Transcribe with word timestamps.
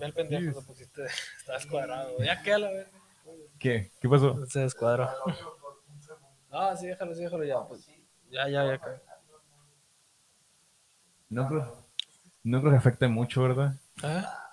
Ve 0.00 0.06
el 0.06 0.12
pendejo, 0.14 0.60
te 0.60 0.66
pusiste, 0.66 1.04
estás 1.38 1.66
cuadrado. 1.66 2.18
Ya 2.22 2.42
qué 2.42 2.54
a 2.54 2.58
la 2.58 2.70
verga. 2.70 2.90
¿Qué? 3.58 3.92
¿Qué 4.00 4.08
pasó? 4.08 4.46
Se 4.46 4.60
descuadró. 4.60 5.08
Ah, 6.52 6.74
sí, 6.76 6.88
déjalo, 6.88 7.14
sí, 7.14 7.22
déjalo 7.22 7.44
ya. 7.44 7.62
Pues, 7.62 7.86
ya, 8.28 8.48
ya, 8.48 8.64
ya. 8.64 8.80
No 11.28 11.46
creo, 11.46 11.86
no 12.42 12.60
creo 12.60 12.72
que 12.72 12.76
afecte 12.78 13.06
mucho, 13.06 13.42
¿verdad? 13.44 13.74
¿Ah? 14.02 14.52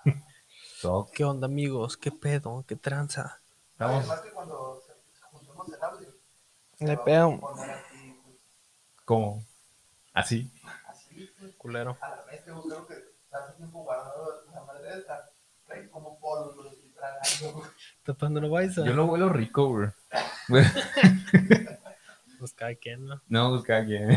Todo. 0.80 1.10
¿Qué 1.12 1.24
onda, 1.24 1.46
amigos? 1.46 1.96
¿Qué 1.96 2.12
pedo? 2.12 2.64
¿Qué 2.68 2.76
tranza? 2.76 3.40
Estamos, 3.72 4.06
que 6.78 6.86
Le 6.86 6.96
pedo. 6.98 7.40
pues, 7.40 7.68
¿cómo? 9.04 9.44
¿Así? 10.12 10.48
así, 10.86 11.28
pues, 11.40 11.56
Culero. 11.56 11.98
a 12.00 12.10
la 12.10 12.22
vez 12.22 12.42
que 12.42 12.52
creo 12.52 12.86
que 12.86 12.94
tanto 13.28 13.54
tiempo 13.54 13.82
guardado 13.82 14.44
la 14.54 14.62
madre 14.62 14.88
de 14.88 14.98
esta, 15.00 15.30
trae 15.68 15.88
como 15.90 16.18
polvo, 16.18 16.54
güey, 16.56 16.70
y 16.84 16.90
tragando, 16.90 17.62
güey. 18.42 18.50
Baisa. 18.50 18.84
Yo 18.84 18.94
lo 18.94 19.04
huelo 19.06 19.28
rico, 19.28 19.68
güey. 19.68 19.88
Pues 22.38 22.52
cada 22.52 22.72
quien, 22.76 23.04
¿no? 23.04 23.20
No, 23.28 23.50
pues 23.50 23.62
cada 23.64 23.84
quien. 23.84 24.10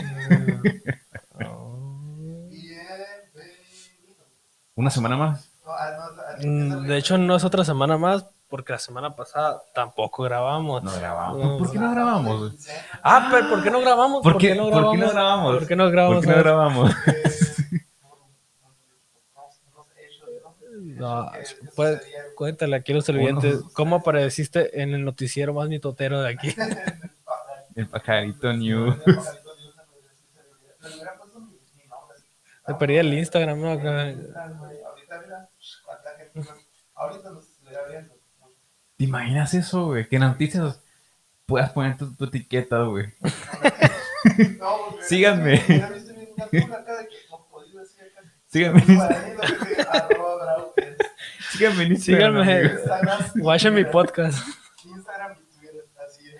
Oh. 1.43 2.47
Bienvenido. 2.51 3.41
¿Una 4.75 4.91
semana 4.91 5.17
más? 5.17 5.49
Ah, 5.65 5.71
ah, 5.97 6.35
Mm, 6.43 6.85
De 6.85 6.97
hecho, 6.97 7.17
no 7.17 7.35
es 7.35 7.43
otra 7.43 7.65
semana 7.65 7.97
más, 7.97 8.27
porque 8.47 8.73
la 8.73 8.79
semana 8.79 9.15
pasada 9.15 9.63
tampoco 9.73 10.21
grabamos. 10.21 10.83
No 10.83 10.91
grabamos. 10.93 11.37
No. 11.39 11.57
¿Por 11.57 11.71
qué 11.71 11.79
no 11.79 11.91
grabamos? 11.91 12.53
Ah, 13.01 13.27
pero 13.31 13.49
¿por 13.49 13.63
qué 13.63 13.71
no 13.71 13.81
grabamos? 13.81 14.21
¿Por 14.21 14.37
qué, 14.37 14.53
¿por 14.55 14.91
qué 14.91 14.97
no 14.99 15.09
grabamos? 15.09 15.57
¿Por 15.57 15.67
qué 15.67 15.75
no 15.75 15.89
grabamos? 15.89 16.15
¿Por 16.17 16.25
qué 16.25 16.35
no 16.37 16.43
grabamos? 16.43 16.91
No, 16.91 16.95
pues, 21.75 22.01
cuéntale 22.35 22.75
aquí 22.75 22.91
a 22.91 22.95
los 22.95 23.05
televidentes, 23.05 23.61
¿cómo 23.73 23.97
apareciste 23.97 24.81
en 24.81 24.93
el 24.93 25.03
noticiero 25.05 25.53
más 25.53 25.69
mitotero 25.69 26.21
de 26.21 26.29
aquí? 26.29 26.55
El 27.75 27.87
pajarito 27.87 28.51
new. 28.51 28.93
Te 32.65 32.73
perdí 32.75 32.97
el 32.97 33.13
Instagram, 33.13 33.61
¿no? 33.61 33.69
Ahorita, 33.71 33.91
mira, 33.93 35.49
cuánta 35.85 36.09
gente. 36.17 36.49
Ahorita 36.93 37.29
nos 37.31 37.47
estuviera 37.49 37.87
viendo. 37.87 38.13
¿Te 38.97 39.03
imaginas 39.05 39.53
eso, 39.53 39.85
güey? 39.85 40.07
Que 40.09 40.17
en 40.17 40.23
noticias 40.23 40.81
puedas 41.45 41.71
poner 41.71 41.97
tu, 41.97 42.13
tu 42.13 42.25
etiqueta, 42.25 42.83
güey. 42.83 43.05
No, 44.59 45.01
Síganme. 45.01 45.61
síganme 51.51 51.83
en 51.83 51.91
Instagram, 51.93 52.43
Síganme. 52.43 52.61
Instagram. 52.73 53.19
Guacha 53.35 53.71
mi 53.71 53.85
podcast. 53.85 54.45
Instagram 54.85 55.37
y 55.39 55.57
Twitter, 55.59 55.85
así 56.05 56.29
es. 56.29 56.35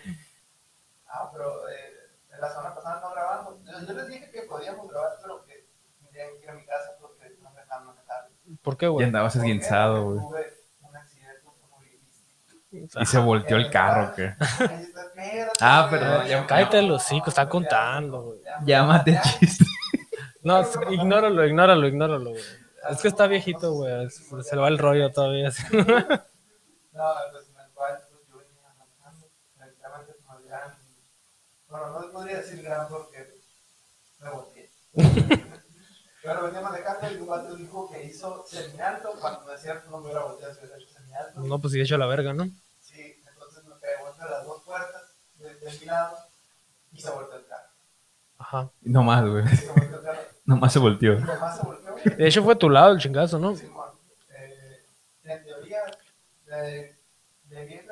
Ah, 1.07 1.29
pero 1.31 1.67
eh, 1.69 1.93
la 2.39 2.49
semana 2.49 2.75
pasada 2.75 2.99
no 3.01 3.11
grabamos. 3.11 3.55
Yo, 3.63 3.87
yo 3.87 3.93
les 3.93 4.07
dije 4.07 4.29
que 4.31 4.41
podíamos 4.43 4.89
grabar, 4.89 5.11
pero 5.21 5.45
que 5.45 5.65
tendrían 6.01 6.29
que 6.37 6.43
ir 6.43 6.49
a 6.49 6.53
mi 6.53 6.65
casa 6.65 6.91
porque 6.99 7.35
no 7.41 7.49
me 7.51 7.61
dejaban 7.61 7.85
manejar. 7.87 8.27
¿Por 8.61 8.77
qué, 8.77 8.87
güey? 8.87 9.05
andabas 9.05 9.35
esguinzado, 9.35 10.03
güey. 10.03 10.19
Tuve 10.19 10.53
un 10.81 10.95
accidente 10.97 11.41
automovilístico. 11.45 13.01
Y 13.01 13.05
se 13.05 13.17
volteó 13.19 13.57
el 13.57 13.69
carro, 13.69 14.13
¿qué? 14.15 14.33
Ah, 15.61 15.87
perdón, 15.89 16.25
ya- 16.27 16.45
Cállate 16.47 16.79
el 16.79 16.91
hocico, 16.91 17.29
está 17.29 17.47
contando, 17.47 18.21
güey. 18.23 18.39
Llámate 18.65 19.19
chiste. 19.39 19.65
No, 20.43 20.61
ignóralo, 20.89 21.45
ignóralo, 21.45 21.87
ignóralo, 21.87 22.29
güey. 22.31 22.43
Es 22.89 23.01
que 23.01 23.07
está 23.07 23.27
viejito, 23.27 23.73
güey. 23.73 24.09
Se 24.09 24.55
le 24.55 24.61
va 24.61 24.67
el 24.67 24.77
rollo 24.79 25.11
todavía. 25.11 25.49
así. 25.49 25.63
No, 26.93 27.13
pues 27.31 27.47
en 27.47 27.57
el 27.57 27.71
cual 27.71 28.01
pues, 28.11 28.27
yo 28.27 28.37
venía 28.37 28.73
manejando. 28.77 29.27
Tranquilamente, 29.55 30.13
como 30.25 30.39
el 30.39 30.45
gran. 30.45 30.75
Bueno, 31.69 31.99
no 32.01 32.11
podría 32.11 32.37
decir 32.37 32.61
gran 32.61 32.89
porque 32.89 33.39
me 34.19 34.29
volteé. 34.29 34.69
Pero 36.21 36.43
venía 36.43 36.59
manejando 36.61 37.11
y 37.11 37.15
un 37.15 37.27
vato 37.27 37.55
dijo 37.55 37.89
que 37.89 38.03
hizo 38.03 38.45
semialto. 38.45 39.13
Cuando 39.21 39.45
no 39.45 39.53
es 39.53 39.61
cierto, 39.61 39.89
no 39.89 39.99
me 39.99 40.03
hubiera 40.07 40.25
volteado 40.25 40.53
si 40.53 40.59
hubiera 40.59 40.77
hecho 40.77 40.89
semialto. 40.89 41.39
No, 41.39 41.59
pues 41.59 41.71
sí, 41.71 41.77
de 41.77 41.85
hecho 41.85 41.97
la 41.97 42.07
verga, 42.07 42.33
¿no? 42.33 42.43
Sí, 42.81 43.23
entonces 43.25 43.63
me 43.63 43.75
pegó 43.75 44.09
entre 44.11 44.29
las 44.29 44.45
dos 44.45 44.61
puertas 44.63 45.01
de, 45.35 45.55
de 45.55 45.79
mi 45.79 45.85
lado 45.85 46.17
y 46.91 46.99
se 46.99 47.09
volteó 47.09 47.37
el 47.37 47.45
carro. 47.47 47.69
Ajá. 48.37 48.69
Nomás, 48.81 49.25
güey. 49.29 49.47
Se 49.47 49.67
volteó 49.67 49.97
el 49.97 50.03
carro. 50.03 50.21
Nomás 50.45 50.73
se 50.73 50.79
volteó. 50.79 51.13
Y 51.13 51.21
nomás 51.21 51.57
se 51.59 51.65
volteó. 51.65 51.95
De 52.17 52.27
hecho 52.27 52.43
fue 52.43 52.55
tu 52.55 52.69
lado 52.69 52.93
el 52.93 52.99
chingazo, 52.99 53.37
¿no? 53.39 53.55
Simón, 53.55 53.85
eh, 54.29 54.83
en 55.23 55.43
teoría, 55.43 55.79
de, 56.47 56.95
de 57.45 57.85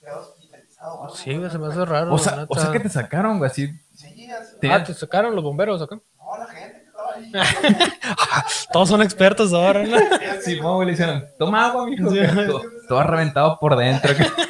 quedó 0.00 0.20
hospitalizado. 0.20 1.08
Sí, 1.14 1.36
güey, 1.36 1.50
se 1.50 1.58
me 1.58 1.66
hace 1.68 1.84
raro. 1.84 2.14
O 2.14 2.18
sea, 2.18 2.46
o 2.48 2.58
sea 2.58 2.70
que 2.72 2.80
te 2.80 2.88
sacaron, 2.88 3.38
güey, 3.38 3.50
así. 3.50 3.68
Sí, 3.94 4.30
así. 4.30 4.56
Te- 4.60 4.70
Ah, 4.72 4.82
te 4.84 4.94
sacaron 4.94 5.34
los 5.34 5.44
bomberos 5.44 5.80
acá. 5.82 5.96
No, 5.96 6.38
la 6.38 6.46
gente 6.46 6.80
que 6.80 6.86
estaba 6.86 7.14
ahí. 7.14 7.32
Todos 8.72 8.88
son 8.88 9.02
expertos 9.02 9.52
ahora, 9.52 9.84
¿no? 9.84 9.96
Sí, 10.42 10.58
güey, 10.60 10.86
le 10.86 10.92
hicieron, 10.94 11.26
toma 11.38 11.66
agua, 11.66 11.86
mijo. 11.86 12.10
Sí. 12.10 12.18
Todo, 12.46 12.62
todo 12.88 13.02
reventado 13.02 13.58
por 13.58 13.76
dentro. 13.76 14.12
Después 14.14 14.46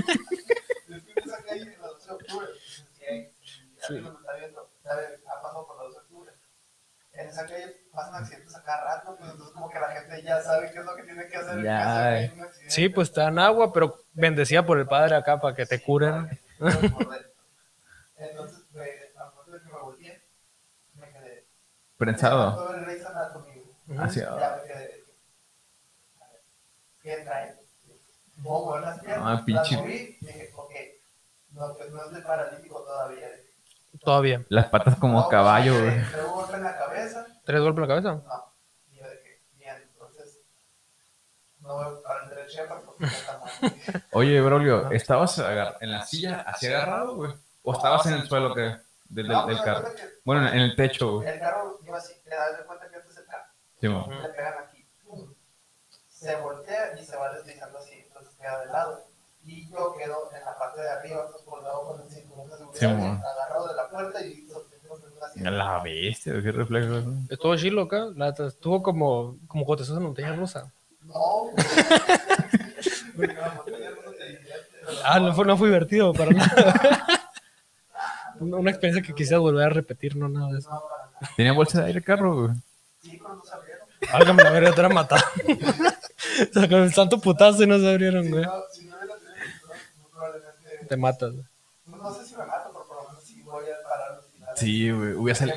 de 0.88 1.20
esa 1.24 1.42
calle 1.44 1.62
en 1.62 1.80
la 1.80 1.88
12 1.88 2.06
de 2.08 2.14
octubre. 2.14 2.46
Sí, 2.92 3.04
ahí, 3.08 3.32
Sí. 3.78 3.94
alguien 3.94 4.04
me 4.04 4.10
está 4.20 4.34
viendo, 4.38 4.70
sabe, 4.82 5.04
ha 5.26 5.42
pasado 5.42 5.66
por 5.66 5.76
la 5.78 5.82
12 5.84 5.94
de 5.98 6.00
octubre. 6.04 6.32
En 7.14 7.21
esa 7.32 7.46
calle 7.46 7.76
pasan 7.92 8.14
accidentes 8.22 8.54
a 8.56 8.62
cada 8.62 8.84
rato, 8.96 9.16
pues 9.16 9.30
entonces 9.30 9.54
como 9.54 9.68
que 9.70 9.80
la 9.80 9.88
gente 9.88 10.22
ya 10.22 10.40
sabe 10.42 10.70
qué 10.72 10.78
es 10.78 10.84
lo 10.84 10.94
que 10.96 11.02
tiene 11.02 11.26
que 11.28 11.36
hacer 11.36 11.58
en 11.58 11.64
Ya, 11.64 11.78
caso 12.36 12.58
de. 12.60 12.70
Sí, 12.70 12.88
pues 12.88 13.12
te 13.12 13.20
dan 13.20 13.38
agua, 13.38 13.72
pero 13.72 13.98
bendecida 14.12 14.64
por 14.64 14.78
el 14.78 14.86
padre 14.86 15.16
acá 15.16 15.40
para 15.40 15.54
que 15.54 15.66
te 15.66 15.82
curen. 15.82 16.28
Correcto. 16.58 17.32
Entonces, 18.16 18.60
me, 18.72 18.82
a 19.16 19.24
momento 19.30 19.50
de 19.52 19.60
que 19.60 19.66
me 19.72 19.80
volteé, 19.80 20.22
me 20.94 21.10
quedé. 21.12 21.46
Prensado. 21.96 22.54
Todo 22.54 22.74
el 22.76 22.84
Grey's 22.84 23.04
Anatomy, 23.04 23.62
güey. 23.86 23.98
Hacia. 23.98 24.22
Ya 24.38 24.60
me 24.62 24.68
quedé. 24.72 25.04
¿Qué 27.02 27.16
trae? 27.24 27.56
Mover 28.36 28.80
las 28.82 29.00
piernas. 29.00 29.40
Ah, 29.40 29.42
pinche- 29.44 29.72
Las 29.76 29.82
moví, 29.82 30.18
dije, 30.20 30.50
ok. 30.56 30.70
No, 31.50 31.74
pues 31.76 31.90
no 31.90 32.04
es 32.06 32.12
de 32.12 32.20
paralítico 32.22 32.82
todavía. 32.82 33.28
Todavía. 34.00 34.44
Las 34.48 34.66
patas 34.66 34.96
como 34.96 35.20
No, 35.20 35.28
caballo, 35.28 35.72
pues, 35.72 35.84
güey. 35.84 35.96
me 35.96 36.04
pegó 36.06 36.28
un 36.28 36.34
golpe 36.40 36.56
en 36.56 36.64
la 36.64 36.78
cabeza. 36.78 37.26
¿Tres 37.44 37.60
golpes 37.60 37.76
en 37.76 37.82
la 37.82 37.88
cabeza? 37.88 38.12
No. 38.12 38.54
Y 38.90 38.96
yo 38.96 39.04
de 39.08 39.22
que, 39.22 39.42
bien, 39.52 39.76
entonces. 39.82 40.38
No 41.60 41.74
voy 41.74 41.84
a 41.84 42.40
el 42.42 42.48
Shepard 42.48 42.82
porque 42.84 43.04
está 43.04 43.38
mal. 43.38 44.04
Oye, 44.12 44.40
Brolio, 44.40 44.90
¿estabas 44.90 45.38
en 45.80 45.90
la 45.92 46.04
silla 46.04 46.44
así 46.46 46.66
agarrado, 46.66 47.16
güey? 47.16 47.32
¿O 47.62 47.72
estabas 47.72 48.06
en 48.06 48.14
el 48.14 48.28
suelo 48.28 48.54
que, 48.54 48.60
del, 48.60 48.80
del, 49.04 49.28
del 49.28 49.44
pues, 49.44 49.60
carro? 49.60 49.88
Bueno, 50.24 50.48
en 50.48 50.58
el 50.58 50.74
techo, 50.74 51.16
güey. 51.16 51.28
El 51.28 51.38
carro 51.38 51.78
iba 51.84 51.98
así, 51.98 52.14
te 52.24 52.30
das 52.30 52.58
de 52.58 52.64
cuenta 52.64 52.88
que 52.88 52.96
este 52.96 53.10
es 53.10 53.16
el 53.18 53.26
carro. 53.26 53.44
Sí, 53.80 53.88
mo. 53.88 54.08
le 54.10 54.28
pegan 54.30 54.54
aquí, 54.64 54.88
¡pum! 55.04 55.32
se 56.08 56.36
voltea 56.36 56.98
y 56.98 57.04
se 57.04 57.16
va 57.16 57.32
deslizando 57.32 57.78
así, 57.78 57.94
entonces 58.06 58.34
queda 58.36 58.60
de 58.60 58.66
lado. 58.66 59.11
Y 59.44 59.68
yo 59.70 59.94
quedo 59.98 60.30
en 60.32 60.44
la 60.44 60.56
parte 60.58 60.80
de 60.80 60.90
arriba, 60.90 61.26
colgado 61.44 61.86
con 61.86 62.00
el 62.02 62.08
cinturón 62.08 62.48
de 62.48 62.56
seguridad, 62.56 62.78
Sí, 62.78 62.84
agarrado 62.86 63.68
de 63.68 63.74
la 63.74 63.88
puerta 63.88 64.24
y. 64.24 64.46
La 65.36 65.82
bestia, 65.82 66.34
qué 66.42 66.52
reflejo. 66.52 66.88
¿no? 67.00 67.26
Estuvo 67.30 67.56
chilo 67.56 67.82
acá. 67.82 68.06
La 68.16 68.28
estuvo 68.28 68.82
como, 68.82 69.36
como 69.48 69.64
cuando 69.64 69.76
te 69.78 69.82
estás 69.84 69.96
en 69.96 70.02
montaña 70.04 70.34
rusa. 70.36 70.72
No, 71.02 71.50
la 71.56 71.62
divierte, 71.62 73.04
pero 73.16 73.34
Ah, 75.04 75.18
no 75.20 75.32
fue, 75.34 75.44
no 75.44 75.56
fue 75.56 75.68
divertido 75.68 76.12
para 76.12 76.30
nada. 76.32 77.06
Una 78.40 78.70
experiencia 78.70 79.02
que 79.06 79.14
quisiera 79.14 79.38
volver 79.38 79.66
a 79.66 79.68
repetir, 79.70 80.16
no 80.16 80.28
nada 80.28 80.52
de 80.52 80.58
eso. 80.58 80.70
no, 80.70 80.80
para 80.88 81.10
nada. 81.12 81.30
¿Tenía 81.36 81.52
bolsa 81.52 81.80
de 81.80 81.86
aire 81.86 81.98
el 81.98 82.04
carro, 82.04 82.34
güey? 82.42 82.54
Sí, 83.00 83.18
no 83.20 83.42
se 83.44 83.54
abrieron. 83.54 83.82
Álgame 84.12 84.42
la 84.42 84.50
verga, 84.50 84.70
te 84.70 84.80
hubiera 84.80 84.94
matado. 84.94 85.22
o 86.50 86.52
sea, 86.52 86.68
con 86.68 86.80
el 86.82 86.92
santo 86.92 87.20
putazo 87.20 87.62
y 87.62 87.66
no 87.68 87.78
se 87.78 87.88
abrieron, 87.88 88.28
güey. 88.28 88.42
no, 88.44 88.52
si 88.72 88.84
no 88.86 88.96
hubiera 88.96 89.14
tenido 89.16 89.32
el 89.34 89.40
cinturón, 89.46 89.76
muy 90.00 90.10
probablemente. 90.10 90.81
Te 90.92 90.96
matas, 90.98 91.32
güey. 91.32 91.44
No, 91.86 91.96
no 91.96 92.12
sé 92.14 92.26
si 92.26 92.36
me 92.36 92.44
mato, 92.44 92.70
pero 92.70 92.86
por 92.86 92.96
lo 93.02 93.08
menos 93.08 93.24
sí 93.24 93.40
voy 93.42 93.64
a 93.64 93.82
parar 93.88 94.16
los 94.16 94.26
finales. 94.26 94.60
Sí, 94.60 94.90
güey. 94.90 95.14
Hubiera, 95.14 95.38
sali- 95.38 95.54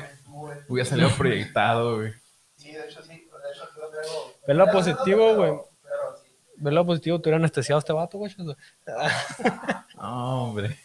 hubiera 0.66 0.88
salido 0.88 1.10
proyectado, 1.10 1.96
güey. 1.96 2.14
Sí, 2.56 2.72
de 2.72 2.86
hecho 2.88 3.02
sí, 3.02 3.08
de 3.08 3.52
hecho 3.52 3.64
aquí 3.64 3.78
lo 3.78 3.90
traigo. 3.90 4.32
Ve 4.46 4.54
lo 4.54 4.64
Ya, 4.66 4.72
positivo, 4.72 5.34
güey. 5.36 5.52
Pero 5.82 6.16
sí. 6.22 6.28
¿Ves 6.56 6.72
lo 6.72 6.86
positivo? 6.86 7.20
¿Te 7.20 7.28
hubiera 7.28 7.36
anestesiado 7.36 7.78
este 7.80 7.92
vato, 7.92 8.16
güey? 8.16 8.34
No, 9.96 10.44
hombre. 10.44 10.78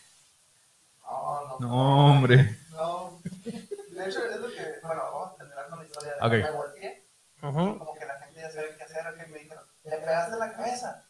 No, 1.01 1.41
no. 1.47 1.59
No, 1.67 2.05
hombre. 2.11 2.57
No. 2.71 3.19
De 3.45 4.05
hecho, 4.09 4.19
es 4.25 4.37
lo 4.39 4.47
que, 4.49 4.79
bueno, 4.83 5.01
vamos 5.13 5.31
a 5.31 5.35
terminar 5.37 5.69
con 5.69 5.79
la 5.79 5.85
historia. 5.85 6.13
Ok. 6.21 6.31
Me 6.31 6.51
volteé, 6.51 7.05
Ajá. 7.41 7.51
como 7.53 7.93
que 7.97 8.05
la 8.05 8.19
gente 8.19 8.41
ya 8.41 8.51
sabe 8.51 8.75
qué 8.77 8.83
hacer, 8.83 9.15
que 9.17 9.25
me 9.31 9.39
dijeron, 9.39 9.63
le 9.85 9.97
pegaste 9.97 10.37
la 10.37 10.53
cabeza. 10.53 11.05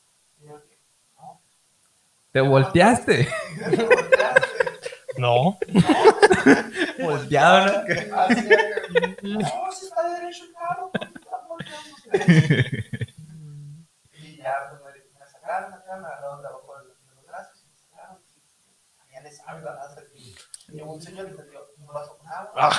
Te 2.31 2.41
volteaste. 2.41 3.27
No. 5.17 5.59
Volteado, 6.99 7.83
¿no? 7.83 9.39
Y 14.13 14.37
ya, 14.37 14.55
me 20.69 20.83
un 20.83 21.01
señor. 21.01 21.29
Ah. 22.55 22.71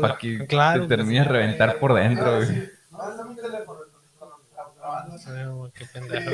Para 0.00 0.16
que 0.16 0.46
claro, 0.46 0.82
te 0.82 0.96
termines 0.96 1.26
reventar 1.26 1.78
por 1.78 1.94
dentro. 1.94 2.40
No, 2.40 2.42
es 2.42 3.26
mi 3.26 3.36
teléfono, 3.36 3.80
porque 3.92 4.08
cuando 4.16 4.38
grabando. 4.76 5.72
Qué 5.74 5.84
pendejo. 5.86 6.30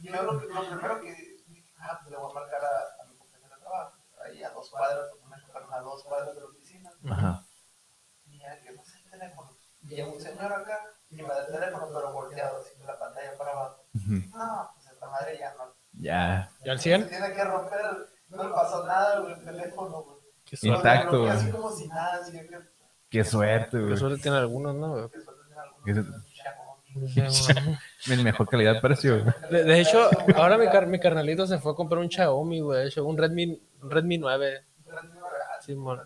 Y 0.00 0.08
yo 0.08 0.22
lo 0.22 0.38
primero 0.38 1.00
que 1.00 1.27
cuadras, 4.78 5.08
me 5.28 5.36
chocaron 5.46 5.74
a 5.74 5.80
dos 5.80 6.04
cuadras 6.04 6.34
de 6.34 6.40
la 6.40 6.46
oficina. 6.46 6.90
Ajá. 7.10 7.44
Y 8.26 8.38
ya 8.38 8.60
que 8.62 8.72
no 8.72 8.84
sé 8.84 8.98
el 9.04 9.10
teléfono. 9.10 9.50
Y 9.82 9.88
llega 9.88 10.08
un 10.08 10.20
señor 10.20 10.52
acá 10.52 10.78
y 11.10 11.16
me 11.16 11.28
da 11.28 11.40
el 11.46 11.52
teléfono, 11.52 11.88
pero 11.92 12.12
volteado, 12.12 12.58
así, 12.60 12.70
la 12.86 12.98
pantalla 12.98 13.36
para 13.36 13.50
abajo. 13.52 13.84
Ujú. 13.94 14.14
No, 14.36 14.70
pues 14.74 14.86
esta 14.92 15.06
madre 15.08 15.38
ya 15.38 15.54
no. 15.54 15.74
Ya. 15.92 16.50
¿Y 16.64 16.68
al 16.70 16.78
Se 16.78 16.82
100? 16.84 17.08
tiene 17.08 17.32
que 17.34 17.44
romper, 17.44 17.80
no 18.28 18.44
le 18.44 18.50
pasó 18.54 18.86
nada, 18.86 19.20
güey, 19.20 19.32
el 19.34 19.44
teléfono, 19.44 20.02
güey. 20.02 20.16
Qué 20.44 20.56
Intacto, 20.62 20.82
suerte. 20.82 21.06
Bloqueé 21.10 21.18
güey. 21.20 21.30
Así 21.36 21.50
como 21.50 21.70
si 21.72 21.88
nada, 21.88 22.14
así 22.22 22.32
que. 22.32 22.58
Qué 23.10 23.24
suerte, 23.24 23.76
Qué 23.78 23.82
güey. 23.84 23.96
suerte 23.96 24.22
tiene 24.22 24.36
algunos, 24.38 24.74
¿no? 24.74 25.10
que 25.10 25.20
suerte 25.20 25.42
tiene 25.46 25.60
algunos 25.60 26.24
se-. 27.30 28.12
En 28.12 28.22
mejor 28.24 28.48
calidad 28.48 28.80
precio. 28.80 29.24
De, 29.50 29.64
de 29.64 29.80
hecho, 29.80 30.08
ahora 30.36 30.56
mi, 30.58 30.66
car- 30.68 30.86
mi 30.86 30.98
carnalito 30.98 31.46
se 31.46 31.58
fue 31.58 31.72
a 31.72 31.74
comprar 31.74 32.00
un 32.00 32.10
Xiaomi, 32.10 32.60
güey. 32.60 32.80
de 32.82 32.88
hecho, 32.88 33.04
Un 33.04 33.16
Redmi, 33.16 33.60
un 33.82 33.90
Redmi 33.90 34.18
9. 34.18 34.64
Sí, 35.60 35.72
Simón. 35.72 36.00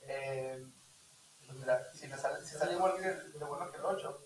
Eh, 0.00 0.64
pues 1.46 1.58
mira, 1.58 1.82
si, 1.94 2.08
sale, 2.08 2.44
si 2.44 2.56
sale 2.56 2.72
igual 2.74 2.92
que 2.96 3.02
de 3.08 3.44
bueno 3.44 3.70
que 3.70 3.76
el 3.78 3.84
8, 3.84 4.20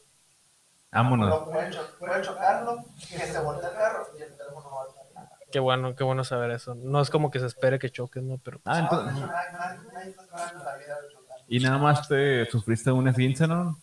Vámonos. 0.92 1.44
pueden, 1.44 1.72
cho- 1.72 1.98
pueden 1.98 2.22
chocarlo, 2.22 2.84
que 2.98 3.18
se 3.18 3.38
voltee 3.40 3.68
el 3.70 3.76
carro 3.76 4.06
y 4.18 4.22
el 4.22 4.36
teléfono 4.36 4.70
no 4.70 4.76
va 4.76 4.84
a 4.84 4.88
estar 4.88 5.04
nada. 5.14 5.30
Qué 5.50 5.58
bueno, 5.60 5.94
qué 5.94 6.04
bueno 6.04 6.24
saber 6.24 6.50
eso. 6.50 6.74
No 6.74 7.00
es 7.00 7.10
como 7.10 7.30
que 7.30 7.38
se 7.40 7.46
espere 7.46 7.78
que 7.78 7.90
choquen, 7.90 8.28
¿no? 8.28 8.38
Pero 8.38 8.60
Ah, 8.64 8.78
entonces. 8.80 9.14
no, 9.14 9.26
nadie- 9.26 9.52
nadie- 9.52 9.92
nadie 9.92 10.10
está 10.10 10.22
esperando 10.24 10.64
la 10.64 10.76
vida 10.76 11.00
de 11.00 11.08
chocar. 11.12 11.36
Y 11.48 11.60
nada 11.60 11.78
más 11.78 12.08
te 12.08 12.46
sufriste 12.50 12.90
un 12.90 13.08
esguince, 13.08 13.46
¿no? 13.46 13.78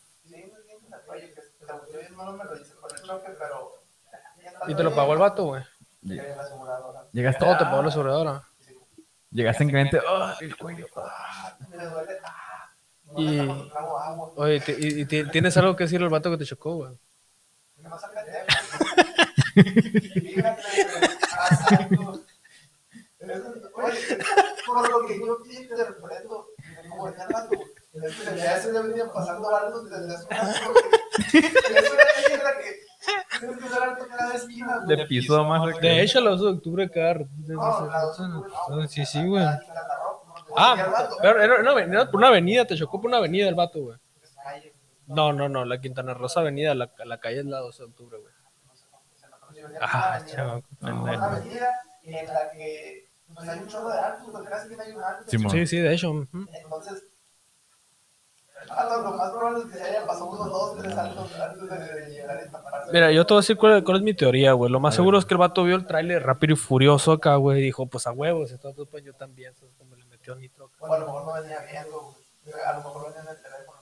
El 4.65 4.71
¿Y 4.71 4.75
te 4.75 4.83
lo 4.83 4.95
pagó 4.95 5.13
el 5.13 5.19
vato, 5.19 5.45
güey? 5.45 5.63
Llegaste, 7.11 7.39
Todo 7.39 7.57
te 7.57 7.65
pagó 7.65 7.81
la 7.81 7.89
aseguradora. 7.89 8.43
Llegaste 9.33 9.63
en 9.63 9.69
cliente. 9.69 9.99
¡ah, 10.07 10.35
el 10.41 10.55
cuello! 10.57 10.85
ah. 10.95 11.57
Me 11.69 11.77
duele. 11.85 12.13
Ah, 12.23 12.69
Y- 13.17 13.39
agua. 13.39 14.31
Oye, 14.37 14.63
y, 14.79 15.01
y 15.01 15.05
ti- 15.05 15.25
tienes 15.29 15.55
algo 15.57 15.75
que 15.75 15.83
decirle 15.83 16.05
al 16.05 16.11
vato 16.11 16.31
que 16.31 16.37
te 16.37 16.45
chocó, 16.45 16.75
güey? 16.75 16.91
Oye, 23.75 24.17
por 24.65 24.89
lo 24.89 25.07
que 25.07 25.19
yo 25.19 25.37
interpreto, 25.49 26.47
como 26.89 27.07
el 27.07 27.13
vato, 27.13 27.51
es 27.93 28.15
que 28.15 28.37
ya 28.37 28.59
se 28.61 28.71
le 28.71 28.81
venían 28.81 29.11
pasando 29.13 29.55
algo 29.55 29.81
desde 29.83 30.13
hace 30.15 30.27
una 30.27 30.41
Es 31.79 31.91
una 31.91 32.03
tierra 32.27 32.57
que 32.59 32.79
De 34.87 35.05
piso 35.07 35.43
más 35.43 35.65
de 35.65 35.79
De 35.79 36.01
hecho, 36.01 36.21
de 36.41 36.47
octubre 36.51 36.89
la 37.55 37.73
se- 37.77 37.83
dos, 37.83 38.17
se- 38.17 38.23
no, 38.23 38.87
Sí, 38.87 39.05
sí, 39.05 39.25
güey. 39.27 39.45
Ah, 40.55 41.07
pero 41.21 41.41
era 41.41 41.59
una 41.61 41.71
avenida, 41.71 42.05
por 42.11 42.17
una 42.19 42.27
avenida, 42.27 42.65
te 42.65 42.75
chocó 42.77 43.01
por 43.01 43.09
una 43.09 43.17
avenida 43.17 43.47
el 43.49 43.55
vato, 43.55 43.81
güey. 43.81 43.97
No, 45.07 45.33
no, 45.33 45.49
no, 45.49 45.65
la 45.65 45.81
Quintana 45.81 46.13
Rosa 46.13 46.39
Avenida, 46.39 46.73
la, 46.75 46.89
la 47.05 47.19
calle 47.19 47.39
es 47.39 47.45
la 47.45 47.59
12 47.59 47.83
de 47.83 47.89
octubre, 47.89 48.17
güey. 48.19 48.33
no 48.67 48.75
sé 48.75 48.85
cómo 48.89 49.03
se 49.13 49.21
llama, 49.21 49.37
pero 49.41 49.53
sí 49.53 49.61
venía 49.63 49.79
Ah, 49.81 50.17
una 50.21 50.25
chaval, 50.27 50.49
avenida- 50.49 50.63
qué 50.79 50.85
Una 50.85 51.03
pendejo. 51.03 51.23
avenida 51.25 51.69
en 52.03 52.27
la 52.27 52.51
que 52.51 53.09
pues, 53.33 53.49
hay 53.49 53.59
un 53.59 53.67
chorro 53.67 53.89
de 53.89 53.99
árboles, 53.99 54.29
porque 54.31 54.49
casi 54.49 54.69
que 54.69 54.75
no 54.77 54.83
hay 54.83 54.91
un 54.93 55.03
árbol. 55.03 55.23
Simón. 55.27 55.51
Sí, 55.51 55.67
sí, 55.67 55.77
de 55.79 55.93
hecho. 55.93 56.11
Entonces, 56.33 57.03
Mira, 62.91 63.11
yo 63.11 63.25
te 63.25 63.33
voy 63.33 63.39
a 63.39 63.41
decir 63.41 63.57
cuál, 63.57 63.83
cuál 63.83 63.97
es 63.97 64.03
mi 64.03 64.13
teoría, 64.13 64.53
güey. 64.53 64.71
Lo 64.71 64.79
más 64.79 64.95
seguro 64.95 65.17
es 65.17 65.25
que 65.25 65.33
el 65.33 65.39
vato 65.39 65.63
vio 65.63 65.75
el 65.75 65.85
tráiler 65.85 66.23
rápido 66.23 66.53
y 66.53 66.57
furioso 66.57 67.11
acá, 67.11 67.35
güey, 67.35 67.59
y 67.59 67.63
dijo, 67.63 67.85
pues 67.87 68.07
a 68.07 68.11
huevos, 68.11 68.51
entonces 68.51 68.87
pues 68.89 69.03
yo 69.03 69.13
también, 69.13 69.53
¿sabes? 69.55 69.73
como 69.77 69.95
le 69.95 70.05
metió 70.05 70.35
nitro. 70.35 70.65
acá. 70.65 70.85
O 70.85 70.93
a 70.93 70.99
lo 70.99 71.05
mejor 71.05 71.25
no 71.25 71.33
venía 71.41 71.59
viendo, 71.71 72.13
güey. 72.45 72.55
a 72.65 72.73
lo 72.73 72.77
mejor 72.79 73.07
venía 73.07 73.21
en 73.21 73.27
el 73.29 73.41
teléfono. 73.41 73.79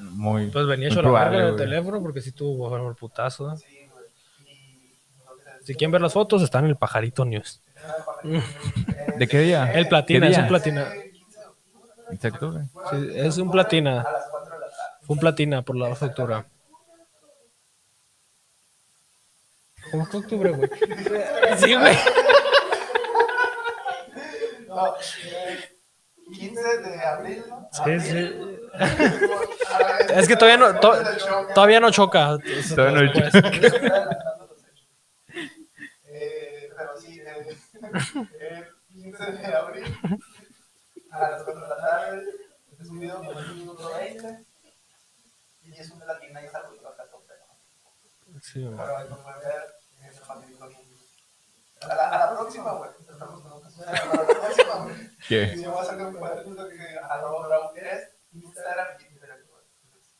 ¿no? 0.00 0.10
Muy. 0.10 0.46
Pues 0.48 0.66
venía 0.66 0.88
hecho 0.88 0.96
la 0.96 1.02
probable, 1.02 1.38
en 1.38 1.44
el 1.46 1.56
teléfono 1.56 2.02
porque 2.02 2.20
sí 2.20 2.32
tuvo 2.32 2.76
el 2.76 2.94
putazo. 2.96 3.56
Sí, 3.56 3.88
güey. 3.92 4.04
Y 4.46 4.94
lo 5.24 5.36
que 5.36 5.44
te 5.60 5.66
Si 5.66 5.74
quieren 5.74 5.92
ver 5.92 6.00
las 6.00 6.12
fotos, 6.12 6.42
están 6.42 6.64
en 6.64 6.70
el 6.70 6.76
Pajarito 6.76 7.24
News. 7.26 7.60
¿De 9.18 9.28
qué 9.28 9.38
día? 9.40 9.72
El 9.72 9.88
platina, 9.88 10.26
¿Qué 10.26 10.32
es 10.32 10.38
un 10.38 10.48
platina. 10.48 10.88
Exacto. 12.14 12.52
Sí, 12.90 13.08
es 13.14 13.38
un 13.38 13.50
platina. 13.50 14.00
A 14.02 14.12
las 14.12 14.24
4 14.30 14.54
de 14.54 14.60
la 14.60 14.66
tarde. 14.66 14.96
Fue 15.02 15.14
un 15.14 15.20
platina 15.20 15.62
por 15.62 15.76
la 15.76 15.88
12 15.88 16.04
de 16.04 16.10
octubre. 16.10 16.44
¿Cómo 19.90 20.06
fue 20.06 20.20
octubre, 20.20 20.50
güey? 20.50 20.70
Sí, 21.58 21.74
güey. 21.74 21.96
No, 24.68 24.94
eh, 24.96 25.58
15 26.32 26.78
de 26.78 27.00
abril, 27.04 27.44
¿no? 27.48 27.68
Sí, 27.72 28.00
sí. 28.00 28.30
Es 30.14 30.26
que 30.28 30.36
todavía 30.36 30.56
no, 30.56 30.80
to- 30.80 30.96
todavía 31.54 31.80
no 31.80 31.90
choca. 31.90 32.36
Todavía 32.74 33.00
no 33.02 33.10
hechos. 33.10 33.34
Eh, 36.06 36.70
pero 36.76 36.96
sí, 37.00 37.20
eh, 37.20 37.58
el 38.40 38.66
15 38.88 39.32
de 39.32 39.46
abril 39.54 39.84
a 41.14 41.30
las 41.30 41.42
4 41.44 41.62
de 41.62 41.68
la 41.68 41.76
tarde 41.76 42.24
es 42.80 42.88
un 42.88 42.98
video 42.98 43.16
con 43.24 43.36
un 43.36 43.58
minuto 43.58 43.94
20 43.94 44.44
y 45.62 45.72
es 45.72 45.90
un 45.90 46.00
de 46.00 46.06
latina 46.06 46.42
y 46.42 46.46
es 46.46 46.54
algo 46.54 46.72
que 46.74 46.80
va 46.80 46.88
a 46.88 46.92
estar 46.92 47.08
¿no? 47.12 48.40
Sí, 48.42 48.64
güey. 48.64 48.76
Pero 48.76 48.96
ahí 48.96 49.08
lo 49.08 49.22
pueden 49.22 49.40
ver, 49.40 49.74
es 50.10 50.20
un 50.20 50.26
facilito 50.26 50.68
bien. 50.68 50.80
A 51.82 51.94
la, 51.94 52.08
a 52.08 52.18
la 52.18 52.38
próxima, 52.38 52.72
güey. 52.72 52.90
Estamos 53.08 53.42
con 53.42 53.52
ocasiones, 53.52 54.00
A 54.00 54.06
la 54.06 54.24
próxima, 54.24 54.74
güey. 54.82 54.94
¿Qué? 55.28 55.54
Y 55.56 55.62
yo 55.62 55.70
voy 55.70 55.82
a 55.82 55.84
sacar 55.84 56.06
un 56.06 56.14
cuadernito 56.14 56.68
que 56.68 56.98
arroba 56.98 57.48
Raúl 57.48 57.78
es 57.78 58.10
Instagram 58.32 58.86
y 58.94 59.04
Twitter, 59.04 59.46
güey. 59.48 59.64
Entonces, 59.84 60.14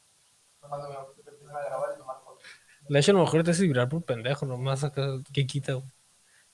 Cuando 0.60 0.88
me 0.88 1.30
empiezan 1.30 1.56
a 1.56 1.64
grabar 1.64 1.90
y 1.94 1.98
tomar 1.98 2.16
fotos. 2.24 2.44
De 2.88 2.98
hecho, 2.98 3.10
a 3.10 3.14
lo 3.14 3.20
mejor 3.20 3.42
te 3.42 3.50
hace 3.50 3.62
vibrar 3.62 3.88
por 3.88 4.04
pendejo, 4.04 4.46
nomás 4.46 4.84
acá, 4.84 5.06
¿qué 5.32 5.46
quita, 5.46 5.74
güey? 5.74 5.90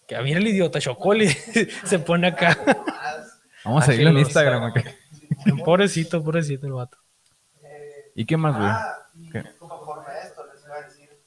Que 0.06 0.16
a 0.16 0.22
mí 0.22 0.32
el 0.32 0.46
idiota 0.46 0.80
chocó 0.80 1.14
y 1.14 1.28
se 1.84 1.98
pone 1.98 2.28
acá. 2.28 2.56
Vamos 3.64 3.82
a 3.82 3.86
seguirlo 3.86 4.10
en 4.10 4.18
Instagram, 4.18 4.64
ok. 4.70 4.78
Pobrecito, 5.64 6.22
pobrecito 6.22 6.66
el 6.66 6.72
vato. 6.74 6.98
eh, 7.62 8.12
¿Y 8.14 8.26
qué 8.26 8.36
más, 8.36 8.56
güey? 8.56 8.68
Ah, 8.68 8.96
y 9.14 9.30
¿Qué? 9.30 9.44
conforme 9.58 10.06
a 10.08 10.22
esto 10.22 10.46
les 10.52 10.64
iba 10.64 10.76
a 10.76 10.82
decir 10.82 11.22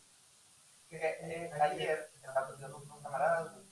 que 0.90 0.98
eh, 0.98 1.52
ayer 1.62 2.10
estaba 2.16 2.48
platicando 2.48 2.80
con 2.80 2.92
un 2.92 3.02
camarada, 3.04 3.42
güey, 3.54 3.64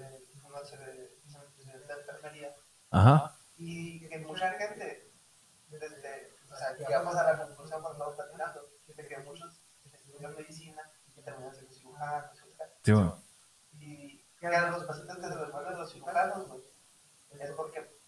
eh, 0.00 0.24
uno 0.44 0.64
se 0.64 0.76
de 0.78 1.94
enfermería, 2.00 2.54
Ajá. 2.90 3.34
y 3.58 4.08
que 4.08 4.18
mucha 4.18 4.52
gente, 4.52 5.10
desde, 5.68 6.32
o 6.50 6.56
sea, 6.56 6.76
llegamos 6.76 7.14
a 7.16 7.24
la 7.24 7.38
conclusión 7.46 7.82
cuando 7.82 7.92
estamos 7.92 8.14
platicando, 8.16 8.60
de 8.96 9.06
que 9.08 9.18
muchos 9.18 9.60
estudian 9.92 10.34
medicina 10.36 10.82
y 11.08 11.12
que 11.12 11.22
terminan 11.22 11.54
siendo 11.54 11.72
cirujanos, 11.74 12.30
etcétera. 12.38 12.70
Sí, 12.82 12.92
güey. 12.92 13.10
y 13.72 14.24
que 14.40 14.46
a 14.46 14.70
los 14.70 14.84
pacientes 14.84 15.16
que 15.16 15.28
se 15.28 15.36
les 15.36 15.52
mueren 15.52 15.78
los 15.78 15.92
cirujanos, 15.92 16.48
güey, 16.48 16.60
es 17.40 17.50
porque 17.52 18.00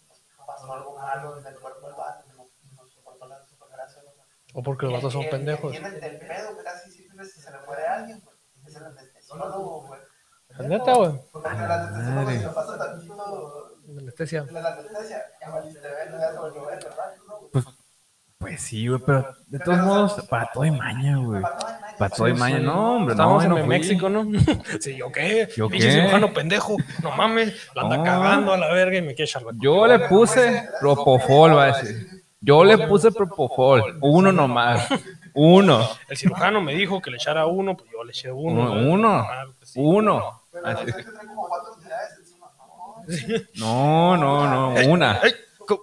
pasó 0.46 0.72
algo 0.72 0.96
malo 0.96 1.38
en 1.38 1.46
el 1.46 1.58
cuerpo 1.58 1.86
del 1.86 1.96
vato, 1.96 2.24
no, 2.36 2.48
no 2.76 2.88
soportó 2.88 3.26
la 3.26 3.44
supergrasa, 3.46 4.02
¿no? 4.02 4.12
O 4.54 4.62
porque 4.62 4.86
los 4.86 4.94
vatos 4.94 5.12
son 5.12 5.28
pendejos. 5.30 5.74
El, 5.74 5.82
que 5.82 5.90
tiene 5.90 6.06
el 6.06 6.18
pedo 6.18 6.56
casi 6.62 6.90
siempre 6.90 7.24
si 7.24 7.40
se 7.40 7.50
le 7.50 7.58
muere 7.66 7.86
a 7.86 7.94
alguien, 7.94 8.20
güey, 8.20 8.36
es 8.66 8.76
el 8.76 8.84
anestesiólogo, 8.84 9.86
güey. 9.86 10.00
¿Es 10.50 10.58
neta, 10.68 10.94
güey? 10.94 11.12
Porque 11.32 11.48
el 11.48 11.54
anestesiólogo 11.70 12.30
lo 12.30 12.54
pasa 12.54 12.78
tantito 12.78 13.72
Anestesia. 13.98 14.42
de 14.44 14.52
la 14.52 14.68
anestesia, 14.74 15.22
ya 15.40 15.50
valiste 15.50 15.80
ver, 15.80 16.10
ya 16.12 16.32
se 16.32 16.38
volvió 16.38 16.64
a 16.64 16.70
ver, 16.70 16.84
¿verdad? 16.84 17.14
¿No? 17.26 17.48
Pues, 17.52 17.64
pues 18.38 18.60
sí, 18.60 18.88
güey, 18.88 19.00
pero 19.04 19.34
de 19.46 19.58
todos 19.58 19.78
modos, 19.78 20.26
para 20.28 20.50
todo 20.52 20.64
hay 20.64 20.70
maña, 20.70 21.16
güey. 21.16 21.40
Para 21.40 21.58
todo 21.58 21.70
no, 22.60 22.96
hombre, 22.96 23.12
Estamos 23.12 23.44
no, 23.46 23.56
en 23.56 23.62
no. 23.62 23.66
México, 23.66 24.08
¿no? 24.08 24.26
Sí, 24.80 24.96
¿yo 24.96 25.10
qué? 25.12 25.48
¿Yo 25.56 25.68
qué? 25.68 25.80
cirujano 25.80 26.32
pendejo. 26.32 26.76
No 27.02 27.12
mames, 27.12 27.54
la 27.74 27.82
anda 27.82 27.96
No. 27.98 28.04
cagando 28.04 28.52
a 28.52 28.58
la 28.58 28.72
verga 28.72 28.98
y 28.98 29.02
me 29.02 29.14
quiere 29.14 29.24
echar 29.24 29.42
Yo 29.60 29.86
le 29.86 30.00
puse 30.00 30.68
Propofol, 30.80 31.56
va 31.56 31.64
a 31.64 31.78
decir. 31.78 32.24
Yo 32.40 32.64
le 32.64 32.78
puse 32.88 33.12
Propofol, 33.12 33.98
uno 34.00 34.32
nomás. 34.32 34.88
Uno, 35.34 35.88
El 36.10 36.16
cirujano 36.18 36.60
me 36.60 36.74
dijo 36.74 37.00
que 37.00 37.10
le 37.10 37.16
echara 37.16 37.46
uno, 37.46 37.74
pues 37.74 37.88
yo 37.90 38.04
le 38.04 38.10
eché 38.10 38.30
uno. 38.30 38.70
Uno, 38.70 39.26
¿verdad? 39.26 39.46
uno. 39.76 40.42
¿no? 43.56 44.16
No, 44.18 44.74
no, 44.74 44.90
una. 44.90 45.18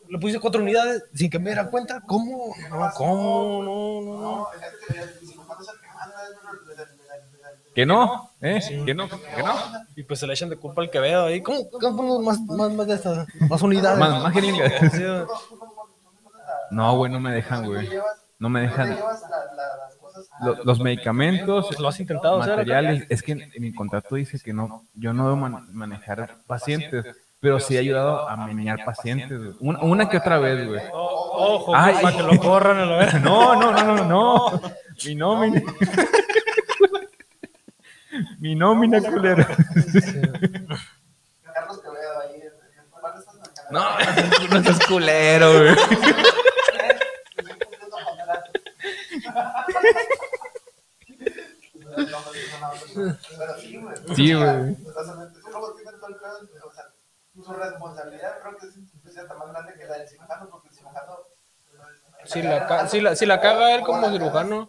Le 0.10 0.20
puse 0.20 0.40
cuatro 0.40 0.62
unidades 0.62 1.04
sin 1.16 1.32
que 1.32 1.40
me 1.40 1.46
diera 1.46 1.68
cuenta. 1.68 2.00
¿Cómo? 2.06 2.54
No, 2.70 2.92
¿cómo? 2.96 3.64
No, 3.64 4.02
no, 4.02 4.22
no. 4.22 4.48
Que 7.76 7.86
no, 7.86 8.30
¿eh? 8.42 8.60
Que 8.86 8.94
no, 8.94 9.08
que 9.08 9.44
no. 9.44 9.56
Y 9.96 10.04
pues 10.04 10.20
se 10.20 10.28
le 10.28 10.34
echan 10.34 10.50
de 10.50 10.58
culpa 10.58 10.82
al 10.82 10.90
Quevedo 10.90 11.26
ahí. 11.26 11.42
¿Cómo? 11.42 11.70
¿Cómo 11.70 12.20
más, 12.22 12.40
más, 12.42 12.72
más 12.74 12.88
de 12.88 12.96
estas? 12.96 13.28
Más 13.50 13.62
unidades. 13.62 14.00
Más, 14.00 14.24
más 14.24 14.34
jeringas. 14.34 14.72
No, 16.72 16.96
güey, 16.98 17.12
no 17.12 17.20
me 17.20 17.32
dejan, 17.34 17.66
güey. 17.66 17.90
No 18.38 18.50
me 18.50 18.62
dejan. 18.62 18.96
llevas 18.96 19.22
la- 19.24 19.30
la- 19.56 19.78
las 19.86 19.96
cosas 19.98 20.30
a- 20.40 20.46
Lo- 20.46 20.64
los 20.64 20.80
medicamentos, 20.80 21.78
lo 21.80 21.88
has 21.88 22.00
intentado 22.00 22.40
materiales, 22.40 23.06
es 23.10 23.22
que 23.22 23.34
en 23.34 23.52
mi 23.60 23.74
contrato 23.74 24.16
dice 24.16 24.40
que 24.40 24.54
no, 24.54 24.86
yo 24.94 25.12
no 25.14 25.26
debo 25.26 25.36
man- 25.36 25.68
manejar 25.74 26.36
pacientes, 26.48 27.06
pero 27.42 27.60
sí 27.60 27.76
he 27.76 27.80
ayudado 27.80 28.30
a 28.30 28.38
menear 28.38 28.86
pacientes, 28.86 29.38
güey. 29.38 29.56
Una, 29.60 29.80
una 29.82 30.10
que 30.10 30.18
otra 30.18 30.38
vez, 30.40 30.66
güey. 30.68 30.82
Ojo, 30.94 31.72
para 31.74 32.12
que 32.16 32.24
lo 32.24 32.38
corran 32.42 32.78
a 32.78 32.86
la. 32.86 33.20
No, 33.20 33.56
no, 33.56 33.72
no, 33.72 33.84
no, 33.84 34.06
no. 34.06 34.62
Mi 35.06 35.16
nómina. 35.16 35.62
Mi 38.40 38.56
nómina, 38.56 39.00
culero. 39.02 39.46
Carlos 41.54 41.80
Quevedo 41.82 42.20
ahí. 42.22 42.44
No, 43.72 43.82
no 44.52 44.64
seas 44.64 44.80
culero, 44.88 45.52
güey. 45.54 45.76
Pero 52.96 53.60
sí, 53.60 53.78
güey. 53.78 53.96
Sí, 54.16 54.34
O 54.34 54.40
sea, 54.40 54.54
güey. 54.60 54.76
totalmente. 54.84 55.40
Tú 55.42 55.50
luego 55.50 55.74
tienes 55.76 55.94
todo 56.00 56.08
el 56.10 56.16
pedo, 56.16 56.68
o 56.68 56.72
sea, 56.74 56.84
su 57.44 57.54
responsabilidad 57.54 58.40
creo 58.42 58.58
que 58.58 58.66
es 59.10 59.18
hasta 59.18 59.34
más 59.36 59.50
grande 59.50 59.74
que 59.74 59.86
la 59.86 59.98
del 59.98 60.08
cirujano, 60.08 60.50
porque. 60.50 60.69
Si 62.32 62.42
la, 62.42 62.68
ca- 62.68 62.88
si, 62.88 63.02
la, 63.02 63.16
si 63.16 63.26
la 63.26 63.40
caga 63.42 63.74
él 63.76 63.82
como 63.82 64.10
cirujano. 64.10 64.68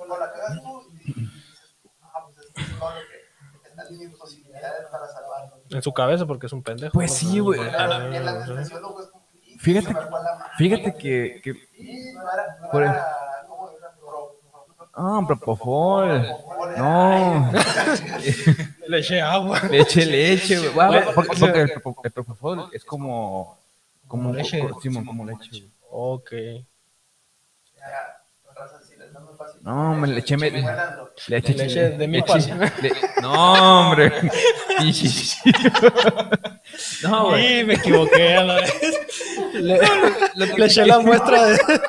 En 3.90 3.98
mis 3.98 4.10
posibilidades 4.16 4.86
para 4.90 5.06
salvarlo. 5.08 5.56
En 5.70 5.82
su 5.82 5.92
cabeza 5.92 6.26
porque 6.26 6.46
es 6.46 6.52
un 6.52 6.62
pendejo. 6.62 6.92
Pues 6.92 7.14
sí, 7.14 7.38
güey. 7.38 7.60
Pero 7.60 7.94
el 7.96 8.24
como, 8.80 9.00
Fíjate-. 9.58 9.96
Fíjate 10.56 10.94
que, 10.94 11.40
que 11.42 11.54
Por-. 12.72 12.84
Pro- 12.84 14.38
ah, 14.94 15.20
propofol. 15.26 16.26
No, 16.76 17.52
Le 18.88 18.98
eché 19.00 19.20
agua. 19.20 19.60
leche, 19.70 20.06
leche, 20.06 20.68
güey. 20.68 20.90
Le- 20.92 21.02
porque, 21.14 21.36
porque 21.38 21.60
el, 21.62 21.70
propo- 21.74 22.00
el 22.04 22.10
propofol 22.10 22.68
es 22.72 22.84
como, 22.84 23.58
como 24.06 24.32
Leche. 24.32 24.62
Simón, 24.82 25.04
como 25.04 25.24
leche. 25.24 25.68
Ok. 25.90 26.32
No 29.12 29.20
me 29.20 29.36
fácil. 29.36 29.60
No, 29.62 29.94
me 29.94 30.08
le 30.08 30.20
eché 30.20 30.36
leche, 31.54 31.90
de 31.90 32.08
le- 32.08 32.22
No, 33.22 33.88
hombre. 33.88 34.12
No, 37.02 37.28
güey. 37.30 37.58
Sí, 37.58 37.64
me 37.64 37.74
equivoqué 37.74 38.36
a 38.36 38.44
la 38.44 38.54
vez. 38.56 38.74
Le, 39.54 39.80
le 40.56 40.66
eché 40.66 40.84
la 40.86 40.98
muestra 41.00 41.44
de. 41.46 41.58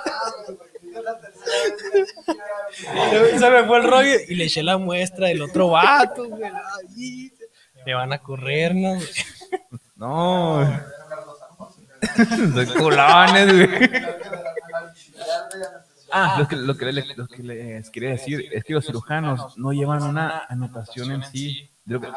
Se 3.40 3.50
me 3.50 3.64
fue 3.66 3.78
el 3.78 3.84
rollo 3.84 4.12
y 4.28 4.36
le 4.36 4.46
eché 4.46 4.64
la 4.64 4.78
muestra 4.78 5.28
del 5.28 5.42
otro 5.42 5.70
vato, 5.70 6.28
güey. 6.28 6.44
Ay, 6.44 7.32
Me 7.86 7.94
van 7.94 8.14
a 8.14 8.20
correr, 8.20 8.76
¿no? 8.76 8.98
No. 9.96 10.82
Soy 12.54 12.66
culones, 12.68 13.54
güey. 13.54 13.92
Ah, 16.14 16.36
lo 16.40 16.48
que, 16.48 16.56
lo, 16.58 16.76
que 16.76 16.92
le- 16.92 17.16
lo 17.16 17.28
que 17.28 17.42
les 17.44 17.90
quería 17.90 18.10
decir 18.10 18.46
es 18.52 18.64
que 18.66 18.74
los 18.74 18.86
cirujanos 18.86 19.58
no 19.58 19.72
llevan 19.72 20.04
una 20.04 20.46
anotación 20.50 21.12
en 21.12 21.24
sí. 21.24 21.70
de 21.86 21.94
lo 21.94 22.02
que- 22.02 22.10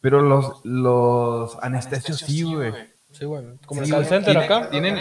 pero 0.00 0.20
los, 0.22 0.64
los 0.64 1.56
anestesios 1.62 2.18
sí, 2.18 2.42
güey. 2.42 2.72
Sí, 3.12 3.24
güey. 3.26 3.44
Como 3.66 3.82
Sí, 3.82 3.88
el 3.90 3.94
call 3.94 4.06
center 4.06 4.36
acá. 4.38 4.68
Tienen, 4.70 4.98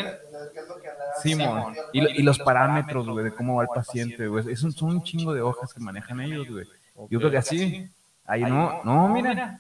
Simón. 1.22 1.76
Y, 1.94 2.20
y 2.20 2.24
los 2.24 2.40
parámetros, 2.40 3.08
güey, 3.08 3.26
de 3.26 3.34
cómo 3.34 3.56
va 3.56 3.64
el 3.64 3.70
paciente, 3.74 4.28
güey. 4.28 4.52
Es 4.52 4.62
un, 4.64 4.72
son 4.72 4.90
un 4.90 5.04
chingo 5.04 5.34
de 5.34 5.42
hojas 5.42 5.74
que 5.74 5.80
manejan 5.80 6.20
ellos, 6.22 6.48
güey. 6.50 6.66
Yo 7.10 7.20
creo 7.20 7.32
que 7.32 7.38
así. 7.38 7.90
Ahí 8.26 8.44
no, 8.44 8.82
no, 8.84 9.10
mira. 9.10 9.60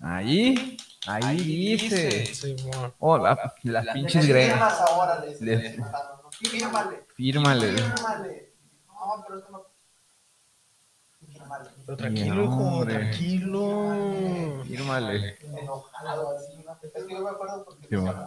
Ahí, 0.00 0.76
ahí 1.06 1.36
dice. 1.36 2.26
Sí, 2.26 2.56
bueno. 2.64 2.94
Oh, 2.98 3.18
la- 3.18 3.52
las 3.62 3.86
pinches 3.88 4.26
greñas. 4.26 4.74
Fírmale, 6.42 7.04
Fírmale. 7.14 7.68
fírmale. 7.72 8.52
No, 8.86 9.24
pero 9.26 9.38
es 9.38 9.44
que 9.44 9.52
no. 9.52 9.66
Fírmale. 11.26 11.70
Pero 11.86 11.96
tranquilo, 11.96 12.44
hijo, 12.44 12.84
tranquilo. 12.86 14.62
Fírmale. 14.66 15.36
Enojado, 15.42 16.36
así, 16.36 16.56
¿no? 16.64 16.72
Es 16.82 17.04
que 17.04 17.12
yo 17.14 17.20
me 17.22 17.30
acuerdo 17.30 17.64
porque 17.64 17.86
Sí, 17.88 17.96
bueno. 17.96 18.24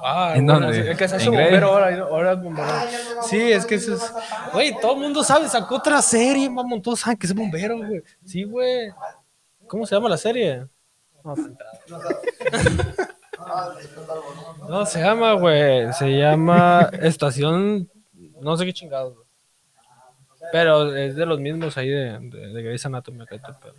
Ah, 0.00 0.34
¿En 0.36 0.46
bueno, 0.46 0.60
dónde? 0.66 0.90
El 0.92 0.96
que 0.96 1.08
se 1.08 1.16
hace 1.16 1.28
bombero 1.28 1.68
ahora, 1.68 2.02
ahora 2.04 2.32
es 2.32 2.42
bombero. 2.42 2.68
Ah, 2.70 2.86
Sí, 3.22 3.52
es 3.52 3.66
que 3.66 3.76
eso 3.76 3.94
es. 3.94 4.12
Güey, 4.52 4.78
todo 4.80 4.92
el 4.94 5.00
mundo 5.00 5.24
sabe, 5.24 5.48
sacó 5.48 5.76
otra 5.76 6.00
serie, 6.02 6.48
mamón. 6.48 6.80
Todos 6.82 7.00
saben 7.00 7.18
que 7.18 7.26
es 7.26 7.34
bombero, 7.34 7.78
güey. 7.78 8.02
Sí, 8.24 8.44
güey. 8.44 8.92
¿Cómo 9.66 9.86
se 9.86 9.94
llama 9.96 10.08
la 10.08 10.16
serie? 10.18 10.66
No, 11.24 11.34
no, 11.34 11.46
no. 11.88 11.98
no 14.68 14.86
se 14.86 15.00
llama, 15.00 15.32
güey. 15.34 15.92
Se 15.92 16.16
llama 16.16 16.88
Estación. 16.92 17.90
No 18.40 18.56
sé 18.56 18.64
qué 18.64 18.72
chingados, 18.72 19.14
güey. 19.14 19.26
Pero 20.52 20.94
es 20.96 21.14
de 21.16 21.26
los 21.26 21.38
mismos 21.40 21.76
ahí 21.76 21.88
de, 21.90 22.18
de, 22.20 22.48
de 22.52 22.62
Grey's 22.62 22.86
Anatomy 22.86 23.22
acá, 23.22 23.36
este 23.36 23.52
pedo. 23.54 23.74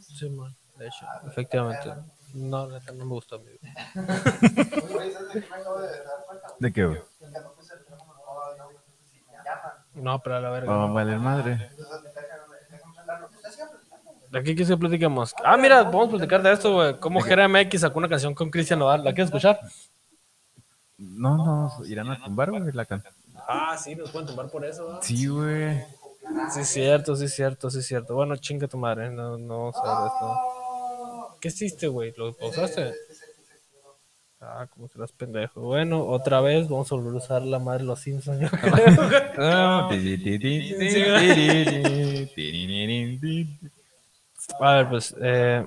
Sí, 0.00 0.30
man. 0.30 0.54
De 0.76 0.86
hecho, 0.86 1.06
efectivamente. 1.26 1.92
No, 2.34 2.66
no 2.66 2.80
me 2.94 3.04
gustó 3.04 3.36
a 3.36 3.38
mí. 3.40 3.50
güey. 3.60 4.98
Oye, 4.98 5.12
¿sabes 5.12 5.44
de 6.58 6.72
qué 6.72 6.84
güey? 6.86 7.00
Que 7.18 7.26
no 7.26 7.40
no, 7.40 7.46
no, 8.56 8.70
no. 8.72 8.82
No, 9.94 10.22
pero 10.22 10.36
a 10.36 10.40
la 10.40 10.50
verga. 10.50 10.72
Oh, 10.72 10.92
vale, 10.92 11.16
madre. 11.18 11.70
¿De 14.32 14.38
qué 14.42 14.54
quieres 14.54 14.68
que 14.68 14.76
platiquemos? 14.78 15.34
Ah, 15.44 15.58
mira, 15.58 15.82
vamos 15.82 16.06
a 16.06 16.10
platicar 16.12 16.42
de 16.42 16.52
esto, 16.52 16.72
güey. 16.72 16.98
Cómo 16.98 17.20
GRMX 17.20 17.82
sacó 17.82 17.98
una 17.98 18.08
canción 18.08 18.34
con 18.34 18.48
Cristian 18.50 18.78
Nodal. 18.78 19.04
¿La 19.04 19.12
quieres 19.12 19.26
escuchar? 19.28 19.60
No, 20.96 21.36
no, 21.36 21.84
irán 21.84 22.10
a 22.10 22.18
tumbar, 22.18 22.50
güey, 22.50 22.62
la 22.72 22.86
canción. 22.86 23.12
Ah, 23.46 23.76
sí, 23.76 23.94
nos 23.94 24.10
pueden 24.10 24.26
tomar 24.26 24.48
por 24.48 24.64
eso. 24.64 24.98
Sí, 25.02 25.26
güey. 25.26 25.80
Sí, 26.50 26.60
es 26.60 26.68
cierto, 26.68 27.14
sí, 27.14 27.26
es 27.26 27.34
cierto, 27.34 27.68
sí, 27.68 27.80
es 27.80 27.86
cierto. 27.86 28.14
Bueno, 28.14 28.34
chinga 28.36 28.66
tu 28.66 28.78
madre, 28.78 29.10
no, 29.10 29.36
no 29.36 29.70
vamos 29.70 29.76
a 29.76 30.00
ver 30.00 30.06
esto. 30.06 31.36
¿Qué 31.38 31.48
hiciste, 31.48 31.88
güey? 31.88 32.14
¿Lo 32.16 32.32
pausaste? 32.32 32.94
Ah, 34.40 34.66
como 34.70 34.88
serás 34.88 35.12
pendejo. 35.12 35.60
Bueno, 35.60 36.06
otra 36.06 36.40
vez 36.40 36.70
vamos 36.70 36.90
a 36.90 36.94
volver 36.94 37.12
a 37.12 37.16
usar 37.16 37.42
la 37.42 37.58
madre 37.58 37.80
de 37.80 37.84
los 37.84 38.00
Simpsons, 38.00 38.40
yo 38.40 38.48
creo. 38.48 39.90
A 44.60 44.74
ver, 44.74 44.88
pues, 44.88 45.14
eh, 45.20 45.64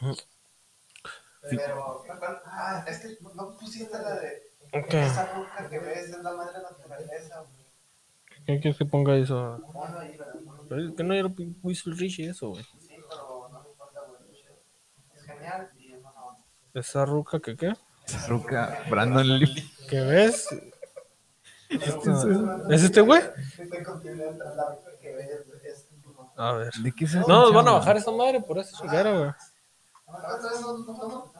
güey. 0.00 0.14
Pero, 1.50 2.04
ah, 2.46 2.84
es 2.86 2.98
que 2.98 3.18
no 3.34 3.56
pusiste 3.58 3.90
la 3.98 4.14
de 4.16 4.42
Ok. 4.72 4.94
esa 4.94 5.32
ruca 5.34 5.68
que 5.68 5.78
ves, 5.78 6.10
es 6.10 6.22
la 6.22 6.32
madre 6.32 6.52
de 6.58 6.62
la 6.62 6.70
naturaleza, 6.70 7.40
güey. 7.40 7.60
¿qué 8.46 8.60
quieres 8.60 8.76
que 8.78 8.84
ponga 8.84 9.16
eso? 9.16 9.60
Pero 10.68 10.88
es 10.88 10.94
que 10.94 11.02
no 11.02 11.14
era 11.14 11.28
Whistle 11.62 11.94
Rich 11.96 12.20
y 12.20 12.26
eso, 12.28 12.50
güey. 12.50 12.62
Sí, 12.78 12.94
pero 13.08 13.48
no 13.50 13.62
me 13.62 13.68
importa, 13.70 14.00
güey. 14.06 14.20
Es 15.14 15.22
genial 15.24 15.70
y 15.78 15.92
es 15.92 16.02
buena 16.02 16.24
onda. 16.24 16.44
Esa 16.74 17.04
ruca 17.04 17.40
que 17.40 17.56
qué? 17.56 17.72
Ruca, 18.28 18.78
Brandon 18.88 19.38
Lee. 19.38 19.72
¿Qué 19.88 20.00
ves? 20.00 20.46
¿Es 21.68 22.82
este 22.82 23.00
güey? 23.00 23.22
Te 23.70 23.82
contiene 23.82 24.26
otra, 24.26 24.54
la 24.54 24.74
ruca 24.74 24.90
que 25.00 25.14
ves, 25.14 25.30
es 25.30 25.42
como- 25.46 25.59
A 26.42 26.52
ver. 26.52 26.72
¿De 26.72 26.92
qué 26.92 27.06
se 27.06 27.18
No, 27.20 27.26
nos 27.26 27.52
van 27.52 27.68
a 27.68 27.72
bajar 27.72 27.96
esa 27.98 28.10
madre 28.10 28.40
por 28.40 28.58
esa 28.58 28.76
chingada, 28.78 29.10
güey. 29.12 29.30
No. 30.06 31.32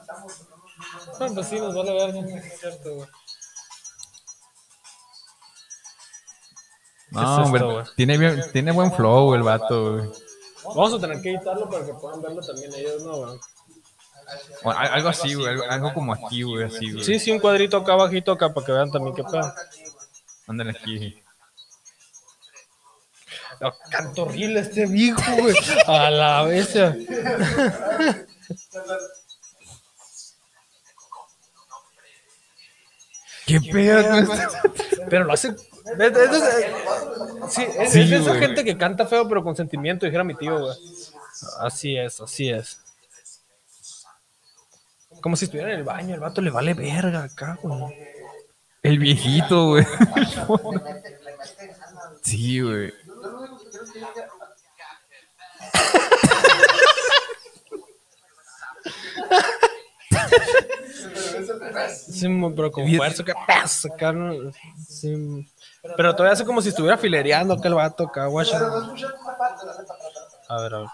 No, 1.19 1.33
pues 1.35 1.47
sí, 1.47 1.59
nos 1.59 1.75
van 1.75 1.89
a 1.89 1.91
ver, 1.93 2.13
no 2.13 2.21
es 2.37 2.59
cierto, 2.59 2.95
güey. 2.95 3.07
¿Qué 7.09 7.17
es 7.17 7.21
No, 7.21 7.21
esto, 7.21 7.43
hombre, 7.43 7.63
güey? 7.63 7.85
tiene, 7.95 8.17
bien- 8.17 8.43
tiene 8.53 8.71
buen 8.71 8.91
flow 8.93 9.25
güey, 9.25 9.37
el 9.39 9.43
vato, 9.43 9.93
güey. 9.97 10.09
Vamos 10.63 10.93
a 10.93 10.99
tener 10.99 11.21
que 11.21 11.31
editarlo 11.31 11.69
para 11.69 11.85
que 11.85 11.93
puedan 11.95 12.21
verlo 12.21 12.41
también 12.41 12.73
ellos, 12.75 13.03
¿no, 13.03 13.17
güey? 13.17 13.39
Algo 14.63 15.09
así, 15.09 15.33
güey, 15.33 15.47
algo, 15.47 15.63
algo 15.69 15.93
como 15.93 16.13
aquí, 16.13 16.43
güey, 16.43 16.63
así, 16.65 16.91
güey. 16.91 17.03
Sí, 17.03 17.19
sí, 17.19 17.31
un 17.31 17.39
cuadrito 17.39 17.77
acá 17.77 17.93
abajito 17.93 18.31
acá 18.31 18.53
para 18.53 18.65
que 18.65 18.71
vean 18.71 18.91
también 18.91 19.15
qué 19.15 19.23
pedo. 19.23 19.53
Ándale 20.47 20.71
aquí. 20.71 21.20
Canto 23.89 24.23
horrible 24.23 24.59
este 24.61 24.85
viejo, 24.87 25.21
güey. 25.37 25.55
A 25.87 26.09
la 26.09 26.43
bestia. 26.43 26.95
¿Qué 33.45 33.59
pedo 33.59 34.25
con 34.27 34.39
esto? 34.39 34.57
Pero 35.09 35.25
lo 35.25 35.33
hace. 35.33 35.49
es- 35.49 35.55
es- 35.55 36.31
es- 36.31 37.53
sí, 37.53 37.61
es, 37.77 37.91
Sí, 37.91 37.99
es 38.01 38.09
de 38.09 38.15
esa 38.17 38.29
güey. 38.29 38.39
gente 38.39 38.63
que 38.63 38.77
canta 38.77 39.05
feo, 39.07 39.27
pero 39.27 39.43
con 39.43 39.55
sentimiento, 39.55 40.05
dijera 40.05 40.23
mi 40.23 40.35
tío, 40.35 40.59
güey. 40.59 40.75
Así 41.59 41.97
es, 41.97 42.21
así 42.21 42.49
es. 42.49 42.79
Como 45.21 45.35
si 45.35 45.45
estuviera 45.45 45.71
en 45.71 45.79
el 45.79 45.83
baño, 45.83 46.13
el 46.15 46.19
vato 46.21 46.41
le 46.41 46.49
vale 46.51 46.73
verga 46.73 47.23
acá, 47.23 47.57
güey. 47.61 47.93
El 48.83 48.99
viejito, 48.99 49.67
güey. 49.69 49.85
Sí, 52.23 52.59
güey. 52.61 52.93
Sí, 61.89 62.27
pero 62.55 62.71
con 62.71 62.95
fuerza, 62.95 63.23
que 63.23 63.33
pasa 63.47 63.89
¿no? 64.13 64.51
Sí. 64.87 65.47
Pero 65.95 66.15
todavía 66.15 66.33
hace 66.33 66.45
como 66.45 66.61
si 66.61 66.69
estuviera 66.69 66.97
filereando 66.97 67.53
acá 67.53 67.67
el 67.67 67.73
vato 67.75 68.03
acá, 68.03 68.25
atrás. 68.25 68.61
A 70.47 70.61
ver, 70.61 70.73
a 70.75 70.79
ver. 70.79 70.87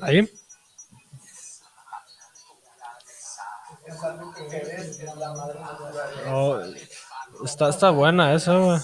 Ahí. 0.00 0.32
Es 3.86 4.02
algo 4.04 4.32
que 4.32 4.46
eres, 4.46 5.00
es 5.00 5.14
la 5.16 5.32
madre 5.34 5.60
natural. 5.60 5.94
Oh, 6.28 6.60
está, 7.44 7.68
está 7.68 7.90
buena 7.90 8.32
esa, 8.34 8.56
güey. 8.56 8.78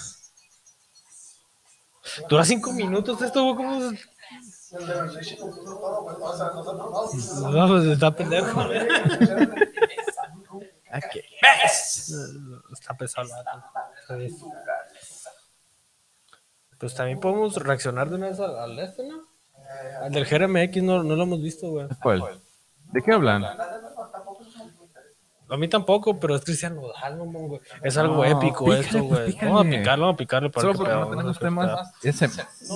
Dura 2.28 2.44
cinco 2.44 2.72
minutos 2.72 3.20
esto, 3.22 3.42
güey. 3.44 3.56
¿Cómo 3.56 3.90
se- 3.90 4.06
no. 7.50 7.68
Pues 7.68 7.84
está 7.86 8.10
pendejo. 8.14 8.60
Ok. 10.96 11.16
Está 12.72 12.94
pesado. 12.96 13.28
Pues 16.78 16.94
también 16.94 17.20
podemos 17.20 17.56
reaccionar 17.56 18.08
de 18.08 18.14
una 18.16 18.28
vez 18.28 18.40
al, 18.40 18.58
al 18.58 18.78
este, 18.78 19.06
¿no? 19.06 19.26
Al 20.02 20.12
del 20.12 20.24
GRMX 20.24 20.82
no, 20.82 21.02
no 21.02 21.16
lo 21.16 21.22
hemos 21.24 21.42
visto, 21.42 21.68
güey. 21.70 21.88
¿Cuál? 22.02 22.40
¿De 22.92 23.02
qué 23.02 23.12
hablan? 23.12 23.42
A 25.48 25.56
mí 25.56 25.68
tampoco, 25.68 26.18
pero 26.18 26.34
es 26.34 26.42
Cristian 26.44 26.74
Nodal, 26.74 27.18
no, 27.18 27.24
güey. 27.24 27.60
Es 27.82 27.96
algo 27.96 28.16
No, 28.16 28.24
épico 28.24 28.64
pícale, 28.64 28.80
esto, 28.80 29.02
güey. 29.04 29.26
pícale. 29.26 29.52
Vamos 29.52 29.66
a 29.66 29.70
picarlo, 29.70 30.02
vamos 30.06 30.14
a 30.14 30.16
picarle. 30.16 30.50
para 30.50 30.60
Solo 30.62 30.72
que 30.72 30.78
porque 30.78 30.94
no 30.94 31.10
tenemos 31.10 31.38
temas. 31.38 31.92
Ese. 32.02 32.28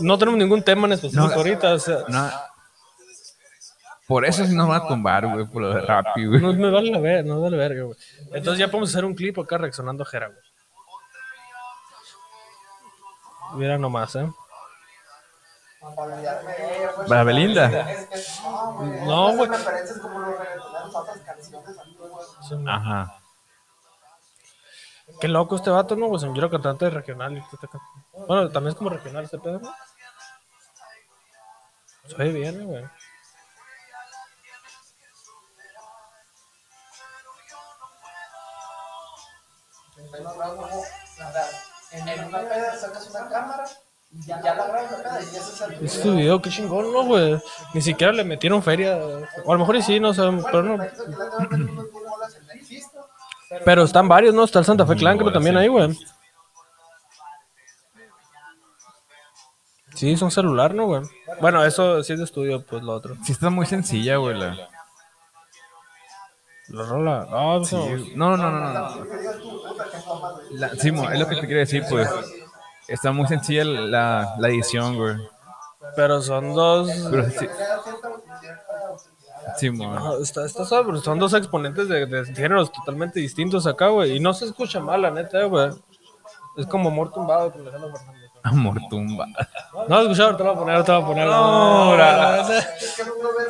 No 0.03 0.19
tenemos 0.19 0.39
ningún 0.39 0.63
tema 0.63 0.87
en 0.87 0.93
específico 0.93 1.27
No. 1.29 1.35
ahorita, 1.35 1.75
o 1.75 1.79
sea. 1.79 1.99
no. 2.09 2.31
Por 4.07 4.25
eso 4.25 4.45
sí 4.45 4.55
nos 4.57 4.67
van 4.69 4.83
a 4.83 4.89
tumbar, 4.89 5.25
güey, 5.29 5.47
por 5.47 5.63
lo 5.63 5.73
de 5.73 5.81
Rappi, 5.83 6.27
güey. 6.27 6.41
No 6.41 6.53
me 6.53 6.69
vale 6.71 6.91
la 6.91 6.99
ver, 6.99 7.25
no 7.25 7.41
vale 7.41 7.57
verga, 7.57 7.85
güey. 7.85 7.97
Entonces 8.33 8.59
ya 8.59 8.67
podemos 8.69 8.91
hacer 8.91 9.05
un 9.05 9.15
clip 9.15 9.39
acá 9.39 9.57
reaccionando 9.59 10.03
a 10.03 10.07
Jera, 10.07 10.27
güey. 10.29 10.39
Mira 13.55 13.79
nomás, 13.79 14.15
¿eh? 14.17 14.29
Para 15.81 16.95
pues. 17.07 17.25
Belinda. 17.25 17.87
No, 19.07 19.35
güey. 19.37 19.51
Ajá. 22.67 23.21
Qué 25.21 25.29
loco 25.29 25.57
este 25.57 25.71
vato, 25.71 25.97
¿no? 25.97 26.09
Pues 26.09 26.23
un 26.23 26.33
quiero 26.33 26.51
cantante 26.51 26.91
regional. 26.91 27.37
y 27.37 27.43
Bueno, 28.27 28.51
también 28.51 28.73
es 28.73 28.75
como 28.77 28.91
regional 28.91 29.25
este 29.25 29.39
pedo, 29.39 29.59
¿no? 29.59 29.75
Se 32.07 32.15
oye 32.17 32.33
bien, 32.33 32.67
güey. 32.67 32.85
En 41.93 42.25
una 42.25 42.39
peda 42.41 42.77
sacas 42.77 43.09
una 43.11 43.29
cámara 43.29 43.65
ya 44.13 44.41
la 44.43 45.21
es 45.21 45.63
Este 45.83 46.11
video, 46.11 46.43
qué 46.43 46.51
chingón, 46.51 46.93
¿no, 46.93 47.05
güey? 47.05 47.41
Ni 47.75 47.81
siquiera 47.81 48.13
le 48.13 48.25
metieron 48.25 48.63
feria. 48.63 48.99
O 49.45 49.53
a 49.53 49.55
lo 49.55 49.61
mejor 49.61 49.77
y 49.77 49.83
sí, 49.83 50.01
no 50.01 50.13
sabemos, 50.13 50.45
pero 50.47 50.63
no. 50.63 50.85
Pero 53.65 53.83
están 53.85 54.09
varios, 54.09 54.35
¿no? 54.35 54.45
Está 54.45 54.61
el 54.61 54.65
Santa 54.65 54.87
Fe 54.87 54.97
Clan, 54.97 55.19
creo 55.19 55.33
también 55.33 55.57
ahí, 55.57 55.69
güey. 55.69 55.97
Sí, 59.95 60.17
son 60.17 60.31
celular, 60.31 60.75
¿no, 60.75 60.87
güey? 60.87 61.03
Bueno, 61.41 61.65
eso 61.65 62.03
sí 62.03 62.13
es 62.13 62.19
de 62.19 62.25
estudio, 62.25 62.65
pues 62.65 62.83
lo 62.83 62.93
otro. 62.95 63.17
Sí 63.25 63.33
está 63.33 63.51
muy 63.51 63.67
sencilla, 63.67 64.17
güey. 64.17 64.39
La... 64.39 64.57
La 66.69 66.85
rola. 66.85 67.27
Ah, 67.31 67.59
no. 67.59 67.65
Sí, 67.65 68.13
No, 68.15 68.37
no, 68.37 68.51
no, 68.51 68.61
no. 68.61 68.73
no. 68.73 69.05
La, 70.53 70.69
sí, 70.71 70.89
es 70.89 71.19
lo 71.19 71.29
que 71.29 71.37
te 71.37 71.47
quiero 71.47 71.59
decir, 71.59 71.85
pues. 71.91 72.09
Está 72.91 73.13
muy 73.13 73.27
sencilla 73.27 73.65
la, 73.65 74.35
la 74.39 74.49
edición, 74.49 74.97
güey. 74.97 75.17
Pero 75.97 76.21
son 76.21 76.55
dos. 76.55 76.91
Pero 77.11 77.31
sí, 77.31 77.49
sí, 79.57 79.71
mo. 79.71 79.95
Ajá, 79.95 80.11
Está, 80.23 80.45
está 80.45 80.65
pero 80.85 81.01
son 81.01 81.19
dos 81.19 81.33
exponentes 81.35 81.89
de, 81.89 82.07
de 82.07 82.25
géneros 82.35 82.71
totalmente 82.73 83.21
distintos 83.21 83.67
acá, 83.67 83.89
güey. 83.89 84.17
Y 84.17 84.21
no 84.21 84.33
se 84.35 84.45
escucha 84.47 84.81
mal, 84.81 85.03
la 85.03 85.11
neta, 85.11 85.43
güey. 85.45 85.71
Es 86.57 86.67
como 86.67 86.89
amor 86.91 87.13
tumbado 87.13 87.53
con 87.53 87.63
Alejandro 87.63 87.97
Fernández. 87.97 88.31
Amor 88.43 88.79
tumba. 88.89 89.27
No 89.89 89.97
has 89.97 90.03
escuchado, 90.03 90.37
te 90.37 90.45
lo 90.45 90.55
voy 90.55 90.57
a 90.57 90.65
poner, 90.65 90.85
te 90.85 90.93
lo 90.93 91.03
voy 91.03 91.05
a 91.05 91.07
poner. 91.15 91.27
No, 91.29 91.97
la- 91.97 92.65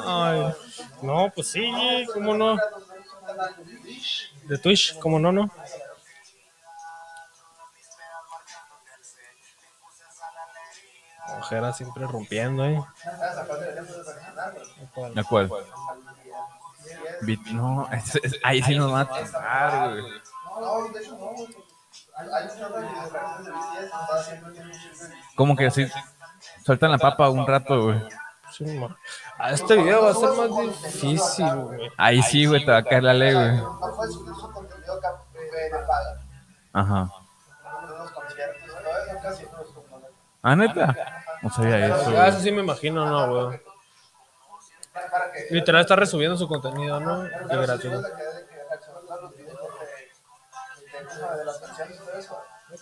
Ay, 0.07 0.55
no, 1.03 1.31
pues 1.35 1.47
sí, 1.49 1.71
cómo 2.13 2.35
no. 2.35 2.57
De 4.49 4.59
Twitch, 4.59 4.99
cómo 4.99 5.19
no, 5.19 5.31
no. 5.33 5.51
Ojera 11.41 11.73
siempre 11.73 12.07
rompiendo, 12.07 12.65
eh. 12.65 12.83
¿La 15.15 15.25
cual? 15.25 15.51
No, 17.53 17.89
es- 17.93 18.17
es- 18.23 18.41
ahí 18.43 18.63
sí 18.63 18.77
nos 18.77 18.93
van 18.93 19.03
a 19.03 19.09
tumbar, 19.09 19.91
güey. 19.91 20.05
Como 25.35 25.57
que 25.57 25.67
así 25.67 25.87
sueltan 26.65 26.91
la 26.91 26.99
papa 26.99 27.29
un 27.31 27.47
rato, 27.47 27.85
güey. 27.85 28.01
Sí, 28.53 28.65
este 29.51 29.77
video 29.77 30.03
va 30.05 30.11
a 30.11 30.15
ser 30.15 30.29
más 30.31 30.83
difícil, 30.83 31.55
güey. 31.55 31.91
Ahí 31.97 32.23
sí, 32.23 32.47
güey, 32.47 32.65
te 32.65 32.71
va 32.73 32.79
a 32.79 32.83
caer 32.85 33.05
la 33.05 33.15
ley, 33.15 33.33
güey. 33.35 33.61
Ajá. 36.73 37.11
Ah, 40.43 40.57
neta. 40.57 41.20
No 41.43 41.51
sabía 41.51 41.87
eso, 41.87 42.15
Ah, 42.19 42.29
eso 42.29 42.41
sí 42.41 42.53
me 42.53 42.61
imagino, 42.63 43.07
no, 43.07 43.47
güey. 43.47 43.61
Literal 45.51 45.81
está 45.83 45.97
resubiendo 45.97 46.37
su 46.37 46.47
contenido, 46.49 47.01
¿no? 47.01 47.23
De 47.23 47.65
eso. 47.65 48.03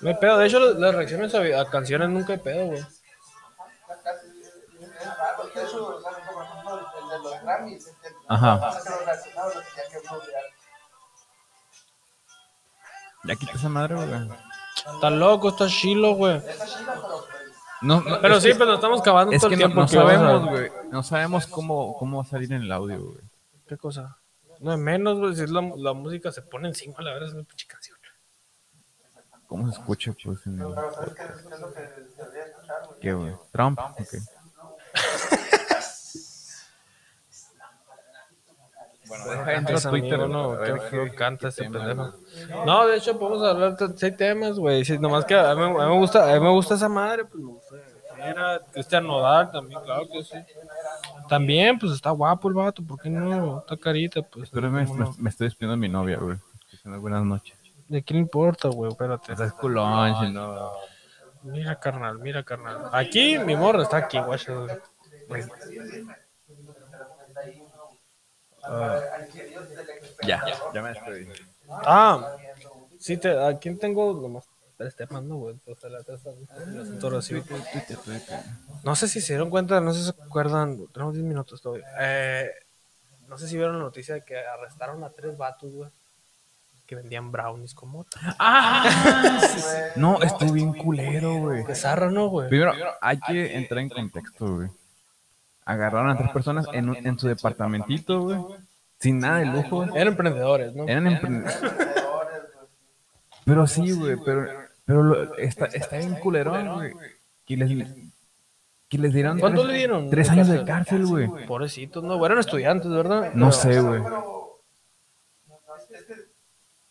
No 0.00 0.08
hay 0.08 0.14
pedo. 0.16 0.38
De 0.38 0.46
hecho, 0.46 0.60
las 0.74 0.94
reacciones 0.94 1.34
a, 1.34 1.60
a 1.60 1.70
canciones 1.70 2.08
nunca 2.08 2.32
hay 2.32 2.38
pedo, 2.38 2.66
güey. 2.66 2.84
Ajá. 8.28 8.78
Ya 13.24 13.36
quita 13.36 13.52
esa 13.52 13.68
madre, 13.68 13.94
güey. 13.94 14.30
Está 14.94 15.10
loco, 15.10 15.48
está 15.50 15.66
chilo, 15.66 16.12
güey. 16.14 16.40
Pero 16.40 17.37
No, 17.82 18.00
no, 18.00 18.20
Pero 18.20 18.40
sí, 18.40 18.48
que- 18.48 18.54
pero 18.56 18.74
estamos 18.74 19.02
cavando 19.02 19.32
Es 19.32 19.40
todo 19.40 19.50
que 19.50 19.54
el 19.54 19.60
no, 19.60 19.66
tiempo. 19.66 19.80
no 19.82 19.88
que 19.88 19.96
vamos 19.96 20.12
a- 20.12 20.18
sabemos, 20.18 20.50
güey. 20.50 20.70
No 20.90 21.02
sabemos 21.02 21.46
cómo, 21.46 21.96
cómo 21.98 22.16
va 22.18 22.22
a 22.24 22.26
salir 22.26 22.52
en 22.52 22.62
el 22.62 22.72
audio, 22.72 23.00
güey. 23.12 23.20
¿Qué 23.66 23.76
cosa? 23.76 24.18
No 24.60 24.72
es 24.72 24.78
menos, 24.78 25.18
güey. 25.18 25.34
Si 25.36 25.42
es 25.42 25.50
la, 25.50 25.60
la 25.76 25.92
música 25.92 26.32
se 26.32 26.42
pone 26.42 26.68
encima, 26.68 27.00
la 27.02 27.12
verdad 27.12 27.28
es 27.28 27.34
una 27.34 27.44
pinche 27.44 27.66
canción. 27.66 27.96
¿Cómo 29.46 29.70
se 29.72 29.78
escucha, 29.78 30.12
pues, 30.22 30.46
en 30.46 30.60
el... 30.60 30.66
pero 30.74 30.92
¿sabes 30.92 31.14
qué 31.14 31.22
es 31.22 31.28
qué 31.46 31.54
es 31.54 31.60
lo 31.60 31.72
que 31.72 31.80
debería 31.80 32.44
escuchar, 32.44 32.76
güey? 32.86 33.00
¿Qué, 33.00 33.12
güey? 33.14 33.34
¿Trump? 33.52 33.78
Ok. 33.78 34.14
Bueno, 39.08 39.24
deja 39.44 39.88
a 39.88 39.90
Twitter, 39.90 40.20
amigo, 40.20 40.28
no, 40.28 40.52
a 40.52 40.64
qué 40.64 40.74
qué- 40.90 41.14
canta 41.14 41.40
qué 41.42 41.48
este 41.48 41.62
tema, 41.64 41.78
pendejo. 41.78 42.12
güey. 42.52 42.66
No, 42.66 42.86
de 42.86 42.96
hecho, 42.96 43.18
podemos 43.18 43.42
hablar 43.46 43.76
de 43.76 43.96
seis 43.96 44.16
temas, 44.16 44.58
güey. 44.58 44.84
Sí, 44.84 44.98
nomás 44.98 45.24
que 45.24 45.34
a 45.34 45.54
mí, 45.54 45.62
a 45.62 45.68
mí 45.68 45.74
me 45.74 45.98
gusta, 45.98 46.30
a 46.30 46.34
mí 46.34 46.40
me 46.40 46.50
gusta 46.50 46.74
esa 46.74 46.88
madre, 46.88 47.24
pues 47.24 47.42
me 47.42 47.50
gusta. 47.52 47.76
Era 48.20 48.60
Cristian 48.72 49.06
Nodal 49.06 49.50
también, 49.52 49.80
claro 49.82 50.08
que 50.12 50.24
sí. 50.24 50.36
También, 51.28 51.78
pues 51.78 51.92
está 51.92 52.10
guapo 52.10 52.48
el 52.48 52.54
vato, 52.54 52.82
¿por 52.84 53.00
qué 53.00 53.08
no? 53.10 53.60
Está 53.60 53.76
carita, 53.76 54.22
pues. 54.22 54.50
Pero 54.50 54.70
me, 54.70 54.84
¿cómo 54.86 54.98
me, 54.98 55.04
no? 55.04 55.14
me 55.18 55.30
estoy 55.30 55.46
despidiendo 55.46 55.72
de 55.76 55.80
mi 55.80 55.88
novia, 55.88 56.18
güey. 56.18 56.36
Diciendo 56.70 57.00
buenas 57.00 57.22
noches. 57.24 57.56
¿De 57.86 58.02
qué 58.02 58.14
le 58.14 58.20
importa, 58.20 58.68
güey? 58.68 58.90
Espérate. 58.90 59.32
Estás 59.32 59.52
culón, 59.54 60.14
si 60.20 60.32
no. 60.32 60.70
Mira, 61.44 61.78
carnal, 61.78 62.18
mira, 62.18 62.42
carnal. 62.42 62.90
Aquí, 62.92 63.38
mi 63.38 63.54
morro 63.54 63.82
está 63.82 63.98
aquí, 63.98 64.18
guacho. 64.18 64.66
Güey. 68.68 69.00
Ya, 70.26 70.44
ya 70.74 70.82
me 70.82 70.88
despedí. 70.90 71.28
Ah, 71.68 72.36
sí, 72.98 73.16
te, 73.16 73.30
¿a 73.38 73.58
quién 73.58 73.78
tengo? 73.78 74.14
Nomás 74.14 74.44
tres 74.78 74.94
temas, 74.94 75.22
¿no, 75.24 75.36
güey? 75.36 75.56
O 75.66 75.74
sea, 75.74 75.90
la 75.90 75.98
recibido. 77.10 77.44
No 78.84 78.94
sé 78.94 79.08
si 79.08 79.20
se 79.20 79.34
dieron 79.34 79.50
cuenta, 79.50 79.80
no 79.80 79.92
sé 79.92 80.00
si 80.00 80.04
se 80.06 80.22
acuerdan, 80.22 80.86
tenemos 80.92 81.14
10 81.14 81.26
minutos 81.26 81.60
todavía. 81.60 81.86
Eh, 82.00 82.50
no 83.28 83.36
sé 83.36 83.48
si 83.48 83.56
vieron 83.56 83.76
la 83.76 83.82
noticia 83.84 84.14
de 84.14 84.22
que 84.22 84.38
arrestaron 84.38 85.02
a 85.04 85.10
tres 85.10 85.36
vatos, 85.36 85.72
güey, 85.72 85.90
que 86.86 86.94
vendían 86.94 87.30
brownies 87.30 87.74
con 87.74 87.90
mota. 87.90 88.18
No, 89.96 90.22
estuvo 90.22 90.52
bien 90.52 90.72
culero, 90.72 91.34
güey. 91.34 91.64
Que 91.64 91.74
zarra, 91.74 92.08
¿no, 92.08 92.28
güey? 92.28 92.48
Primero, 92.48 92.72
hay 93.00 93.18
que 93.18 93.56
entrar 93.56 93.80
en 93.80 93.88
contexto, 93.88 94.54
güey. 94.54 94.68
Agarraron 95.68 96.10
a 96.10 96.16
tres 96.16 96.30
personas 96.30 96.66
en, 96.72 96.88
un- 96.88 96.96
en 96.96 97.18
su 97.18 97.28
departamentito, 97.28 98.22
güey. 98.22 98.38
Sin 98.98 99.18
nada 99.20 99.38
de 99.40 99.46
lujo. 99.46 99.76
güey. 99.84 99.90
Eran 99.94 100.08
emprendedores, 100.08 100.74
¿no? 100.74 100.88
Eran 100.88 101.06
emprendedores. 101.06 101.60
Pero 103.44 103.66
sí, 103.66 103.92
güey, 103.92 104.16
pero, 104.24 104.46
pero 104.86 105.02
lo- 105.02 105.36
está, 105.36 105.66
está 105.66 105.98
bien 105.98 106.14
culerón, 106.16 106.74
güey. 106.74 106.92
Que 107.44 107.56
les, 107.58 107.86
que 108.88 108.98
les 108.98 109.12
dieron 109.12 109.38
¿Cuánto 109.38 109.60
tres, 109.62 109.72
le 109.72 109.78
dieron? 109.78 110.10
tres 110.10 110.30
años 110.30 110.48
de 110.48 110.64
cárcel, 110.64 111.04
güey. 111.06 111.28
Pobrecitos, 111.46 112.02
no, 112.02 112.16
güey, 112.16 112.26
eran 112.30 112.38
estudiantes, 112.38 112.90
¿verdad? 112.90 113.32
No 113.34 113.52
sé, 113.52 113.78
güey. 113.80 114.02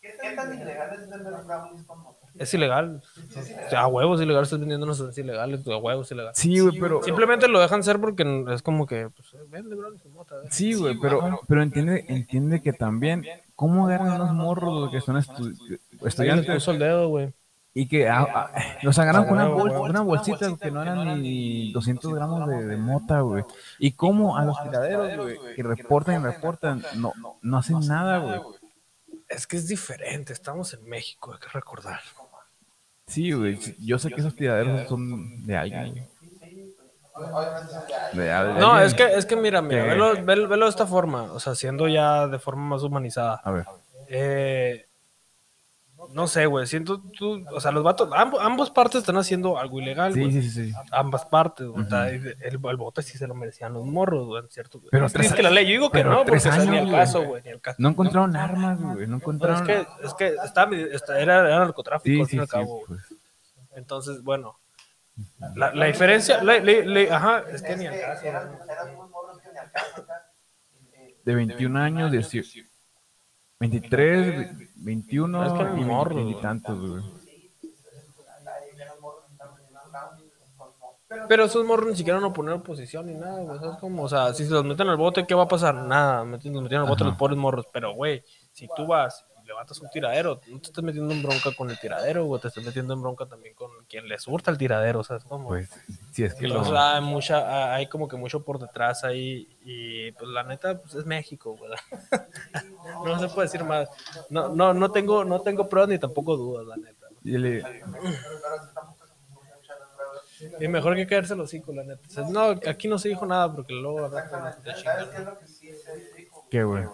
¿Qué 0.00 0.32
tan 0.36 0.54
ilegal 0.54 0.92
es 0.94 1.10
vender 1.10 1.32
brownies 1.44 1.84
con 1.84 2.00
moto? 2.02 2.17
Es 2.38 2.54
ilegal. 2.54 3.02
O 3.66 3.70
sea, 3.70 3.80
a 3.82 3.86
huevos 3.88 4.20
ilegal, 4.22 4.44
estás 4.44 4.58
vendiendo 4.60 4.84
unos 4.86 5.00
es 5.00 5.18
ilegales, 5.18 5.66
a 5.66 5.76
huevos 5.76 6.10
ilegal. 6.12 6.32
Sí, 6.34 6.60
güey, 6.60 6.78
pero... 6.78 7.02
Simplemente 7.02 7.48
lo 7.48 7.60
dejan 7.60 7.82
ser 7.82 8.00
porque 8.00 8.44
es 8.54 8.62
como 8.62 8.86
que, 8.86 9.08
pues, 9.10 9.28
vende 9.48 9.74
brownies 9.74 10.02
con 10.02 10.12
mota. 10.12 10.36
¿eh? 10.44 10.48
Sí, 10.50 10.74
güey, 10.74 10.96
pero, 11.00 11.40
pero 11.48 11.62
entiende, 11.62 12.04
entiende 12.08 12.62
que 12.62 12.72
también, 12.72 13.24
¿cómo 13.56 13.86
agarran 13.86 14.12
unos 14.20 14.32
morros 14.34 14.90
que 14.90 15.00
son 15.00 15.16
estu- 15.16 15.78
estudiantes 16.04 16.54
puso 16.54 16.70
el 16.70 16.78
dedo, 16.78 17.08
güey. 17.08 17.32
y 17.74 17.86
que 17.88 18.08
ah, 18.08 18.26
ah, 18.34 18.50
los 18.82 18.98
agarran 18.98 19.24
con 19.24 19.34
una, 19.34 19.48
bol- 19.48 19.70
una 19.90 20.00
bolsita 20.00 20.56
que 20.60 20.70
no 20.70 20.82
eran 20.82 21.20
ni 21.22 21.72
200 21.72 22.12
gramos 22.14 22.48
de, 22.48 22.66
de 22.66 22.76
mota, 22.76 23.20
güey? 23.20 23.44
¿Y 23.78 23.92
cómo 23.92 24.36
a 24.36 24.44
los 24.44 24.60
tiraderos, 24.62 25.16
güey, 25.16 25.54
que 25.54 25.62
reportan 25.62 26.20
y 26.20 26.24
reportan, 26.24 26.82
no, 26.96 27.12
no 27.42 27.58
hacen 27.58 27.80
nada, 27.80 28.18
güey? 28.18 28.40
Es 29.28 29.46
que 29.46 29.58
es 29.58 29.68
diferente, 29.68 30.32
estamos 30.32 30.72
en 30.72 30.88
México, 30.88 31.34
hay 31.34 31.38
que 31.38 31.48
recordar. 31.52 32.00
Sí, 33.08 33.32
güey, 33.32 33.58
yo 33.80 33.98
sé 33.98 34.12
que 34.12 34.20
esos 34.20 34.36
tiraderos 34.36 34.86
son 34.86 35.44
de 35.46 35.56
alguien. 35.56 36.08
De, 38.12 38.26
No, 38.58 38.80
es 38.80 38.94
que, 38.94 39.04
es 39.04 39.26
que 39.26 39.36
mira, 39.36 39.60
mira, 39.62 39.84
velo, 39.84 40.16
velo- 40.24 40.48
velo 40.48 40.64
de 40.66 40.70
esta 40.70 40.86
forma, 40.86 41.24
o 41.32 41.40
sea, 41.40 41.54
siendo 41.54 41.88
ya 41.88 42.26
de 42.28 42.38
forma 42.38 42.62
más 42.68 42.82
humanizada. 42.82 43.40
A 43.44 43.50
ver, 43.50 43.66
Eh, 44.10 44.87
no 46.12 46.26
sé, 46.26 46.46
güey, 46.46 46.66
siento 46.66 47.00
tú, 47.16 47.44
o 47.52 47.60
sea, 47.60 47.70
los 47.70 47.82
vatos, 47.84 48.08
ambos, 48.14 48.40
ambos 48.42 48.70
partes 48.70 49.00
están 49.00 49.16
haciendo 49.18 49.58
algo 49.58 49.80
ilegal, 49.80 50.12
sí, 50.14 50.20
güey. 50.20 50.32
sí, 50.32 50.42
sí, 50.42 50.66
sí. 50.66 50.72
Ambas 50.90 51.24
partes, 51.26 51.66
güey. 51.66 51.84
o 51.84 51.88
sea, 51.88 52.08
el, 52.10 52.36
el 52.40 52.56
bote 52.76 53.02
sí 53.02 53.18
se 53.18 53.26
lo 53.26 53.34
merecían 53.34 53.72
los 53.74 53.84
morros, 53.84 54.26
güey, 54.26 54.42
¿cierto? 54.48 54.80
Pero 54.90 55.06
es 55.06 55.12
tres 55.12 55.32
que 55.32 55.42
la 55.42 55.50
ley, 55.50 55.64
yo 55.66 55.70
digo 55.72 55.90
que 55.90 55.98
pero 55.98 56.10
no, 56.10 56.16
porque 56.24 56.32
tres 56.32 56.46
o 56.46 56.52
sea, 56.52 56.64
ni 56.64 56.68
años, 56.70 56.76
el 56.82 56.86
güey. 56.86 56.96
caso, 57.00 57.22
güey, 57.24 57.42
ni 57.42 57.50
el 57.50 57.60
caso. 57.60 57.76
No 57.80 57.88
encontraron 57.90 58.36
armas, 58.36 58.80
güey, 58.80 59.06
no 59.06 59.12
No, 59.12 59.16
encontraron... 59.16 59.68
es 59.70 59.86
que, 59.86 60.06
es 60.06 60.14
que 60.14 60.26
estaba, 60.44 60.74
está- 60.76 61.20
era, 61.20 61.38
era 61.46 61.58
narcotráfico, 61.60 62.14
Sí, 62.14 62.20
al 62.20 62.26
sí, 62.26 62.30
fin 62.30 62.38
y 62.38 62.42
al 62.42 62.48
cabo, 62.48 62.82
pues. 62.86 63.00
Entonces, 63.76 64.22
bueno, 64.22 64.58
la, 65.56 65.74
la 65.74 65.86
diferencia, 65.86 66.42
la- 66.42 66.58
la- 66.60 66.84
la- 66.84 67.16
ajá, 67.16 67.44
es 67.50 67.62
que 67.62 67.76
ni 67.76 67.86
al 67.86 68.00
caso. 68.00 68.20
güey. 68.22 68.28
Eran, 68.30 68.58
eran 68.70 68.96
unos 68.96 69.10
morros 69.10 69.38
que 69.40 69.52
ni 69.52 69.58
al 69.58 69.70
caso 69.70 70.02
acá. 70.02 70.24
De 71.24 71.34
21 71.34 71.78
años, 71.78 72.10
18, 72.10 72.60
23, 73.60 74.74
21 74.76 75.44
Es 75.44 75.52
que 75.52 75.80
y 75.80 75.84
morros, 75.84 76.16
20 76.16 76.38
y 76.38 76.40
tantos, 76.40 76.78
güey. 76.80 77.02
Pero 81.26 81.44
esos 81.44 81.64
morros 81.64 81.88
ni 81.88 81.96
siquiera 81.96 82.18
van 82.20 82.30
a 82.30 82.34
poner 82.34 82.54
oposición 82.54 83.06
ni 83.06 83.14
nada, 83.14 83.40
güey. 83.42 83.58
¿Sabes 83.58 83.78
cómo? 83.78 84.02
O 84.04 84.08
sea, 84.08 84.32
si 84.34 84.44
se 84.44 84.50
los 84.50 84.64
meten 84.64 84.88
al 84.88 84.96
bote, 84.98 85.26
¿qué 85.26 85.34
va 85.34 85.44
a 85.44 85.48
pasar? 85.48 85.74
Nada, 85.74 86.22
meten- 86.24 86.52
los 86.52 86.62
metieron 86.62 86.84
al 86.84 86.90
bote 86.90 87.02
Ajá. 87.02 87.10
los 87.10 87.18
pobres 87.18 87.38
morros. 87.38 87.66
Pero, 87.72 87.94
güey, 87.94 88.22
si 88.52 88.68
tú 88.76 88.86
vas 88.86 89.24
y 89.58 89.60
levantas 89.60 89.80
un 89.80 89.90
tiradero, 89.90 90.40
no 90.46 90.60
te 90.60 90.68
estás 90.68 90.84
metiendo 90.84 91.12
en 91.12 91.22
bronca 91.22 91.50
con 91.56 91.68
el 91.70 91.78
tiradero, 91.80 92.24
güey. 92.26 92.40
Te 92.40 92.48
estás 92.48 92.64
metiendo 92.64 92.94
en 92.94 93.02
bronca 93.02 93.26
también 93.26 93.54
con 93.54 93.70
quien 93.88 94.08
les 94.08 94.26
hurta 94.28 94.50
el 94.50 94.58
tiradero, 94.58 95.02
¿sabes 95.02 95.24
cómo? 95.24 95.48
Pues, 95.48 95.68
si 96.12 96.22
es 96.24 96.34
que 96.34 96.46
lo... 96.46 96.54
Entonces 96.58 96.74
hay, 96.78 97.00
mucha, 97.02 97.74
hay 97.74 97.86
como 97.88 98.06
que 98.08 98.16
mucho 98.16 98.44
por 98.44 98.58
detrás 98.60 99.02
ahí 99.04 99.48
y 99.62 100.12
pues 100.12 100.30
la 100.30 100.44
neta 100.44 100.80
pues 100.80 100.94
es 100.94 101.04
México, 101.06 101.56
güey. 101.56 101.70
no 103.04 103.18
se 103.18 103.28
puede 103.28 103.46
decir 103.48 103.64
más. 103.64 103.88
No, 104.30 104.48
no, 104.50 104.72
no 104.74 104.90
tengo, 104.92 105.24
no 105.24 105.40
tengo 105.40 105.68
pruebas 105.68 105.88
ni 105.90 105.98
tampoco 105.98 106.36
dudas, 106.36 106.66
la 106.66 106.76
neta. 106.76 107.06
y 107.24 107.36
le- 107.38 107.64
Y 110.60 110.68
mejor 110.68 110.94
que 110.94 111.04
caerse 111.06 111.34
los 111.34 111.46
hocico, 111.46 111.72
la 111.72 111.82
neta. 111.82 112.02
O 112.06 112.10
sea, 112.10 112.22
no, 112.28 112.50
aquí 112.68 112.86
no 112.86 112.96
se 112.98 113.08
dijo 113.08 113.26
nada 113.26 113.52
porque 113.52 113.72
luego 113.72 114.00
la 114.02 114.08
verdad, 114.08 114.58
te 114.62 114.72
chingan. 114.74 114.96
¿Sabes 114.98 115.08
qué 115.10 115.16
es 115.18 115.24
lo 115.26 115.38
que 115.40 115.46
sí 115.48 115.72
se 115.74 115.96
dijo? 116.16 116.46
¿Qué, 116.48 116.62
güey? 116.62 116.84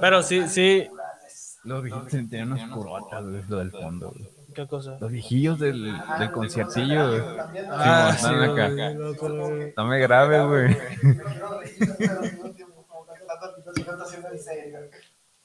Pero 0.00 0.22
sí, 0.22 0.48
sí. 0.48 0.88
Los 1.64 1.82
viejillos 1.82 2.08
tenían 2.08 2.52
unos 2.52 2.70
curotas, 2.70 3.22
güey, 3.24 3.42
lo 3.48 3.58
del 3.58 3.70
fondo, 3.70 4.10
güey. 4.10 4.28
¿Qué 4.54 4.66
cosa? 4.66 4.98
Los 5.00 5.10
viejillos 5.10 5.58
del, 5.58 5.92
del 6.18 6.30
conciertillo, 6.32 7.08
güey. 7.08 7.22
Ah, 7.70 8.10
Sí, 8.10 8.16
están 8.26 8.42
acá. 8.42 8.68
No 9.76 9.84
me 9.86 9.98
grave, 9.98 10.44
güey. 10.44 10.76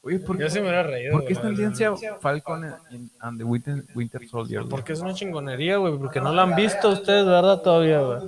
Oye, 0.04 0.20
¿por 0.20 0.38
Yo 0.38 0.50
sí 0.50 0.56
me 0.60 0.68
hubiera 0.68 0.84
reído. 0.84 1.12
¿por 1.14 1.22
qué 1.26 1.34
güey, 1.34 1.34
es 1.34 1.38
la 1.38 1.44
verdad. 1.44 1.58
tendencia 1.58 2.16
Falcon 2.22 2.64
en- 2.92 3.12
and 3.20 3.38
the 3.40 3.44
Winter, 3.44 3.84
Winter 3.94 4.26
Soldier? 4.28 4.62
güey? 4.62 4.70
Porque 4.70 4.94
es 4.94 5.02
una 5.02 5.14
chingonería, 5.14 5.78
güey, 5.78 5.98
porque 5.98 6.22
no 6.22 6.32
la 6.34 6.44
han 6.44 6.56
visto 6.56 6.90
ustedes, 6.90 7.26
¿verdad? 7.26 7.62
Todavía, 7.62 8.00
güey. 8.00 8.20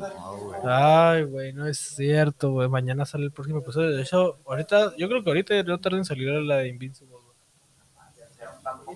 Ay, 0.63 1.23
güey, 1.23 1.53
no 1.53 1.67
es 1.67 1.77
cierto, 1.77 2.51
güey. 2.51 2.67
Mañana 2.67 3.05
sale 3.05 3.25
el 3.25 3.31
próximo 3.31 3.59
episodio. 3.59 3.91
De 3.91 4.01
hecho, 4.01 4.39
ahorita, 4.45 4.95
yo 4.97 5.07
creo 5.07 5.23
que 5.23 5.29
ahorita 5.29 5.63
no 5.63 5.79
tarda 5.79 5.97
en 5.97 6.05
salir 6.05 6.29
la 6.29 6.57
de 6.57 6.69
Invincible. 6.69 7.15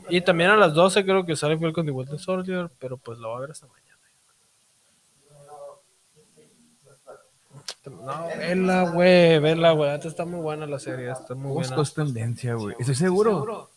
Y 0.09 0.21
también 0.21 0.49
a 0.49 0.57
las 0.57 0.73
12 0.73 1.03
creo 1.03 1.25
que 1.25 1.35
sale 1.35 1.57
Falcon 1.57 1.85
the 1.85 1.91
Winter 1.91 2.19
Soldier, 2.19 2.71
pero 2.79 2.97
pues 2.97 3.19
la 3.19 3.27
voy 3.27 3.37
a 3.37 3.41
ver 3.41 3.51
hasta 3.51 3.67
mañana. 3.67 3.83
No, 7.85 8.27
vela, 8.37 8.89
güey, 8.91 9.39
vela, 9.39 9.71
güey. 9.71 9.89
Antes 9.89 10.11
está 10.11 10.25
muy 10.25 10.41
buena 10.41 10.65
la 10.65 10.79
serie, 10.79 11.11
está 11.11 11.35
muy 11.35 11.51
buena. 11.51 11.75
Busco 11.75 11.81
es 11.81 11.93
tendencia, 11.93 12.53
güey. 12.55 12.75
Estoy 12.79 12.95
seguro. 12.95 13.69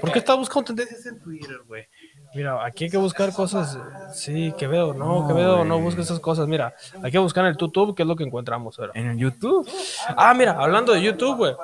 ¿Por 0.00 0.12
qué 0.12 0.18
estás 0.18 0.36
buscando 0.36 0.66
tendencias 0.66 1.06
en 1.06 1.20
Twitter, 1.20 1.60
güey? 1.66 1.86
Mira, 2.34 2.64
aquí 2.64 2.84
hay 2.84 2.90
que 2.90 2.96
buscar 2.96 3.32
cosas. 3.32 3.76
Sí, 4.12 4.54
que 4.56 4.66
veo, 4.68 4.94
no, 4.94 5.26
que 5.26 5.32
veo, 5.32 5.64
no 5.64 5.80
busques 5.80 6.04
esas 6.06 6.20
cosas. 6.20 6.46
Mira, 6.46 6.74
hay 7.02 7.10
que 7.10 7.18
buscar 7.18 7.44
en 7.44 7.50
el 7.50 7.56
YouTube 7.56 7.96
qué 7.96 8.02
es 8.02 8.08
lo 8.08 8.14
que 8.16 8.24
encontramos. 8.24 8.78
ahora. 8.78 8.92
En 8.94 9.08
el 9.08 9.18
YouTube, 9.18 9.68
Ah, 10.16 10.32
mira, 10.34 10.52
hablando 10.52 10.92
de 10.92 11.02
YouTube, 11.02 11.36
güey. 11.38 11.54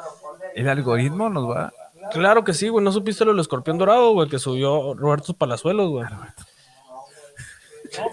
el 0.54 0.68
algoritmo 0.68 1.28
nos 1.28 1.48
va. 1.48 1.72
Claro 2.12 2.42
que 2.44 2.52
sí, 2.54 2.68
güey. 2.68 2.84
¿No 2.84 2.90
supiste 2.92 3.24
lo 3.24 3.30
del 3.32 3.40
escorpión 3.40 3.78
dorado, 3.78 4.12
güey? 4.12 4.28
Que 4.28 4.38
subió 4.38 4.94
Roberto 4.94 5.34
Palazuelos, 5.34 5.88
güey. 5.90 6.06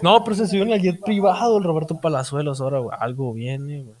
No, 0.02 0.22
pero 0.24 0.36
se 0.36 0.46
subió 0.46 0.62
en 0.62 0.70
el 0.72 0.80
jet 0.80 1.00
privado 1.04 1.58
el 1.58 1.64
Roberto 1.64 2.00
Palazuelos 2.00 2.60
ahora, 2.60 2.78
güey. 2.78 2.96
Algo 3.00 3.32
viene, 3.32 3.82
güey. 3.82 3.96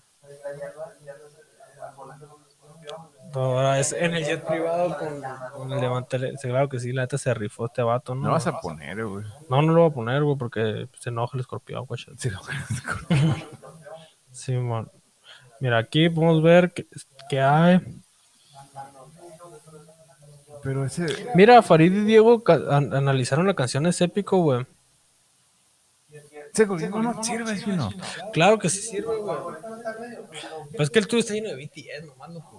Ahora 3.34 3.78
es 3.80 3.92
en 3.92 4.14
el 4.14 4.24
jet 4.24 4.44
privado 4.46 4.96
con, 4.96 5.20
con 5.56 5.72
el 5.72 5.80
levante. 5.80 6.18
sí, 6.38 6.48
Claro 6.48 6.68
que 6.68 6.78
sí, 6.78 6.92
la 6.92 7.02
neta 7.02 7.18
se 7.18 7.34
rifó 7.34 7.66
este 7.66 7.82
vato, 7.82 8.14
¿no? 8.14 8.22
No 8.22 8.26
lo 8.28 8.32
vas 8.34 8.46
a 8.46 8.60
poner, 8.60 9.04
güey. 9.04 9.24
No, 9.48 9.60
no 9.62 9.72
lo 9.72 9.80
voy 9.82 9.90
a 9.90 9.94
poner, 9.94 10.22
güey, 10.22 10.36
porque 10.36 10.88
se 11.00 11.08
enoja 11.10 11.36
el 11.36 11.40
escorpión, 11.40 11.84
güey. 11.86 12.00
Sí, 12.16 12.30
lo- 12.30 12.40
Sí, 14.30 14.52
man. 14.52 14.88
Mira, 15.60 15.78
aquí 15.78 16.08
podemos 16.08 16.42
ver 16.42 16.72
que, 16.72 16.86
que 17.28 17.40
hay. 17.40 17.80
Pero 20.62 20.84
ese. 20.84 21.06
Mira, 21.34 21.60
Farid 21.62 21.92
y 21.92 22.04
Diego 22.04 22.42
analizaron 22.70 23.46
la 23.46 23.54
canción 23.54 23.86
Es 23.86 24.00
épico, 24.00 24.38
güey. 24.38 24.66
No 26.56 27.22
sirve, 27.22 27.56
¿sí 27.56 27.70
o 27.70 27.76
no? 27.76 27.90
Claro 28.32 28.58
que 28.58 28.68
sí 28.68 28.80
sirve, 28.80 29.16
güey. 29.16 29.36
Pero 30.70 30.84
es 30.84 30.90
que 30.90 30.98
el 31.00 31.08
tuyo 31.08 31.20
está 31.20 31.34
lleno 31.34 31.48
de 31.48 31.56
BTS, 31.56 32.06
nomás 32.06 32.30
no. 32.30 32.50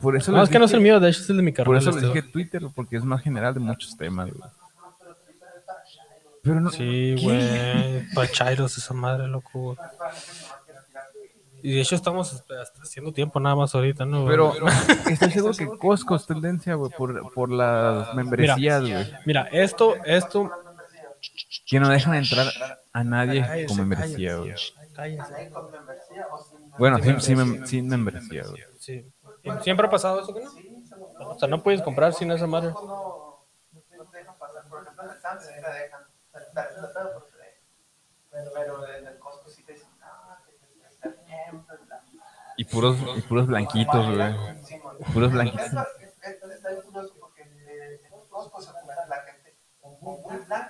Por 0.00 0.16
eso 0.16 0.32
No, 0.32 0.42
es 0.42 0.48
que 0.48 0.58
no 0.58 0.64
es 0.64 0.72
el 0.72 0.80
mío, 0.80 0.98
de 1.00 1.10
hecho 1.10 1.20
es 1.20 1.30
el 1.30 1.36
de 1.36 1.42
mi 1.42 1.52
Por 1.52 1.64
carnal. 1.64 1.78
eso 1.78 1.90
les 1.90 2.02
este, 2.04 2.14
dije 2.14 2.28
Twitter, 2.32 2.62
porque 2.74 2.96
es 2.96 3.04
más 3.04 3.22
general 3.22 3.54
de 3.54 3.60
muchos 3.60 3.96
temas, 3.96 4.30
güey. 4.32 4.50
Pero 6.42 6.60
no. 6.60 6.70
Sí, 6.70 7.16
güey. 7.22 8.06
Pachairos, 8.14 8.78
esa 8.78 8.94
madre, 8.94 9.28
loco, 9.28 9.50
güey. 9.60 9.76
Y 11.62 11.74
de 11.74 11.80
hecho 11.82 11.94
estamos 11.94 12.32
hasta 12.32 12.54
haciendo 12.82 13.12
tiempo 13.12 13.38
nada 13.38 13.54
más 13.54 13.74
ahorita, 13.74 14.06
¿no? 14.06 14.24
Pero 14.24 14.54
estoy 15.10 15.30
seguro 15.30 15.54
que 15.54 15.66
Costco 15.66 16.16
es 16.16 16.26
tendencia, 16.26 16.74
güey, 16.74 16.90
por, 16.96 17.32
por 17.34 17.50
las 17.50 18.14
membresías, 18.14 18.80
güey. 18.80 19.06
Mira, 19.26 19.48
esto, 19.52 19.96
esto. 20.06 20.50
Que 21.70 21.78
no 21.80 21.88
dejan 21.88 22.14
entrar 22.14 22.46
a 22.92 23.04
nadie 23.04 23.40
Cállese, 23.42 23.66
con 23.68 23.76
membresía. 23.88 24.36
Bueno, 26.78 26.98
sin, 26.98 27.20
sin, 27.20 27.36
membresía. 27.36 27.62
mem- 27.62 27.66
sin 27.66 27.88
membresía, 27.88 28.42
güey. 28.48 28.62
Sí. 28.78 29.12
¿Siempre 29.62 29.86
ha 29.86 29.90
pasado 29.90 30.20
eso 30.20 30.34
que 30.34 30.42
no? 30.42 30.50
O 31.28 31.38
sea, 31.38 31.48
no 31.48 31.62
puedes 31.62 31.80
comprar 31.82 32.12
sin 32.12 32.30
esa 32.32 32.46
madre. 32.46 32.70
No, 32.70 32.82
no, 32.84 33.46
no 33.96 34.04
te 34.06 34.18
dejan 34.18 34.36
pasar. 34.38 34.64
Por 34.68 34.82
ejemplo, 34.82 35.04
en 35.04 35.10
el 35.10 35.20
Sam's 35.20 35.42
sí 35.46 35.52
te 35.54 35.60
dejan. 35.72 36.02
Pero 36.32 36.44
es 36.44 36.54
la 36.54 36.92
pedo 36.92 37.12
porque 37.14 37.30
te 37.32 37.38
dejan. 37.38 37.60
Pero, 38.30 38.50
pero 38.54 38.94
en 38.96 39.06
el 39.06 39.18
Costco 39.18 39.48
sí 39.48 39.62
te 39.62 39.72
dicen, 39.74 39.88
no, 40.00 40.44
que 40.44 40.52
te 40.52 40.88
está 40.88 41.08
bien, 41.26 41.64
bla, 41.66 41.76
bla. 41.86 42.02
Y 42.56 42.64
puros, 42.64 42.96
y 43.16 43.20
puros 43.22 43.46
blanquitos, 43.46 44.06
güey. 44.16 44.34
Puros 45.12 45.32
blanquitos. 45.32 45.66
Esto- 45.66 45.86
esto 46.22 46.50
Está 46.50 46.68
bien 46.70 46.82
curioso 46.82 47.14
porque 47.20 47.42
en 47.42 47.58
el 47.58 48.00
Costco 48.28 48.60
se 48.60 48.70
junta 48.72 49.06
la 49.08 49.16
gente 49.22 49.56
o 49.82 49.90
muy 50.00 50.16
blanca 50.20 50.28
o 50.28 50.30
muy 50.36 50.46
blanca. 50.46 50.69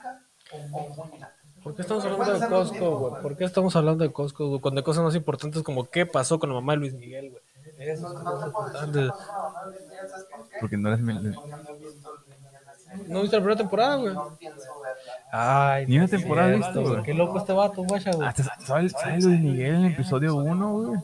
¿Por 1.62 1.74
qué 1.74 1.82
estamos 1.82 2.04
hablando 2.04 2.38
de 2.38 2.48
Costco, 2.48 2.98
güey? 2.98 3.22
¿Por 3.22 3.36
qué 3.36 3.44
estamos 3.44 3.76
hablando 3.76 4.04
de 4.04 4.12
Costco, 4.12 4.48
güey? 4.48 4.60
Cuando 4.60 4.80
hay 4.80 4.84
cosas 4.84 5.04
más 5.04 5.14
importantes 5.14 5.62
como 5.62 5.84
qué 5.90 6.06
pasó 6.06 6.38
con 6.38 6.48
la 6.48 6.54
mamá 6.54 6.72
de 6.72 6.78
Luis 6.78 6.94
Miguel, 6.94 7.30
güey. 7.30 7.42
Esas 7.78 8.00
No, 8.00 8.14
cosas 8.14 8.40
no 8.40 8.46
importantes. 8.46 9.06
no, 9.06 9.14
¿sabes? 9.18 9.86
Porque 10.60 10.76
no 10.76 10.88
eres... 10.88 11.00
no 11.00 11.06
Miguel. 11.12 11.36
¿No 13.06 13.20
viste 13.22 13.36
la 13.36 13.42
primera 13.42 13.56
temporada, 13.56 13.96
güey? 13.96 14.14
No. 14.14 14.36
Ay, 15.32 15.86
Ni 15.86 15.96
una 15.96 16.04
no 16.06 16.10
temporada 16.10 16.52
he 16.52 16.56
visto, 16.56 16.82
güey. 16.82 17.02
Qué 17.02 17.14
loco 17.14 17.38
este 17.38 17.52
vato, 17.52 17.82
guacha, 17.84 18.10
güey. 18.12 18.26
Hasta 18.28 18.42
sale, 18.60 18.88
sale 18.88 19.20
Luis 19.20 19.40
Miguel 19.40 19.74
en 19.74 19.84
el 19.84 19.92
episodio 19.92 20.34
1, 20.36 20.72
güey. 20.72 21.00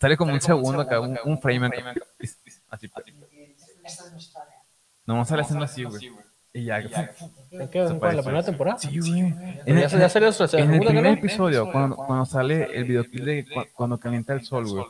Sale 0.00 0.16
como 0.16 0.32
un 0.32 0.40
segundo 0.40 0.80
acá, 0.80 1.00
un, 1.00 1.38
frame 1.40 1.66
acá. 1.66 1.94
Así. 2.70 2.90
Y 3.30 3.46
dice, 3.46 3.72
esta 3.84 4.04
es 4.06 4.12
mi 4.12 4.18
historia. 4.18 4.54
Nomás 5.04 5.28
sale 5.28 5.42
haciendo 5.42 5.64
así, 5.64 5.84
güey. 5.84 6.10
Y 6.54 6.64
ya. 6.64 6.78
¿En? 7.50 7.60
¿En? 7.62 8.16
¿La 8.16 8.22
primera 8.22 8.42
temporada? 8.42 8.78
Sí, 8.78 8.98
güey. 8.98 9.34
Pero 9.64 9.80
ya, 9.80 9.88
ya 9.88 10.08
salió 10.08 10.32
su 10.32 10.44
En 10.56 10.74
el 10.74 10.80
primer 10.80 11.04
¿no? 11.04 11.10
episodio, 11.10 11.70
cuando, 11.70 11.96
cuando 11.96 12.26
sale 12.26 12.68
el 12.74 12.84
videoclip 12.84 13.24
de 13.24 13.44
cu- 13.44 13.64
Cuando 13.74 13.98
calienta 13.98 14.32
el 14.34 14.44
sol, 14.44 14.66
güey. 14.68 14.84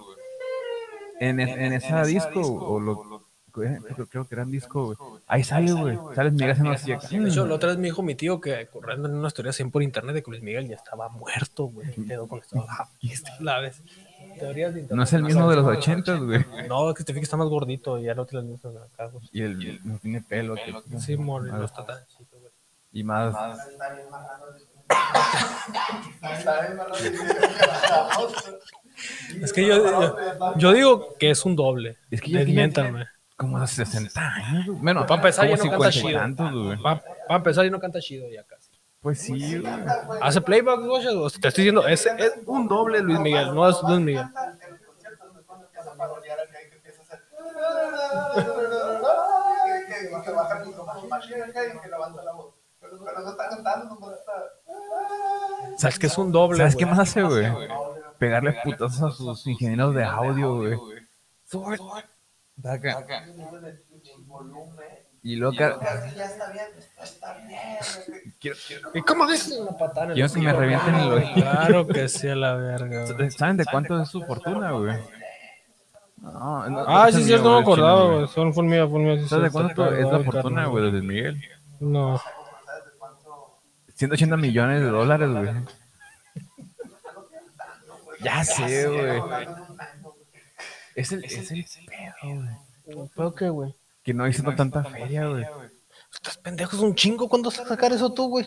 En, 1.20 1.38
en 1.38 1.72
esa 1.72 2.04
disco, 2.04 2.40
o 2.40 2.80
lo, 2.80 3.26
creo, 3.52 4.08
creo 4.08 4.24
que 4.26 4.34
era 4.34 4.42
un 4.42 4.50
disco, 4.50 4.86
güey. 4.86 4.98
Ahí 5.28 5.44
sale, 5.44 5.70
güey. 5.72 5.96
Sale 6.16 6.32
Miguel 6.32 6.50
haciendo 6.50 6.72
así. 6.72 7.18
De 7.18 7.28
hecho, 7.28 7.46
la 7.46 7.54
otra 7.54 7.68
vez 7.68 7.78
me 7.78 7.84
dijo 7.84 8.02
mi 8.02 8.16
tío 8.16 8.40
que 8.40 8.66
corriendo 8.66 9.08
en 9.08 9.14
una 9.14 9.28
historia 9.28 9.50
así 9.50 9.62
por 9.64 9.84
internet 9.84 10.14
de 10.16 10.22
que 10.24 10.30
Luis 10.32 10.42
Miguel 10.42 10.66
ya 10.68 10.74
estaba 10.74 11.08
muerto, 11.10 11.66
güey. 11.66 11.86
La 13.40 13.60
vez. 13.60 13.82
Teorías 14.38 14.74
de 14.74 14.80
internet. 14.80 14.96
No 14.96 15.02
es 15.02 15.12
el 15.12 15.22
mismo 15.22 15.48
de 15.50 15.56
los 15.56 15.66
ochentas, 15.66 16.20
güey. 16.20 16.44
No, 16.68 16.90
es 16.90 16.96
que 16.96 17.04
te 17.04 17.12
fijas 17.12 17.20
que 17.20 17.24
está 17.24 17.36
más 17.36 17.48
gordito 17.48 17.98
y 17.98 18.04
ya 18.04 18.14
no 18.14 18.24
tiene 18.26 18.44
las 18.46 18.50
mismas 18.64 18.76
acá, 18.92 19.06
güey. 19.06 19.28
Y 19.32 19.42
el 19.42 19.80
no 19.84 19.98
tiene 19.98 20.20
pelo. 20.22 20.54
que- 20.54 20.74
Sí, 20.98 21.16
mor, 21.16 21.44
no 21.44 21.64
está 21.64 21.84
tan 21.86 22.04
chido, 22.06 22.26
güey. 22.40 22.52
Y 22.92 23.04
más. 23.04 23.34
Está 26.22 26.60
bien 26.60 26.76
Miguel. 26.76 27.18
Es 29.42 29.52
que 29.52 29.66
yo, 29.66 29.76
yo, 29.84 30.16
yo 30.56 30.72
digo 30.72 31.14
que 31.18 31.30
es 31.30 31.44
un 31.44 31.56
doble. 31.56 31.96
Es 32.10 32.20
que 32.20 32.30
ya 32.30 32.44
tiene 32.44 32.62
Desmiéntanme. 32.62 33.06
como 33.36 33.58
de 33.60 33.66
60 33.66 34.20
años. 34.20 34.66
Bueno, 34.80 35.06
Para 35.06 35.16
empezar, 35.16 35.48
ya 35.48 35.56
no 35.56 35.62
canta 35.70 35.92
50 35.92 36.44
y 36.44 36.56
chido. 36.72 36.82
Para 36.82 37.02
empezar, 37.36 37.66
y 37.66 37.70
no 37.70 37.80
canta 37.80 38.00
chido 38.00 38.28
ya 38.30 38.44
casi. 38.44 38.61
Pues 39.02 39.18
sí, 39.20 39.58
güey. 39.58 39.72
Hace 40.20 40.40
playback, 40.40 40.80
güey. 40.80 41.06
o 41.08 41.28
sea, 41.28 41.40
Te 41.40 41.48
estoy 41.48 41.64
diciendo, 41.64 41.86
es, 41.88 42.06
es 42.06 42.34
un 42.46 42.68
doble 42.68 43.00
Luis 43.00 43.18
Miguel, 43.18 43.52
no 43.54 43.68
es 43.68 43.76
Luis 43.82 44.00
Miguel. 44.00 44.26
¿Sabes 55.76 55.98
que 55.98 56.06
es 56.06 56.18
un 56.18 56.32
doble? 56.32 56.58
¿Sabes 56.58 56.76
qué 56.76 56.86
más 56.86 56.98
hace, 56.98 57.22
güey? 57.22 57.46
Pegarle 58.18 58.56
putazos 58.62 59.02
a 59.02 59.16
sus 59.16 59.46
ingenieros 59.46 59.94
de 59.94 60.04
audio, 60.04 60.56
güey. 60.56 60.78
Volumen. 64.26 65.01
Y 65.24 65.36
luego 65.36 65.54
acá- 65.54 65.78
Casi 65.78 66.16
ya 66.16 66.24
está 66.24 66.50
bien, 66.52 66.64
esto 66.76 67.02
está 67.04 67.34
bien. 67.46 68.34
quiero, 68.40 68.56
¿Y 68.94 69.02
cómo 69.02 69.26
dices 69.26 69.56
una 69.56 69.70
patada 69.78 70.06
en 70.06 70.10
el 70.10 70.14
quiero 70.16 70.32
que 70.34 70.40
me 70.40 70.52
revienten 70.52 70.94
el 70.96 71.12
oído. 71.12 71.34
Claro 71.34 71.86
que 71.86 72.08
sí, 72.08 72.28
a 72.28 72.34
la 72.34 72.54
verga. 72.56 73.04
güey. 73.14 73.30
¿Saben 73.30 73.56
de 73.56 73.64
cuánto 73.64 74.00
es 74.02 74.08
su 74.08 74.20
fortuna, 74.22 74.72
güey? 74.72 74.96
No, 76.16 76.68
no, 76.70 76.84
Ah, 76.88 77.10
sí, 77.12 77.22
mío, 77.24 77.38
no 77.38 77.54
me 77.56 77.60
acordaba, 77.62 78.04
güey. 78.14 78.28
Son 78.28 78.52
fue 78.54 78.64
mío, 78.64 78.88
fue 78.88 79.00
mío. 79.00 79.16
sí, 79.22 79.28
¿Sabes 79.28 79.44
de 79.44 79.48
sí, 79.50 79.52
cuánto 79.52 79.88
sí, 79.90 80.00
es 80.00 80.06
la 80.10 80.18
sí, 80.18 80.24
fortuna, 80.24 80.66
güey, 80.66 80.84
de 80.84 80.90
Luis 80.92 81.04
Miguel? 81.04 81.42
No. 81.80 82.20
180 83.94 84.36
millones 84.36 84.80
de 84.82 84.88
dólares, 84.88 85.28
güey. 85.30 85.50
Ya 88.20 88.44
sé, 88.44 88.88
güey. 88.88 89.20
Es 90.94 91.10
el, 91.12 91.24
es 91.24 91.50
el 91.50 91.64
pedo, 91.86 92.14
güey. 92.94 93.08
¿Pero 93.16 93.34
qué, 93.34 93.48
güey? 93.48 93.74
Que 94.02 94.12
no 94.14 94.26
hizo 94.26 94.42
tanta 94.54 94.82
feria, 94.84 95.26
güey. 95.28 95.44
Estás 96.14 96.36
pendejo, 96.38 96.76
es 96.76 96.82
un 96.82 96.94
chingo. 96.94 97.28
¿Cuándo 97.28 97.50
vas 97.50 97.60
a 97.60 97.66
sacar 97.66 97.92
eso 97.92 98.12
tú, 98.12 98.28
güey? 98.28 98.46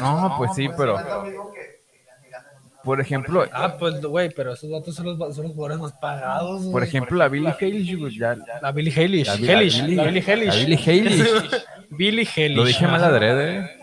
No, 0.00 0.34
pues 0.38 0.52
sí, 0.54 0.68
pero, 0.76 0.98
Es 0.98 1.06
lo 1.06 1.22
mismo 1.24 1.52
que 1.52 1.60
que 1.60 2.04
gane, 2.06 2.30
gane. 2.30 2.46
por 2.84 3.00
ejemplo, 3.00 3.44
Ah, 3.52 3.76
pues, 3.78 4.00
güey, 4.00 4.30
pero 4.34 4.54
esos 4.54 4.70
datos 4.70 4.94
son 4.94 5.06
los, 5.18 5.34
son 5.36 5.44
los 5.44 5.54
jugadores 5.54 5.78
más 5.78 5.92
pagados. 6.00 6.64
por 6.66 6.82
ejemplo, 6.82 7.16
la 7.18 7.28
Billie 7.28 7.54
Eilish, 7.60 7.98
güey. 7.98 8.16
La 8.16 8.72
Billie 8.72 8.92
Eilish. 8.96 9.28
Eilish. 9.28 9.78
la 9.96 10.04
Billie- 10.04 10.24
Eilish. 10.26 10.46
la 10.46 10.54
Billie 10.54 10.78
Eilish. 10.86 11.50
Billie 11.90 12.28
Eilish. 12.36 12.56
Lo 12.56 12.64
dije 12.64 12.86
mal 12.86 13.02
adrede. 13.04 13.82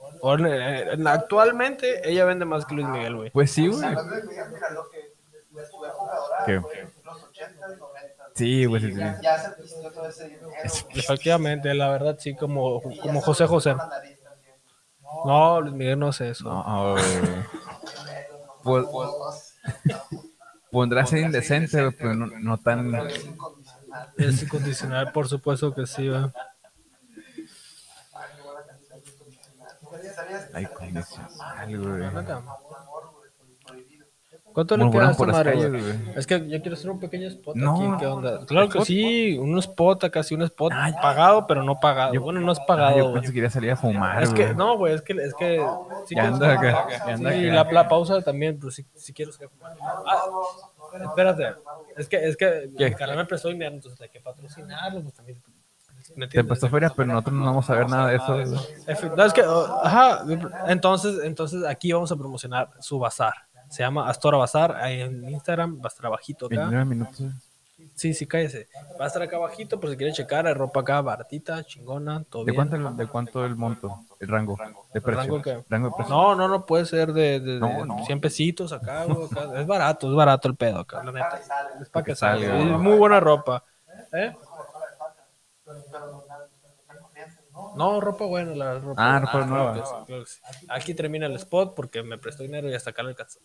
eh, 0.92 1.04
Actualmente 1.06 2.08
ella 2.08 2.24
vende 2.24 2.44
más 2.44 2.66
que 2.66 2.74
Luis 2.74 2.86
Miguel, 2.88 3.16
güey. 3.16 3.30
Pues 3.30 3.50
sí, 3.50 3.68
güey. 3.68 3.80
¿Qué? 6.46 6.60
fue 6.60 6.88
los 7.04 7.22
80, 7.24 7.68
90. 7.68 8.24
Sí, 8.34 8.64
güey, 8.64 8.82
sí, 8.82 8.92
sí. 8.92 8.98
Ya, 8.98 9.20
ya 9.22 9.38
se 9.38 9.50
pistió 9.62 9.90
todo 9.92 10.08
ese 10.08 10.24
dinero. 10.28 10.48
güey. 10.48 10.60
Efectivamente, 10.94 11.74
la 11.74 11.90
verdad, 11.90 12.16
sí, 12.18 12.34
como, 12.34 12.80
como 13.02 13.20
José 13.20 13.46
José. 13.46 13.74
No, 15.26 15.60
Luis 15.60 15.74
Miguel 15.74 15.98
no 15.98 16.08
hace 16.08 16.30
eso. 16.30 16.44
No. 16.44 16.96
Pues- 18.62 18.86
Pondrá 20.70 21.04
ser 21.04 21.18
indecente, 21.18 21.78
güey, 21.82 21.94
pero 21.94 22.14
no, 22.14 22.26
no 22.26 22.56
tan. 22.58 22.90
Es 24.16 24.42
incondicional, 24.42 25.12
por 25.12 25.28
supuesto 25.28 25.74
que 25.74 25.86
sí, 25.86 26.08
güey. 26.08 26.20
Ay, 26.22 26.30
qué 28.36 28.42
buena 28.42 28.66
canción, 28.66 29.00
incondicional. 29.06 29.68
¿Sabías 30.14 30.46
que 30.46 30.56
Ay, 30.56 30.64
esa 30.64 30.74
canción 30.74 31.00
condicional, 31.00 31.78
güey. 31.78 32.14
Neta. 32.14 32.36
amor, 32.36 33.12
güey, 33.14 33.30
¿Cuánto 34.52 34.76
le 34.76 34.90
queda 34.90 35.08
a 35.08 35.10
esta 35.12 35.26
madre, 35.26 35.52
calles, 35.52 35.70
güey? 35.70 36.16
Es 36.16 36.26
que 36.26 36.48
yo 36.48 36.60
quiero 36.60 36.74
hacer 36.76 36.90
un 36.90 37.00
pequeño 37.00 37.26
spot 37.28 37.56
No. 37.56 37.74
aquí, 37.94 38.00
¿qué 38.00 38.06
onda? 38.06 38.44
Claro 38.46 38.66
que 38.68 38.78
¿Spot? 38.78 38.86
sí, 38.86 39.38
un 39.38 39.58
spot 39.58 40.04
acá, 40.04 40.22
sí, 40.22 40.34
un 40.34 40.42
spot 40.42 40.72
Ay. 40.74 40.92
pagado, 41.00 41.46
pero 41.46 41.62
no 41.62 41.80
pagado. 41.80 42.12
Yo- 42.14 42.20
bueno, 42.22 42.40
no 42.40 42.52
es 42.52 42.58
Ah, 42.58 42.64
pagado, 42.66 42.96
yo 42.96 43.02
güey. 43.04 43.14
pensé 43.14 43.28
que 43.28 43.34
quería 43.34 43.50
salir 43.50 43.70
a 43.70 43.76
fumar, 43.76 44.22
Es 44.22 44.32
que, 44.34 44.54
no, 44.54 44.76
güey, 44.76 44.94
es 44.94 45.02
que, 45.02 45.12
es 45.14 45.34
que, 45.34 45.64
sí 46.06 46.14
Ya 46.14 46.22
que- 46.22 46.28
anda 46.28 46.52
acá, 46.52 46.86
ya 46.90 47.14
anda 47.14 47.32
Sí, 47.32 47.48
acá. 47.48 47.64
la, 47.64 47.72
la 47.72 47.88
pausa 47.88 48.20
también, 48.22 48.58
pero 48.58 48.70
sí, 48.70 48.84
sí 48.94 49.12
quiero 49.12 49.32
sacar. 49.32 49.48
Ah, 50.06 50.22
espérate, 51.04 51.54
es 51.96 52.08
que, 52.08 52.16
es 52.28 52.36
que 52.36 52.70
¿Qué? 52.76 52.86
el 52.86 52.94
canal 52.94 53.16
me 53.16 53.24
prestó 53.24 53.48
dinero, 53.48 53.74
entonces 53.74 54.00
hay 54.00 54.08
que 54.08 54.20
patrocinarlo, 54.20 55.02
pues 55.02 55.14
también. 55.14 55.42
¿me 56.16 56.26
Te 56.26 56.42
prestó 56.42 56.68
feria, 56.68 56.92
pero 56.94 57.06
nosotros 57.06 57.34
no 57.36 57.44
vamos 57.44 57.70
a 57.70 57.74
ver 57.76 57.88
nada 57.88 58.08
de 58.08 58.16
eso. 58.16 58.32
güey. 58.34 59.16
No, 59.16 59.24
es 59.24 59.32
que, 59.32 59.42
oh, 59.42 59.80
ajá, 59.84 60.24
entonces, 60.66 61.20
entonces 61.24 61.64
aquí 61.64 61.92
vamos 61.92 62.10
a 62.10 62.16
promocionar 62.16 62.70
su 62.80 62.98
bazar. 62.98 63.34
Se 63.72 63.82
llama 63.82 64.08
Astora 64.08 64.36
Bazar, 64.38 64.76
ahí 64.76 65.00
en 65.00 65.28
Instagram, 65.28 65.78
va 65.78 65.84
a 65.84 65.88
estar 65.88 66.06
abajito 66.06 66.46
acá. 66.46 66.56
29 66.56 66.84
minutos. 66.84 67.20
güey. 67.20 67.32
Sí, 67.96 68.14
sí, 68.14 68.26
cállese. 68.26 68.68
Va 69.00 69.04
a 69.04 69.08
estar 69.08 69.20
acá 69.22 69.36
abajito, 69.36 69.80
por 69.80 69.90
si 69.90 69.96
quieren 69.96 70.14
checar, 70.14 70.46
hay 70.46 70.54
ropa 70.54 70.80
acá 70.80 71.00
baratita, 71.00 71.64
chingona, 71.64 72.22
todo 72.24 72.44
¿De 72.44 72.52
bien. 72.52 72.68
cuánto, 72.68 72.76
el- 72.90 72.96
¿De 72.96 73.06
cuánto 73.08 73.44
el 73.44 73.56
monto? 73.56 73.98
El 74.20 74.28
rango 74.28 74.56
de 74.94 75.00
precio. 75.00 75.42
¿Rango 75.68 75.88
de 75.88 75.94
precio. 75.96 76.14
No, 76.14 76.34
no, 76.36 76.46
no 76.48 76.64
puede 76.64 76.84
ser 76.84 77.12
de, 77.12 77.40
de, 77.40 77.54
de 77.54 77.58
No, 77.60 77.84
no. 77.84 78.04
100 78.04 78.20
pesitos 78.20 78.72
acá, 78.72 79.04
güey, 79.04 79.26
acá. 79.26 79.60
Es 79.60 79.66
barato, 79.66 80.08
es 80.08 80.14
barato 80.14 80.46
el 80.48 80.54
pedo 80.54 80.78
acá, 80.80 81.02
la 81.02 81.10
neta. 81.12 81.40
Es 81.80 81.88
para 81.88 82.04
que 82.04 82.14
salga, 82.14 82.46
salga. 82.46 82.56
güey. 82.62 82.72
Es 82.74 82.78
muy 82.78 82.96
buena 82.98 83.18
ropa. 83.18 83.64
¿Eh? 84.12 84.32
No, 87.76 88.00
ropa 88.00 88.24
buena, 88.26 88.54
la 88.54 88.78
ropa. 88.78 88.94
Ah, 89.16 89.18
ropa 89.20 89.46
nueva. 89.46 89.74
que 89.74 89.80
sí, 89.80 89.92
claro 90.06 90.24
que 90.24 90.30
sí. 90.30 90.40
Aquí 90.68 90.94
termina 90.94 91.26
el 91.26 91.34
spot 91.36 91.74
porque 91.74 92.02
me 92.02 92.18
prestó 92.18 92.42
dinero 92.42 92.68
y 92.68 92.74
hasta 92.74 92.90
acá 92.90 93.02
le 93.02 93.10
alcanzó. 93.10 93.40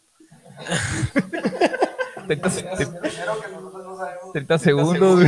30, 2.27 2.49
se- 2.49 2.63
te- 2.63 2.85
Primero 2.87 3.41
que 3.41 3.47
nosotros 3.49 3.85
no 3.85 3.97
sabemos. 3.97 4.31
30 4.33 4.57
segundos. 4.59 5.19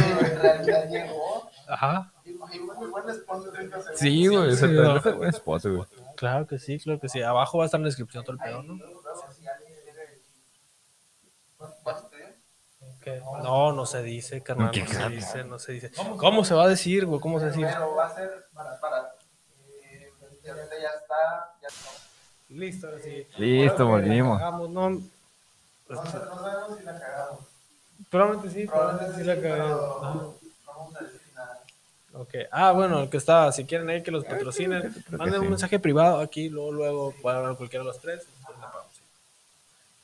Ajá. 1.68 2.12
Y 2.26 2.30
y 2.32 2.34
muy 2.60 2.88
buen 2.90 3.10
spot 3.10 3.46
de 3.46 3.52
30 3.52 3.78
segundos. 3.78 4.00
Sí, 4.00 4.28
güey. 4.28 4.56
Sí, 4.56 5.12
buen 5.18 5.30
spot, 5.30 5.64
güey. 5.66 5.84
Claro 6.16 6.48
que 6.48 6.60
sí, 6.60 6.80
claro 6.80 7.00
que 7.00 7.08
sí. 7.10 7.22
Abajo 7.22 7.58
va 7.60 7.64
a 7.64 7.68
estar 7.68 7.78
en 7.80 7.84
la 7.84 7.88
descripción 7.90 8.24
todo 8.24 8.34
el 8.34 8.40
pedo, 8.40 8.64
¿no? 8.64 8.78
No, 13.42 13.72
no 13.74 13.86
se 13.86 14.04
dice, 14.04 14.42
carnal. 14.44 14.72
¿Qué 14.72 14.82
No 14.82 14.88
se 14.88 14.94
carnal? 14.94 15.12
dice, 15.16 15.44
no 15.44 15.60
se 15.60 15.72
dice. 15.74 15.92
¿Cómo 16.18 16.44
se 16.46 16.54
va 16.54 16.66
a 16.66 16.68
decir, 16.68 17.06
güey? 17.06 17.20
¿Cómo 17.20 17.40
se 17.40 17.46
va 17.46 17.52
a 17.52 17.56
decir? 17.56 17.68
Pero 17.72 17.96
va 17.96 18.06
a 18.06 18.16
ser 18.16 18.46
para, 18.54 18.80
para. 18.80 19.16
Eh, 19.84 20.12
ya 20.44 20.52
está, 20.52 21.56
ya 21.62 21.68
está. 21.68 21.90
Listo, 22.50 22.88
ahora 22.88 23.00
sí. 23.02 23.28
Listo, 23.38 23.88
volvimos. 23.88 24.40
no, 24.70 25.02
No, 25.90 26.06
sa- 26.06 26.20
no 26.20 26.40
sabemos 26.40 26.78
si 26.78 26.84
la 26.86 27.00
cagamos. 27.00 27.40
probablemente 28.10 28.50
sí, 28.52 28.68
probablemente 28.68 29.18
sí 29.18 29.24
la 29.24 29.36
no 29.36 29.42
vamos 30.68 30.96
a 30.96 31.04
decir 31.04 31.22
nada. 31.36 31.60
Ok. 32.14 32.34
Ah, 32.52 32.72
bueno, 32.72 33.02
el 33.04 33.10
que 33.10 33.18
está, 33.18 33.52
si 33.52 33.66
quieren 33.66 33.90
ahí 33.90 34.02
que 34.04 34.12
los 34.12 34.24
patrocinen, 34.26 34.82
creo 34.82 35.04
que 35.04 35.18
manden 35.18 35.40
un 35.42 35.46
sí. 35.48 35.50
mensaje 35.52 35.80
privado 35.80 36.20
aquí, 36.20 36.50
luego, 36.50 36.72
luego 36.72 37.16
pueden 37.22 37.40
hablar 37.40 37.56
cualquiera 37.58 37.84
de 37.84 37.88
los 37.92 38.00
tres. 38.00 38.24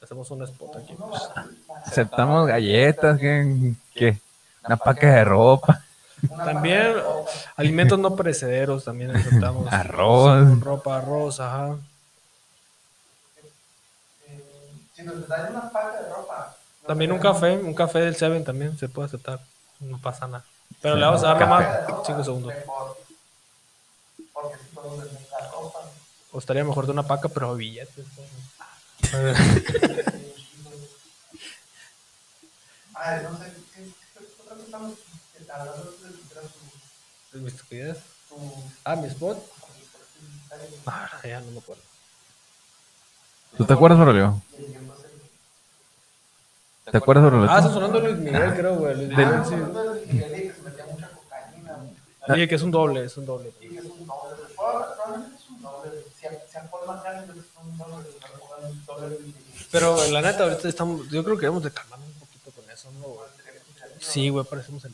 Hacemos 0.02 0.30
un 0.30 0.44
spot 0.44 0.76
aquí. 0.78 0.96
Aceptamos 1.86 2.48
galletas, 2.48 3.20
¿qué? 3.20 3.74
¿Qué? 3.94 4.20
Una 4.68 4.78
paca 4.78 5.08
de 5.16 5.24
ropa, 5.24 5.84
También 6.44 6.94
alimentos 7.56 7.98
no 8.00 8.16
perecederos, 8.16 8.84
también 8.84 9.16
aceptamos. 9.16 9.72
arroz. 9.72 10.60
Ropa, 10.60 10.98
arroz, 10.98 11.40
ajá. 11.40 11.78
Eh, 14.28 14.42
si 14.94 14.95
nos 15.06 15.28
dan 15.28 15.52
una 15.52 15.70
paca 15.72 16.02
de 16.02 16.10
ropa. 16.10 16.56
no 16.82 16.88
También 16.88 17.12
un 17.12 17.20
café, 17.20 17.58
un 17.58 17.74
café 17.74 18.00
del 18.00 18.16
Seven 18.16 18.44
también 18.44 18.78
se 18.78 18.90
puede 18.90 19.08
aceptar. 19.08 19.40
No 19.80 20.00
pasa 20.00 20.28
nada. 20.28 20.46
Pero 20.82 20.96
Sí, 20.96 21.00
le 21.00 21.06
vamos 21.06 21.24
a 21.24 21.28
dar 21.34 21.40
ropa, 21.40 22.04
5 22.06 22.24
segundos. 22.24 22.54
mejor. 22.54 22.98
Porque 24.34 24.58
si 24.58 24.66
podemos 24.76 25.06
la 25.32 25.52
ropa. 25.52 25.80
O 26.32 26.40
estaría 26.40 26.64
mejor 26.64 26.86
de 26.86 26.92
una 26.92 27.04
paca, 27.04 27.30
pero 27.30 27.56
billetes. 27.56 28.06
Ay, 32.94 33.24
no 33.24 33.38
sé. 33.38 33.46
¿qué- 33.74 33.84
qué- 33.84 33.94
qué 34.14 34.20
otra 34.42 34.56
cosa 34.56 34.62
estamos 34.64 34.94
hablando 35.50 35.92
de 35.92 36.10
tu- 36.10 37.38
¿Mis 37.40 37.54
estupidez? 37.54 37.98
Ah, 38.86 38.96
mi 38.96 39.08
spot. 39.08 39.38
Ah, 40.86 41.10
ya 41.24 41.40
no 41.42 41.52
me 41.52 41.60
acuerdo. 41.60 41.82
¿Tú 43.58 43.66
te 43.66 43.74
acuerdas, 43.74 44.00
Aurelio? 44.00 44.42
¿Te 46.96 47.00
acuerdas, 47.00 47.26
Aurelio? 47.26 47.52
Ah, 47.52 47.60
está 47.60 47.74
sonando 47.74 48.00
Luis 48.00 48.16
Miguel, 48.16 48.54
creo, 48.56 48.76
güey. 48.78 48.96
Luis 48.96 49.10
Miguel, 49.10 49.44
sí. 49.44 49.56
Oye, 52.30 52.48
que 52.48 52.56
es 52.56 52.62
un 52.62 52.72
doble, 52.72 53.04
es 53.04 53.18
un 53.18 53.26
doble. 53.26 53.52
Y 53.60 53.68
que 53.68 53.80
es 53.80 53.84
un 53.84 54.08
doble. 54.08 54.44
Probablemente 54.56 55.36
es 55.36 55.50
un 55.50 55.62
doble. 55.62 55.92
A 56.56 56.62
Paul 56.72 56.88
McCartney 56.88 57.38
es 57.38 57.46
un 57.62 57.78
doble, 57.78 58.08
de. 59.10 59.34
Pero 59.72 60.08
la 60.08 60.22
neta, 60.22 60.44
ahorita 60.44 60.70
estamos. 60.70 61.10
Yo 61.10 61.22
creo 61.26 61.36
que 61.36 61.42
debemos 61.42 61.64
de 61.64 61.72
calmarnos 61.72 62.08
un 62.08 62.20
poquito 62.20 62.52
con 62.52 62.72
eso, 62.72 62.90
¿no, 62.94 63.08
güey? 63.10 63.28
Sí, 64.00 64.30
güey, 64.30 64.46
parecemos 64.46 64.86
el 64.86 64.94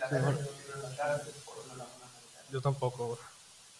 laguna 0.00 0.30
americana. 0.30 1.20
Yo 2.50 2.60
tampoco, 2.60 3.06
güey. 3.06 3.18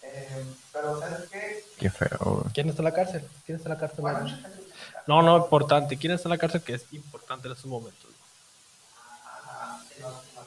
Eh, 0.03 0.45
Pero, 0.71 0.99
¿sabes 1.01 1.29
qué? 1.29 1.65
Qué 1.77 1.89
feo, 1.89 2.17
güey. 2.21 2.53
¿Quién 2.53 2.69
está 2.69 2.81
en 2.81 2.85
la 2.85 2.93
cárcel? 2.93 3.27
¿Quién 3.45 3.57
está 3.57 3.67
en 3.67 3.73
la 3.73 3.79
cárcel? 3.81 3.99
Bueno, 4.01 4.25
No, 5.07 5.21
no, 5.21 5.37
importante. 5.37 5.97
¿Quién 5.97 6.13
está 6.13 6.27
en 6.29 6.31
la 6.31 6.37
cárcel? 6.37 6.61
Que 6.61 6.75
es 6.75 6.85
importante 6.93 7.47
en 7.47 7.53
estos 7.53 7.67
momentos. 7.69 8.09
No, 9.99 10.09
no, 10.09 10.15
no, 10.15 10.43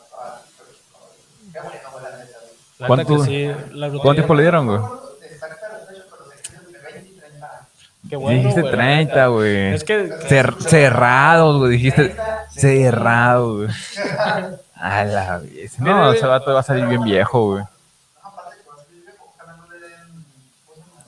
la 2.79 2.87
¿Cuánto- 2.87 3.25
sí, 3.25 3.47
la 3.73 3.89
¿Cuánto 3.91 4.13
tiempo 4.15 4.35
le 4.35 4.43
dieron, 4.43 4.67
güey? 4.67 4.79
No 4.79 4.85
me 4.85 4.89
acuerdo 4.97 5.17
de 5.21 5.27
exacta 5.27 5.69
la 5.73 5.79
fecha, 5.87 6.03
pero 6.11 6.25
sé 6.31 6.37
que 6.37 6.49
es 6.49 6.55
entre 6.61 6.81
20 6.93 7.09
y 7.09 7.13
30 7.19 7.47
años. 7.47 7.67
Qué 8.11 8.17
bueno, 8.17 8.39
dijiste 8.39 8.61
güey, 8.61 8.73
la 8.73 8.79
30, 8.79 9.15
neta. 9.15 9.27
güey. 9.29 9.75
Es 9.75 9.85
que 9.85 10.09
Cer- 10.29 10.61
cerrados, 10.61 11.59
güey. 11.59 11.73
Dijiste 11.73 12.03
30, 12.11 12.51
cerrado, 12.51 13.57
güey. 13.57 13.69
A 14.79 15.05
la 15.05 15.39
vez. 15.39 15.79
No, 15.81 16.13
ese 16.13 16.27
vato 16.27 16.53
va 16.53 16.61
a 16.61 16.63
salir 16.63 16.87
bien 16.87 17.03
viejo, 17.03 17.53
güey. 17.53 17.65
no. 17.65 17.71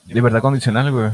Libertad 0.06 0.40
condicional, 0.40 0.90
güey. 0.90 1.10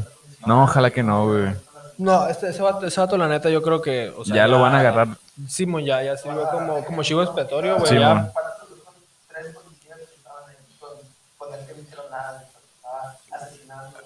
No, 0.46 0.62
ojalá 0.64 0.90
que 0.90 1.02
no, 1.02 1.26
güey. 1.26 1.52
No, 1.98 2.26
este, 2.28 2.48
ese, 2.48 2.62
vato, 2.62 2.86
ese 2.86 3.00
vato, 3.00 3.16
la 3.16 3.28
neta, 3.28 3.48
yo 3.50 3.62
creo 3.62 3.80
que. 3.80 4.12
O 4.16 4.24
sea, 4.24 4.34
Ya 4.36 4.48
lo 4.48 4.60
van 4.60 4.74
a 4.74 4.80
agarrar. 4.80 5.08
Simón 5.48 5.84
ya, 5.84 6.02
ya 6.02 6.16
sirvió 6.16 6.48
como, 6.50 6.84
como 6.84 7.02
chivo 7.02 7.22
expiatorio, 7.22 7.76
güey. 7.76 7.88
Simón. 7.88 8.24
ya. 8.26 8.32
¿Cuántos 8.32 8.68
de 8.68 8.76
los? 8.76 8.84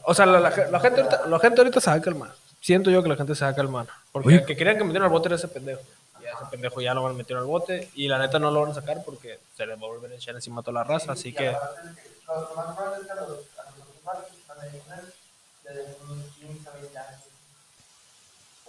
O 0.05 0.15
sea, 0.15 0.27
la, 0.27 0.41
la, 0.41 0.51
la 0.51 0.81
gente 0.81 1.01
ahorita, 1.03 1.27
la 1.27 1.39
gente 1.39 1.61
ahorita 1.61 1.81
se 1.81 1.91
va 1.91 1.97
a 1.97 2.01
calmar. 2.01 2.31
Siento 2.61 2.91
yo 2.91 3.03
que 3.03 3.09
la 3.09 3.17
gente 3.17 3.35
se 3.35 3.45
va 3.45 3.51
a 3.51 3.55
calmar. 3.55 3.87
Porque 4.13 4.29
Oye. 4.29 4.45
que 4.45 4.57
querían 4.57 4.77
que 4.79 4.85
metieran 4.85 5.05
al 5.07 5.11
bote 5.13 5.29
era 5.29 5.37
ese 5.37 5.49
pendejo. 5.49 5.81
Ya 6.23 6.31
ese 6.31 6.45
pendejo 6.51 6.81
ya 6.81 6.95
lo 6.95 7.03
van 7.03 7.13
a 7.13 7.17
meter 7.17 7.37
al 7.37 7.45
bote. 7.45 7.91
Y 7.95 8.09
la 8.09 8.19
neta 8.19 8.39
no 8.39 8.51
lo 8.51 8.63
van 8.63 8.71
a 8.71 8.75
sacar 8.75 9.03
porque 9.05 9.39
se 9.57 9.67
les 9.67 9.77
va 9.81 9.85
a 9.85 9.89
volver 9.89 10.13
a 10.13 10.15
echar 10.17 10.35
encima 10.35 10.61
a 10.61 10.65
toda 10.65 10.75
la 10.83 10.85
raza. 10.85 11.13
Así 11.13 11.29
Y 11.29 11.33
que. 11.35 11.49
aparte 11.51 11.89
de 11.89 11.95
que 11.95 12.09
Lo 12.27 12.41
lo 12.41 12.55
más 12.57 12.75
probable 12.77 13.01
es 13.01 13.07
que 13.07 13.13
a 13.13 13.15
los, 13.17 13.29
a 13.29 13.31
los 13.31 13.89
usuarios 13.99 14.27
que 14.31 14.37
están 14.41 14.61
ahí 14.61 14.81
con 14.81 14.99
él 14.99 15.05
le 15.65 15.75
den 15.75 15.95
unos 16.11 16.25
15, 16.37 16.71
20 16.81 16.99
años. 16.99 17.18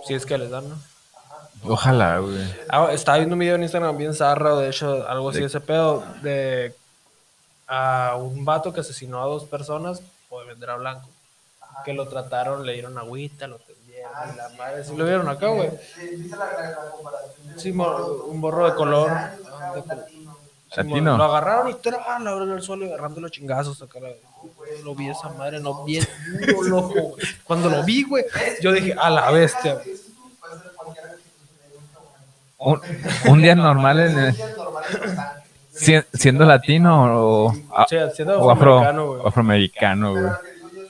Si 0.06 0.14
es 0.14 0.26
que 0.26 0.38
les 0.38 0.50
dan, 0.50 0.68
¿no? 0.70 0.76
Ojalá, 1.66 2.20
güey. 2.20 2.38
Ah, 2.70 2.90
estaba 2.92 3.18
viendo 3.18 3.36
un 3.36 3.40
video 3.40 3.56
en 3.56 3.64
Instagram 3.64 3.98
bien 3.98 4.14
zarra, 4.14 4.56
de 4.56 4.70
hecho, 4.70 5.08
algo 5.08 5.30
así 5.30 5.40
de 5.40 5.46
ese 5.48 5.60
pedo, 5.60 6.04
de 6.22 6.74
a 7.68 8.16
un 8.18 8.46
vato 8.46 8.72
que 8.74 8.80
asesinó 8.80 9.22
a 9.22 9.26
dos 9.26 9.44
personas 9.44 10.02
por 10.30 10.46
vender 10.48 10.70
a 10.70 10.76
blanco. 10.78 11.08
Que 11.86 11.94
lo 11.94 12.08
trataron, 12.08 12.66
le 12.66 12.74
dieron 12.74 12.98
agüita, 12.98 13.48
lo 13.48 13.58
tendieron, 13.58 14.12
y 14.34 14.38
la 14.38 14.50
madre. 14.58 14.84
¿Sí 14.84 14.96
lo 14.96 15.06
vieron 15.06 15.28
acá, 15.30 15.48
güey? 15.48 15.70
Sí, 17.58 17.72
un 17.72 18.42
borro- 18.42 18.70
de 18.70 18.76
color. 18.76 19.10
Ah, 19.12 19.32
latino, 19.86 20.38
Latino. 20.76 21.18
Lo 21.18 21.24
agarraron 21.26 21.70
y 21.70 21.74
¡tra! 21.76 21.98
la 22.20 22.32
abrieron 22.32 22.50
en 22.50 22.56
el 22.56 22.62
suelo 22.62 22.86
y 22.86 22.90
agarrando 22.90 23.22
los 23.22 23.32
chingazos. 23.32 23.82
Acá 23.82 24.00
la- 24.00 24.10
lo 24.84 24.96
vi 24.96 25.10
esa 25.10 25.30
madre, 25.30 25.60
no 25.60 25.84
bien 25.84 26.08
duro, 26.48 26.64
loco. 26.64 26.94
güey. 26.94 27.26
Cuando 27.44 27.70
lo 27.70 27.84
vi, 27.84 28.04
güey, 28.04 28.24
yo 28.62 28.72
dije, 28.72 28.94
a 28.98 29.10
la 29.10 29.30
bestia. 29.32 29.74
güey. 29.76 29.86
Güey. 29.86 30.00
Un, 32.58 32.82
un 33.30 33.42
día 33.42 33.56
normal 33.56 34.00
en 34.02 34.20
el- 34.20 34.36
si- 35.74 36.02
siendo 36.14 36.44
latino 36.46 37.46
o, 37.48 37.54
a- 37.74 37.86
Sí, 37.88 37.96
siendo 38.16 38.40
o 38.42 38.52
afro- 38.52 38.80
afroamericano, 38.80 39.08
güey. 39.08 39.22
afroamericano, 39.28 40.12
güey. 40.12 40.24
Pero 40.24 40.32
lo 40.32 40.40
que 40.40 40.52
digo 40.54 40.70
yo 40.74 40.82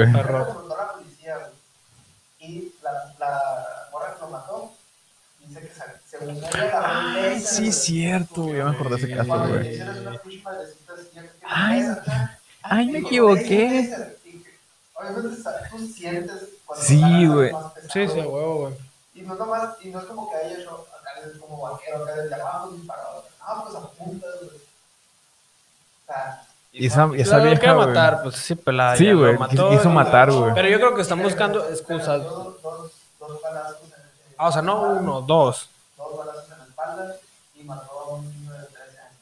es 0.00 0.67
Ay, 6.84 7.40
sí, 7.40 7.72
cierto, 7.72 8.42
güey. 8.42 8.56
Ya 8.58 8.64
me 8.64 8.70
acordé 8.70 8.96
de 8.96 9.06
ese 9.06 9.16
caso, 9.16 9.48
güey. 9.48 9.80
Ay, 11.46 11.84
ay, 12.62 12.86
me 12.86 12.98
equivoqué. 13.00 13.94
Sí, 16.80 17.26
güey. 17.26 17.52
Sí, 17.92 18.08
sí, 18.08 18.18
huevo, 18.20 18.54
güey. 18.60 18.74
Y 19.14 19.22
no, 19.22 19.34
nomás, 19.34 19.76
y 19.82 19.88
no 19.88 19.98
es 20.00 20.04
como 20.04 20.30
que 20.30 20.36
haya 20.36 20.58
hecho 20.58 20.86
acá 20.96 21.10
es 21.26 21.38
como 21.38 21.60
vaquero, 21.60 22.04
acá 22.04 22.14
desde 22.16 22.34
abajo 22.34 22.70
disparado. 22.70 23.24
Ah, 23.40 23.64
pues 23.64 23.76
apuntas, 23.76 24.30
güey. 24.40 24.50
O 24.50 26.06
sea, 26.06 26.42
Y 26.72 26.86
esa, 26.86 27.08
y 27.16 27.20
esa 27.20 27.38
vieja, 27.38 27.58
quiere 27.60 27.74
güey. 27.74 27.86
matar, 27.88 28.22
pues 28.22 28.36
sí, 28.36 28.54
pelada. 28.54 28.96
Sí, 28.96 29.12
güey, 29.12 29.36
quiso 29.70 29.90
matar, 29.90 30.30
güey. 30.30 30.54
Pero 30.54 30.68
yo 30.68 30.78
creo 30.78 30.94
que 30.94 31.02
están 31.02 31.22
buscando 31.22 31.68
excusas. 31.68 32.22
Ah, 34.36 34.48
o 34.48 34.52
sea, 34.52 34.62
no 34.62 34.82
uno, 34.82 35.20
dos. 35.22 35.68
Dos 35.98 36.16
balazos 36.16 36.50
en 36.52 36.58
la 36.58 36.64
espalda 36.64 37.16
y 37.54 37.62
mató 37.64 37.98
a 38.00 38.08
un 38.14 38.28
niño 38.30 38.52
de 38.52 38.66
13 38.66 38.98
años. 39.00 39.12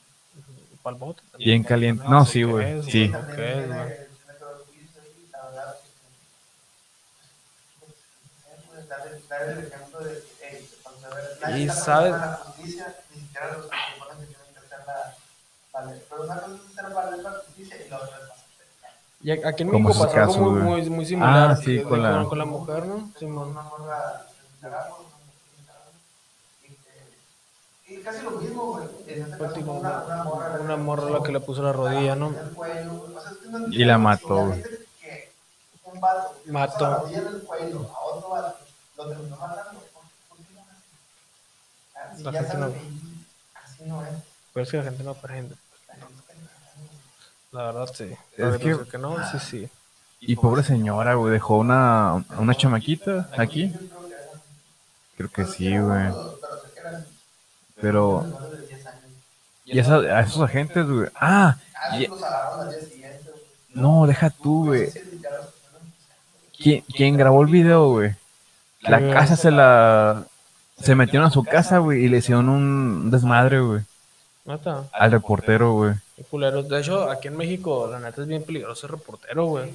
¿Pa'l 0.83 0.95
bote? 0.95 1.23
Bien 1.39 1.62
caliente. 1.65 2.05
No, 2.09 2.25
sí, 2.25 2.41
¿qué 2.41 2.45
güey. 2.45 2.83
Sí. 2.85 3.12
Y 11.57 11.66
nadie 11.66 12.14
Y 19.22 19.31
para 19.33 19.49
aquí 19.49 19.62
en 19.62 19.70
México 19.70 19.89
pasó 19.99 20.16
algo 20.16 20.51
muy, 20.51 20.61
muy, 20.62 20.91
muy 20.91 21.07
similar. 21.07 21.51
Ah, 21.51 21.57
sí, 21.57 21.81
con 21.83 22.03
la- 22.03 22.24
con 22.24 22.39
la 22.39 22.45
mujer, 22.45 22.87
¿no? 22.87 23.11
Simón. 23.18 23.49
una 23.51 23.62
morra 23.62 24.27
en 24.29 24.55
Nicaragua, 24.55 24.99
una 25.01 25.16
mujer 25.16 25.41
en 25.57 25.61
Nicaragua, 25.62 25.95
y 26.62 26.68
que- 27.89 27.95
y 27.95 27.96
casi 28.07 28.23
lo 28.25 28.31
mismo, 28.33 28.63
güey. 28.73 28.87
En 29.09 29.23
este 29.23 29.31
caso, 29.33 29.45
Último, 29.45 29.73
una, 29.75 30.05
una 30.05 30.25
morra. 30.25 30.61
Una 30.61 30.77
morra 30.77 31.11
la 31.11 31.23
que 31.25 31.33
le 31.33 31.41
puso 31.41 31.63
la 31.63 31.73
rodilla, 31.73 32.15
¿no? 32.15 32.29
en 32.29 32.37
el 32.39 32.51
cuello, 32.51 32.91
güey. 32.93 33.17
O 33.17 33.21
sea, 33.21 33.33
es 33.33 33.39
que 33.39 33.49
no 33.49 33.67
Y 33.69 33.85
la 33.85 33.99
mató, 33.99 34.47
güey. 34.47 34.63
un 35.85 36.01
vato 36.01 36.35
Mató. 36.47 37.09
la 42.23 42.33
gente 42.33 42.57
no- 42.57 42.67
así 42.67 43.85
no 43.85 44.05
es. 44.05 44.13
Pero 44.53 44.65
es 44.65 44.71
que 44.71 44.77
la 44.79 44.83
gente 44.85 45.03
no 45.03 45.11
aprende. 45.11 45.55
La 47.53 47.63
verdad, 47.65 47.91
sí. 47.95 48.13
Es 48.37 48.57
que... 48.59 48.77
que 48.91 48.99
no, 48.99 49.17
sí, 49.31 49.39
sí. 49.39 49.69
Y 50.21 50.37
pobre 50.37 50.63
señora, 50.63 51.15
güey, 51.15 51.33
dejó 51.33 51.57
una, 51.59 52.25
una 52.39 52.55
chamaquita 52.55 53.29
aquí. 53.37 53.73
Creo 55.17 55.31
que 55.31 55.45
sí, 55.47 55.77
güey. 55.79 56.07
Pero. 57.87 58.26
Y 59.64 59.78
esa- 59.78 59.97
a 59.99 60.20
esos 60.20 60.43
agentes, 60.43 60.87
güey. 60.89 61.09
Ah, 61.14 61.57
y- 61.99 62.09
no, 63.74 64.07
deja 64.07 64.30
tú, 64.30 64.66
güey. 64.66 64.91
¿Quién, 66.59 66.82
quién 66.95 67.16
grabó 67.16 67.43
el 67.43 67.49
video, 67.49 67.91
güey? 67.91 68.14
La 68.80 68.99
casa 69.12 69.37
se 69.37 69.51
la. 69.51 70.24
Se 70.80 70.95
metieron 70.95 71.26
a 71.28 71.30
su 71.30 71.43
casa, 71.45 71.78
güey, 71.78 72.05
y 72.05 72.09
le 72.09 72.18
hicieron 72.18 72.49
un 72.49 73.11
desmadre, 73.11 73.61
güey. 73.61 73.82
Neta, 74.45 74.84
Al 74.93 75.11
reportero, 75.11 75.72
güey. 75.72 75.95
De 76.68 76.80
hecho, 76.80 77.11
aquí 77.11 77.28
en 77.28 77.37
México, 77.37 77.89
la 77.91 77.99
neta 77.99 78.22
es 78.22 78.28
bien 78.28 78.43
peligroso 78.45 78.87
el 78.87 78.93
reportero, 78.93 79.47
güey. 79.47 79.72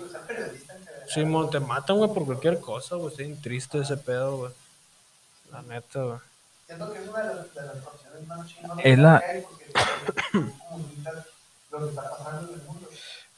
Sí, 1.07 1.23
te 1.51 1.59
matan, 1.59 1.97
güey, 1.97 2.13
por 2.13 2.25
cualquier 2.25 2.59
cosa, 2.59 2.95
güey. 2.95 3.09
Estoy 3.09 3.25
bien 3.27 3.41
triste 3.41 3.79
ese 3.79 3.97
pedo, 3.97 4.37
güey. 4.37 4.51
La 5.51 5.61
neta, 5.63 6.03
güey. 6.03 6.17
Siento 6.71 6.93
que 6.93 6.99
es 7.03 7.07
una 7.09 7.19
de 7.19 7.35
las, 7.35 7.53
de 7.53 7.61
las 7.63 7.77
profesiones 7.77 8.27
más 8.27 8.47
chingonas 8.47 8.85
Es 8.85 8.97
la- 8.99 9.19
que 9.19 9.25
hay 9.25 9.41
porque 9.41 9.65
comunicas 10.69 11.15
lo 11.71 11.79
que 11.79 11.89
está 11.89 12.09
pasando 12.17 12.53
en 12.53 12.59
el 12.59 12.65
mundo. 12.65 12.87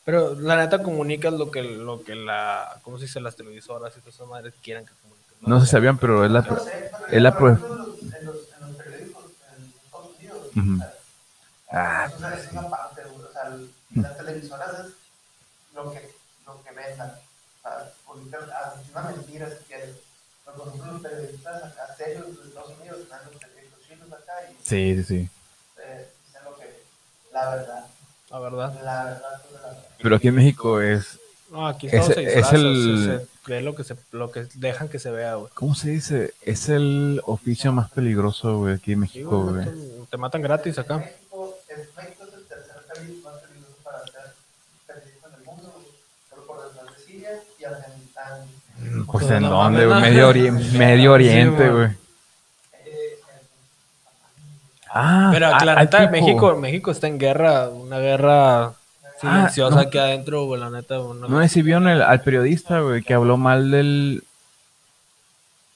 Pero 0.06 0.36
la 0.36 0.58
neta 0.58 0.84
comunicas 0.84 1.34
lo 1.34 1.50
que, 1.50 1.64
lo 1.64 2.04
que 2.04 2.14
la, 2.14 2.80
¿cómo 2.84 2.98
se 3.00 3.06
dice? 3.06 3.20
Las 3.22 3.36
televisoras 3.36 3.92
y 3.98 4.02
todas 4.02 4.16
esas 4.16 4.28
madres 4.28 4.54
quieran 4.62 4.86
que 4.86 4.92
comuniques. 5.02 5.34
No 5.42 5.60
se 5.60 5.66
sabían, 5.66 5.98
pero 5.98 6.24
es 6.26 6.30
la. 6.32 6.42
No 6.42 6.60
sé, 6.60 6.92
pero 6.92 7.08
Es 7.08 7.22
la 7.24 7.36
por 7.38 7.42
prue- 7.42 7.54
ejemplo, 7.56 7.74
en 7.74 7.80
los, 7.80 8.02
en 8.14 8.26
los, 8.26 8.36
en 8.36 8.68
los 8.68 8.76
periódicos 8.78 9.24
en 9.58 9.74
Estados 9.84 10.10
Unidos, 10.20 10.38
Ujú. 10.56 10.74
o 10.76 10.78
sea, 10.78 10.94
Ah, 11.76 12.06
eso 12.06 12.28
es 12.28 12.52
una 12.52 12.70
parte, 12.70 13.02
güey, 13.04 13.26
o 13.28 13.32
sea, 13.32 13.48
el- 13.48 13.72
las 14.02 14.18
televisoras 14.18 14.70
es 14.80 14.94
lo 15.74 15.92
que, 15.92 16.12
lo 16.46 16.64
que 16.64 16.72
vendan. 16.72 17.10
O 17.10 17.62
sea, 17.64 17.92
publican 18.06 18.42
ah, 18.52 18.74
una 18.92 19.02
mentira 19.10 19.50
si 19.50 19.64
quieres. 19.66 19.96
Pero 20.54 20.64
por 20.66 20.68
ejemplo, 20.70 20.92
los 20.94 21.02
periodistas 21.02 21.64
acá 21.64 21.96
serios 21.98 22.26
de 22.42 22.48
Estados 22.48 22.72
Unidos 22.80 23.00
están 23.02 23.20
los 23.26 23.42
periódicos 23.42 23.80
chinos 23.88 24.12
acá 24.12 24.34
y 24.50 24.54
sí, 24.64 24.96
sí, 24.96 25.04
sí. 25.04 25.30
eh, 25.80 26.08
dicen 26.28 26.44
lo 26.46 26.58
que, 26.58 26.80
la 27.34 27.56
verdad, 27.56 27.86
La 28.30 28.40
verdad. 28.40 28.74
la 28.84 29.04
verdad, 29.06 29.22
la 29.54 29.60
verdad. 29.62 29.78
Pero 30.02 30.16
aquí 30.16 30.28
en 30.28 30.36
México 30.36 30.82
es. 30.82 31.20
No, 31.50 31.68
aquí 31.68 31.88
Es- 31.92 32.06
se 32.06 32.12
es 32.14 32.18
disfraza, 32.36 32.56
el- 32.56 33.20
se, 33.20 33.26
se 33.46 33.52
ve 33.52 33.62
lo 33.62 33.76
que, 33.76 33.84
se, 33.84 33.96
lo 34.12 34.32
que 34.32 34.48
dejan 34.56 34.90
que 34.90 34.98
se 35.00 35.12
vea, 35.12 35.36
güey. 35.36 35.52
¿Cómo 35.54 35.76
se 35.76 35.90
dice? 35.90 36.34
Es 36.42 36.70
el 36.70 37.22
oficio 37.26 37.72
más 37.72 37.92
peligroso, 37.92 38.58
güey, 38.60 38.76
aquí 38.76 38.94
en 38.94 38.98
Sí, 38.98 39.02
México, 39.02 39.42
güey, 39.44 39.54
güey. 39.56 39.66
matan- 39.66 40.08
te 40.10 40.18
matan 40.18 40.42
gratis 40.42 40.78
acá. 40.80 40.98
México 40.98 41.58
es, 41.68 41.78
México 41.96 42.24
es 42.28 42.34
el 42.34 42.44
tercer 42.46 42.76
país 42.88 43.24
más 43.24 43.36
peligroso 43.42 43.76
para 43.84 43.98
hacer 44.00 44.34
periodismo 44.88 45.28
en 45.28 45.34
el 45.36 45.44
mundo, 45.46 45.72
güey. 45.76 45.86
solo 46.30 46.48
por 46.48 46.64
detrás 46.72 46.96
de 46.98 47.04
Siria 47.04 47.44
y 47.60 47.64
Afganistán. 47.66 48.48
Pues 49.08 49.30
en 49.32 49.44
dónde, 49.44 49.86
güey? 49.86 50.02
Medio, 50.02 50.30
Ori- 50.30 50.52
Medio 50.78 51.12
Oriente, 51.14 51.70
güey. 51.70 51.86
Eh, 51.88 51.98
Ah, 54.96 55.30
Pero 55.34 55.48
ah, 55.48 55.76
neta, 55.76 56.00
tipo. 56.02 56.12
México, 56.12 56.56
México 56.56 56.92
está 56.92 57.08
en 57.08 57.18
guerra, 57.18 57.68
una 57.70 57.98
guerra 57.98 58.74
silenciosa 59.20 59.76
no. 59.76 59.82
aquí 59.82 59.98
adentro, 59.98 60.46
güey, 60.46 60.62
la 60.62 60.70
neta. 60.70 61.00
una- 61.00 61.28
No 61.28 61.42
sé 61.42 61.50
si 61.50 61.62
vieron 61.64 61.88
el- 61.88 62.02
al 62.04 62.22
periodista, 62.22 62.80
güey, 62.82 63.02
que 63.02 63.14
habló 63.16 63.38
mal 63.38 63.72
del. 63.72 64.24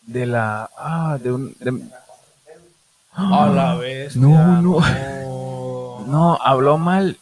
De 0.06 0.26
la. 0.28 0.70
Ah, 0.78 1.18
de 1.22 1.32
un. 1.32 1.56
de- 1.60 1.82
A 3.14 3.48
la 3.48 3.76
bestia. 3.76 4.22
No, 4.22 4.62
no. 4.62 4.80
no. 4.80 6.06
no, 6.08 6.40
habló 6.42 6.78
mal 6.78 7.18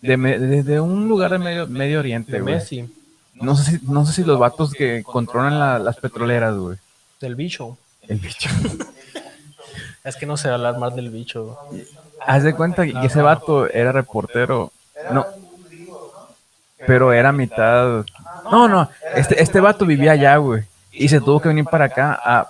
de, 0.00 0.16
de- 0.16 0.62
de 0.64 0.80
un 0.80 1.06
lugar 1.08 1.30
de 1.30 1.38
Medio, 1.38 1.66
Medio 1.68 2.00
Oriente, 2.00 2.40
güey. 2.40 2.54
Messi, 2.54 2.92
No 3.42 3.56
sé, 3.56 3.78
si, 3.78 3.86
no 3.86 4.06
sé 4.06 4.12
si 4.12 4.24
los 4.24 4.38
vatos 4.38 4.72
que 4.72 5.02
controlan 5.02 5.58
la- 5.58 5.78
las 5.78 5.96
petroleras, 5.96 6.56
güey. 6.56 6.78
del 7.20 7.34
bicho. 7.34 7.76
El 8.08 8.18
bicho. 8.18 8.48
Es 10.04 10.16
que 10.16 10.26
no 10.26 10.36
sé 10.36 10.48
hablar 10.48 10.78
más 10.78 10.96
del 10.96 11.10
bicho. 11.10 11.56
güey. 11.70 11.86
Haz 12.26 12.42
de 12.42 12.54
cuenta 12.56 12.84
que 12.84 12.92
ese 13.06 13.22
vato 13.22 13.68
era 13.70 13.92
reportero. 13.92 14.72
No. 15.12 15.24
Pero 16.86 17.12
era 17.12 17.30
mitad. 17.30 18.04
No, 18.50 18.66
no. 18.66 18.90
Este, 19.14 19.40
este 19.40 19.60
vato 19.60 19.86
vivía 19.86 20.12
allá, 20.12 20.36
güey. 20.38 20.64
Y 20.90 21.08
se 21.08 21.20
tuvo 21.20 21.40
que 21.40 21.46
venir 21.48 21.64
para 21.66 21.84
acá, 21.84 22.20
a, 22.20 22.48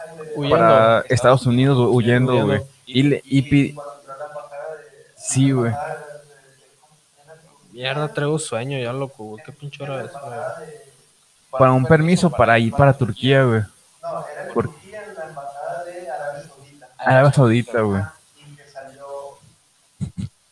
para 0.49 1.01
Estados 1.11 1.45
Unidos, 1.45 1.77
güey, 1.77 1.89
huyendo, 1.95 2.33
Huyendo. 2.33 2.47
güey. 2.47 2.63
Y, 2.87 3.03
le- 3.03 3.23
y 3.27 3.43
pi- 3.43 3.77
Sí, 5.19 5.51
güey. 5.53 5.73
Mierda, 7.73 8.09
traigo 8.09 8.39
sueño 8.39 8.79
ya, 8.79 8.93
loco, 8.93 9.25
güey. 9.25 9.45
¿Qué 9.45 9.53
pinche 9.53 9.83
hora 9.83 10.05
es? 10.05 10.11
güey? 10.13 10.23
Para 11.59 11.73
un 11.73 11.85
permiso 11.87 12.31
para 12.31 12.59
ir 12.59 12.73
para 12.73 12.93
Turquía, 12.93 13.45
güey. 13.45 13.61
No, 14.03 14.27
era 14.27 14.47
en 14.49 14.55
Por- 14.55 14.69
Turquía, 14.69 15.05
en 15.07 15.15
la 15.15 15.25
embajada 15.27 15.85
de 15.85 16.11
Arabia 16.11 16.43
Saudita. 16.49 16.89
Arabia 16.99 17.33
Saudita, 17.33 17.81
güey. 17.83 18.03
Y 18.37 18.57
que 18.57 18.65
salió 18.69 19.07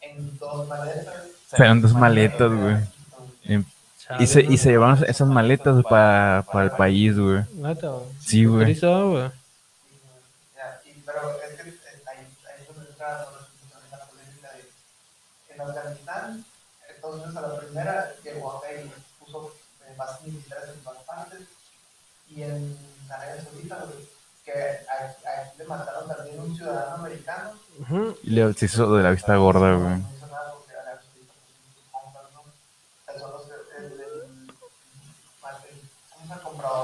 en 0.03 0.39
dos 0.39 0.69
maletas. 0.69 1.15
Pero 1.57 1.71
en 1.73 1.83
dos 1.83 1.95
maletas, 1.95 2.53
güey. 2.53 2.77
Y- 4.19 4.27
se, 4.27 4.41
y 4.43 4.57
se 4.59 4.71
llevaron 4.71 5.03
esas 5.07 5.29
maletas 5.29 5.83
para, 5.89 6.45
para 6.53 6.65
el 6.65 6.71
país, 6.73 7.17
güey. 7.19 7.43
Sí, 8.21 8.45
güey. 8.45 8.75
Pero 11.07 11.31
es 11.45 11.55
que 11.57 12.09
ahí, 12.11 12.27
es 12.61 12.67
donde 12.69 12.91
entra 12.91 13.27
la 13.91 14.05
polémica 14.07 14.49
de 14.53 15.55
en 15.55 15.61
Afganistán, 15.61 16.45
Unidos 17.03 17.37
a 17.37 17.41
la 17.41 17.59
primera 17.59 18.13
llegó 18.23 18.59
acá 18.59 18.69
y 18.73 18.93
eh, 20.01 20.07
bases 20.07 20.23
militares 20.27 20.71
en 20.75 20.81
todas 20.85 21.03
partes. 21.05 21.41
Y 22.29 22.43
en 22.43 22.79
Arabia 23.11 23.43
Saudita, 23.43 23.85
que 24.45 24.53
a- 24.53 25.53
le 25.59 25.65
mataron 25.65 26.09
también 26.09 26.41
un 26.41 26.57
ciudadano 26.57 26.95
americano. 26.97 27.51
Ujú. 27.81 28.17
Y 28.23 28.31
le 28.31 28.53
se 28.55 28.67
hizo 28.67 28.95
de 28.95 29.03
la 29.03 29.11
vista 29.11 29.37
gorda, 29.37 29.75
güey. 29.75 29.97
Pues, 30.01 30.21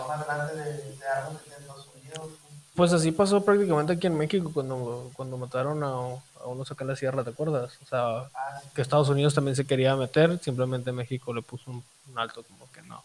más 0.09 0.27
grande 0.27 0.55
de, 0.55 0.73
de 0.97 1.07
armas 1.09 1.41
en 1.47 1.53
Estados 1.63 1.89
Unidos. 1.95 2.31
Pues 2.77 2.93
así 2.93 3.11
pasó 3.11 3.43
prácticamente 3.45 3.95
aquí 3.95 4.07
en 4.07 4.19
México 4.19 4.51
cuando, 4.53 5.11
cuando 5.15 5.39
mataron 5.39 5.83
a, 5.83 5.89
a 5.89 6.47
unos 6.47 6.71
acá 6.71 6.85
en 6.85 6.89
la 6.89 6.97
sierra, 6.97 7.25
¿te 7.25 7.31
acuerdas? 7.31 7.79
O 7.83 7.87
sea, 7.87 8.29
que 8.75 8.83
Estados 8.83 9.09
Unidos 9.09 9.35
también 9.35 9.57
se 9.57 9.65
quería 9.65 9.97
meter, 9.97 10.39
simplemente 10.43 10.93
México 10.93 11.33
le 11.33 11.41
puso 11.43 11.71
un, 11.71 11.83
un 12.11 12.19
alto 12.19 12.43
como 12.43 12.71
que 12.73 12.83
no. 12.83 13.03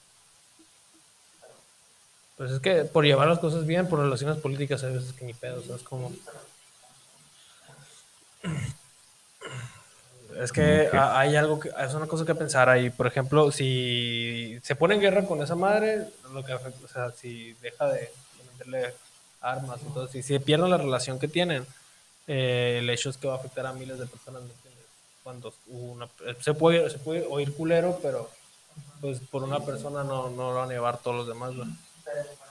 Pues 2.38 2.52
es 2.52 2.60
que 2.60 2.84
por 2.84 3.06
llevar 3.06 3.30
las 3.30 3.40
cosas 3.40 3.66
bien, 3.66 3.88
por 3.88 4.00
relaciones 4.00 4.38
políticas, 4.40 4.84
hay 4.84 4.94
veces 4.94 5.14
que 5.14 5.24
ni 5.26 5.34
pedo, 5.34 5.62
¿sabes? 5.64 5.84
Como... 5.84 6.12
Es 10.40 10.52
que 10.54 10.88
Ok. 10.88 10.94
ha- 10.96 11.20
hay 11.20 11.36
algo 11.36 11.60
que, 11.60 11.70
es 11.78 11.94
una 11.94 12.08
cosa 12.08 12.26
que 12.26 12.34
pensar 12.34 12.70
ahí. 12.70 12.90
Por 12.90 13.06
ejemplo, 13.06 13.52
si 13.52 14.58
se 14.64 14.76
pone 14.76 14.96
en 14.96 15.02
guerra 15.02 15.26
con 15.26 15.42
esa 15.42 15.56
madre, 15.56 16.08
lo 16.34 16.44
que 16.44 16.54
afecta- 16.54 16.86
o 16.86 16.88
sea, 16.88 17.12
si 17.12 17.52
deja 17.62 17.86
de, 17.88 18.00
de 18.00 18.10
venderle 18.50 18.94
armas 19.42 19.80
y 19.82 19.94
todo, 19.94 20.08
si, 20.08 20.22
si 20.24 20.38
pierden 20.40 20.70
la 20.70 20.78
relación 20.78 21.20
que 21.20 21.28
tienen, 21.28 21.66
eh, 22.28 22.78
el 22.80 22.90
hecho 22.90 23.10
es 23.10 23.18
que 23.18 23.28
va 23.28 23.34
a 23.34 23.38
afectar 23.38 23.66
a 23.66 23.74
miles 23.74 24.00
de 24.00 24.06
personas, 24.06 24.44
¿me 24.44 24.52
entiendes? 24.52 24.86
Cuando 25.24 25.54
una, 25.68 26.08
se 26.40 26.54
puede, 26.54 26.90
se 26.90 27.00
puede 27.00 27.26
oír 27.30 27.54
culero, 27.54 28.00
pero 28.02 28.30
pues 29.02 29.20
por 29.20 29.44
una 29.44 29.60
persona 29.60 30.04
no, 30.04 30.30
no 30.30 30.52
lo 30.52 30.56
van 30.56 30.70
a 30.70 30.74
llevar 30.74 31.00
todos 31.00 31.18
los 31.18 31.28
demás, 31.28 31.52
pero 31.54 31.66
pues, 31.66 32.42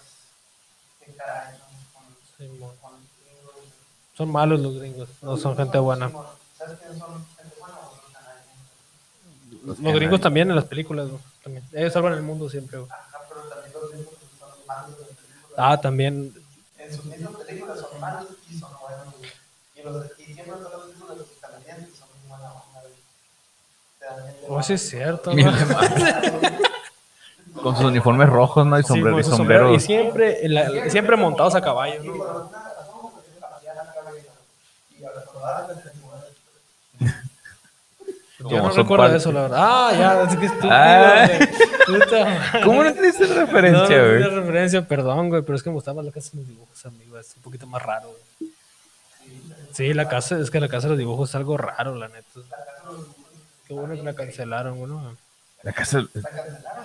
Sí, 2.38 2.48
Son 4.16 4.30
malos 4.30 4.60
los 4.60 4.78
gringos, 4.78 5.08
no 5.22 5.36
son 5.36 5.56
gente 5.56 5.78
buena. 5.78 6.10
¿Sabes 6.56 6.78
quiénes 6.78 6.98
son 6.98 7.26
gente 7.36 7.56
buena 7.58 7.78
o 7.78 7.90
son 7.90 8.12
canadienses? 8.12 9.80
Los 9.80 9.94
gringos 9.94 10.20
también 10.20 10.48
en 10.50 10.56
las 10.56 10.64
películas, 10.64 11.08
también. 11.42 11.64
Ellos 11.72 11.92
salvan 11.92 12.14
el 12.14 12.22
mundo 12.22 12.48
siempre, 12.48 12.78
güey. 12.78 12.90
Ajá, 12.90 13.20
pero 13.28 13.42
también 13.42 13.72
los 13.74 13.90
gringos 13.90 14.14
son 14.38 14.66
malos 14.66 14.98
de 14.98 15.04
las 15.06 15.16
películas. 15.16 15.54
Ah, 15.58 15.80
también. 15.80 16.34
En 16.90 16.96
sus 16.96 17.04
mismas 17.04 17.32
películas 17.44 17.78
son 17.80 18.00
malos 18.00 18.26
y 18.50 18.58
son 18.58 18.70
buenos, 18.80 19.14
güey. 19.18 19.30
Y, 19.76 19.82
los, 19.82 20.06
y 20.18 20.24
siempre 20.34 20.46
los 20.48 20.60
son 20.62 22.08
muy 22.18 22.28
buena 22.28 22.52
onda, 22.52 22.80
güey. 22.82 22.94
Te 23.98 24.04
dan 24.06 24.28
el- 24.28 24.34
Oh, 24.48 24.62
sí 24.62 24.72
es 24.72 24.88
cierto. 24.88 25.30
Con 27.62 27.76
sus 27.76 27.84
uniformes 27.84 28.28
rojos, 28.28 28.66
¿no? 28.66 28.78
Y 28.78 28.82
sombrero, 28.82 29.20
y 29.20 29.24
sombreros. 29.24 29.76
Y 29.82 29.86
siempre, 29.86 30.44
en 30.44 30.54
la- 30.54 30.90
siempre 30.90 31.16
montados 31.16 31.54
a 31.54 31.60
caballo, 31.60 32.02
¿no? 32.02 32.14
Y 32.14 32.18
por 32.18 32.28
alguna 32.28 32.58
razón, 32.64 33.00
como 33.00 33.22
que 33.22 33.28
se 33.30 33.40
pasean 33.40 33.78
acá, 33.78 34.00
güey, 34.08 34.22
y 34.98 35.04
a 35.04 35.10
recordar 35.10 35.68
las 35.68 35.78
películas. 35.78 36.24
Yo 38.48 38.58
no 38.62 38.70
recuerdo 38.70 39.04
parte- 39.04 39.16
eso, 39.18 39.32
la 39.32 39.42
verdad. 39.42 39.58
Ah, 39.60 39.92
ya, 39.92 40.22
es 40.22 40.36
que 40.36 40.46
estúpido, 40.46 40.70
Ah. 40.72 41.28
Puta. 41.86 42.60
¿Cómo 42.64 42.84
no 42.84 42.90
la 42.90 42.94
No, 42.94 43.00
referencia, 43.02 43.98
no 43.98 44.04
güey? 44.08 44.22
tenía 44.22 44.28
referencia, 44.28 44.82
perdón, 44.86 45.28
güey, 45.28 45.42
pero 45.42 45.56
es 45.56 45.62
que 45.62 45.70
me 45.70 45.74
gustaba 45.74 46.02
la 46.02 46.12
casa 46.12 46.30
de 46.32 46.38
los 46.38 46.48
dibujos, 46.48 46.86
amigo. 46.86 47.18
Es 47.18 47.34
un 47.36 47.42
poquito 47.42 47.66
más 47.66 47.82
raro, 47.82 48.08
güey. 48.38 48.52
Sí, 49.72 49.92
la 49.94 50.08
casa, 50.08 50.38
es 50.38 50.50
que 50.50 50.60
la 50.60 50.68
casa 50.68 50.86
de 50.86 50.90
los 50.90 50.98
dibujos 50.98 51.28
es 51.30 51.34
algo 51.36 51.56
raro, 51.56 51.94
la 51.94 52.08
neta. 52.08 52.40
Qué 53.66 53.74
bueno 53.74 53.94
que 53.94 54.02
la 54.02 54.14
cancelaron, 54.14 54.76
güey. 54.78 54.90
¿no? 54.90 55.16
La 55.62 55.72
casa 55.72 56.02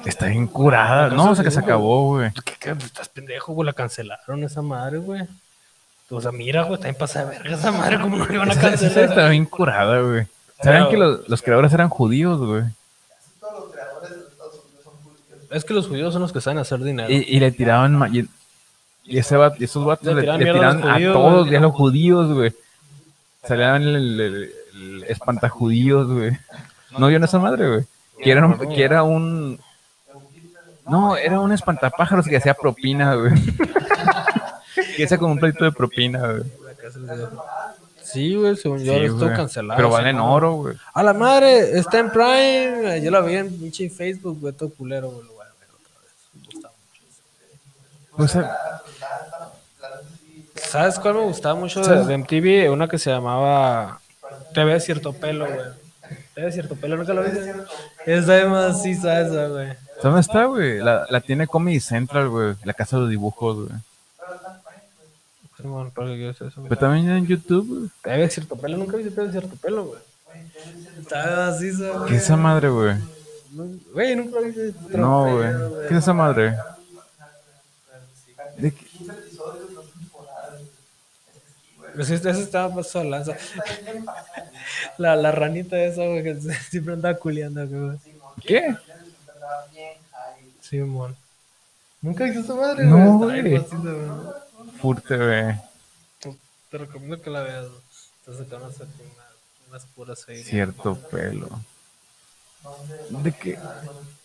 está 0.06 0.26
bien 0.28 0.48
curada. 0.48 1.08
No, 1.10 1.32
o 1.32 1.36
sea 1.36 1.44
que 1.44 1.52
se 1.52 1.60
acabó, 1.60 2.16
güey. 2.16 2.32
¿Qué, 2.44 2.54
qué? 2.60 2.72
Estás 2.72 3.08
pendejo, 3.10 3.54
güey. 3.54 3.66
La 3.66 3.74
cancelaron 3.74 4.44
esa 4.44 4.62
madre, 4.62 4.98
güey. 4.98 5.24
O 6.10 6.22
sea, 6.22 6.32
mira, 6.32 6.64
güey, 6.64 6.76
está 6.76 6.90
en 6.90 6.96
pasada 6.96 7.30
de 7.32 7.38
verga 7.40 7.56
esa 7.56 7.72
madre. 7.72 8.00
¿Cómo 8.00 8.18
no 8.18 8.28
le 8.28 8.38
van 8.38 8.50
a 8.50 8.54
Esa- 8.54 8.68
esa 8.74 8.86
cancelar? 8.86 9.10
Está 9.10 9.30
bien 9.30 9.46
curada, 9.46 10.00
güey. 10.02 10.28
¿Saben 10.64 10.90
que 10.90 10.98
los, 10.98 11.28
los 11.30 11.42
creadores 11.42 11.74
eran 11.74 11.90
judíos, 11.90 12.40
güey? 12.40 12.62
Casi 12.64 13.40
todos 13.40 13.60
los 13.66 13.72
creadores 13.72 14.10
de 14.10 14.16
Estados 14.28 14.54
Unidos 14.56 14.84
son 14.84 14.94
judíos. 15.04 15.48
Es 15.52 15.66
que 15.66 15.74
los 15.74 15.88
judíos 15.88 16.14
son 16.14 16.22
los 16.22 16.32
que 16.34 16.42
saben 16.42 16.58
hacer 16.60 16.80
dinero. 16.84 17.10
Y, 17.12 17.16
y 17.28 17.40
le 17.40 17.52
tiraban. 17.52 18.16
Y, 18.16 18.28
y 19.04 19.18
ese 19.20 19.38
y 19.60 19.64
esos 19.66 19.86
vatos 19.86 20.06
Le 20.08 20.16
le, 20.16 20.22
tiraban 20.22 20.40
le 20.82 21.10
a 21.10 21.14
todos, 21.14 21.52
y 21.52 21.56
a 21.56 21.60
los 21.60 21.74
judíos, 21.74 22.34
güey. 22.34 22.54
Salían 23.48 23.84
el, 23.84 23.96
el, 23.96 24.20
el- 24.22 24.54
el 24.76 25.04
espantajudíos, 25.08 26.08
güey. 26.12 26.38
¿No 26.98 27.08
vieron 27.08 27.24
esa 27.24 27.40
madre, 27.40 27.68
güey? 27.70 27.86
Que 28.22 28.32
era, 28.32 28.46
un, 28.46 28.58
que 28.74 28.84
era 28.84 29.04
un. 29.04 29.60
No, 30.88 31.16
era 31.18 31.40
un 31.40 31.52
espantapájaros 31.52 32.26
que 32.28 32.38
hacía 32.38 32.54
propina, 32.54 33.16
güey. 33.16 33.34
que 34.98 35.04
hacía 35.06 35.18
como 35.18 35.34
un 35.34 35.40
pleito 35.40 35.64
de 35.64 35.72
propina, 35.72 36.20
güey. 36.28 36.44
Sí, 38.16 38.36
güey, 38.36 38.56
según 38.56 38.84
yo, 38.84 38.94
Sí, 38.94 39.08
güey. 39.10 39.36
cancelado. 39.36 39.78
Pero 39.78 39.90
valen 39.92 40.16
madre. 40.18 40.30
oro, 40.34 40.54
güey. 40.54 40.76
A 40.94 41.04
la 41.04 41.14
madre, 41.14 41.78
está 41.78 42.00
en 42.00 42.10
Prime. 42.10 43.02
Yo 43.04 43.12
la 43.12 43.22
vi 43.22 43.36
en 43.36 43.50
pinche 43.58 43.90
Facebook, 43.90 44.40
güey, 44.42 44.54
todo 44.54 44.70
culero, 44.72 45.10
güey. 45.12 45.26
Lo 45.28 45.34
voy 45.34 45.46
a 45.46 45.50
ver 45.60 45.70
otra 45.70 46.02
vez. 46.02 46.14
Me 46.34 46.54
gusta 46.54 46.70
mucho. 46.70 47.02
Pues, 48.18 48.36
eh, 48.36 48.46
¿Sabes 50.70 51.00
cuál 51.00 51.16
me 51.16 51.22
gustaba 51.22 51.56
mucho 51.60 51.82
de, 51.82 52.06
de 52.06 52.18
MTV? 52.18 52.72
Una 52.72 52.88
que 52.88 52.98
se 52.98 53.10
llamaba 53.10 54.00
TV 54.54 54.74
de 54.74 54.80
cierto 54.80 55.14
pelo, 55.14 55.46
güey. 55.46 55.60
TV 56.34 56.48
de 56.48 56.52
cierto 56.52 56.76
pelo, 56.76 56.98
¿nunca 56.98 57.14
lo 57.14 57.24
viste? 57.24 57.54
Esa 58.06 58.34
demasiado 58.34 59.28
esa, 59.28 59.48
güey. 59.48 59.68
¿sabes 59.68 60.02
dónde 60.04 60.22
está, 60.22 60.46
güey? 60.46 60.80
La, 60.80 61.06
la 61.10 61.22
tiene 61.22 61.48
Comedy 61.48 61.80
Central, 61.80 62.30
güey. 62.30 62.56
La 62.64 62.74
casa 62.74 62.96
de 62.98 63.02
los 63.04 63.10
dibujos, 63.10 63.68
güey. 63.68 63.80
Simón, 65.66 65.90
¿para 65.92 66.08
qué 66.10 66.16
quieres 66.18 66.40
eso? 66.42 66.62
Pero 66.64 66.78
también 66.78 67.10
en 67.10 67.26
YouTube, 67.26 67.68
güey. 67.68 67.90
TV 68.04 68.18
de 68.24 68.30
cierto 68.30 68.56
pelo, 68.56 68.78
nunca 68.78 68.98
viste 68.98 69.12
TV 69.12 69.26
de 69.28 69.32
cierto 69.40 69.56
pelo, 69.58 69.86
güey. 69.86 70.00
Está 71.00 71.30
demasiado, 71.52 72.00
güey. 72.00 72.10
¿Qué 72.10 72.16
es 72.18 72.24
esa 72.24 72.38
madre, 72.38 72.70
güey? 72.70 72.96
No- 73.52 73.66
Güey, 73.94 74.16
nunca 74.16 74.40
viste 74.42 74.72
cierto 74.74 74.98
No, 74.98 75.38
güey. 75.38 75.88
¿Qué 75.88 75.94
es 75.96 76.04
esa 76.04 76.14
madre? 76.14 76.56
¿De 78.58 78.72
qué? 78.72 78.86
Pues 81.96 82.10
ese 82.10 82.30
estaba 82.30 82.76
pasado 82.76 83.06
de 83.06 83.12
lanza. 83.12 83.38
La, 84.98 85.16
la 85.16 85.32
ranita 85.32 85.82
esa, 85.82 86.04
güey, 86.06 86.24
que 86.24 86.36
siempre 86.70 86.94
andaba 86.94 87.18
culiando, 87.18 87.66
güey. 87.68 87.98
¿Qué? 88.46 88.76
Sí, 90.62 90.78
mon. 90.80 91.16
¿Nunca 92.02 92.26
viste 92.26 92.42
esa 92.42 92.54
madre, 92.54 92.86
No, 92.86 93.18
güey. 93.20 93.64
Güey. 95.18 95.56
Te 96.70 96.78
recomiendo 96.78 97.22
que 97.22 97.30
la 97.30 97.42
veas. 97.42 97.68
Te 98.26 98.36
sacan 98.36 98.64
unas, 98.64 98.76
unas, 99.70 99.86
puras 99.96 100.26
ahí. 100.28 100.44
Cierto 100.44 100.96
pelo. 100.96 101.48
¿De 103.10 103.32
qué? 103.32 103.60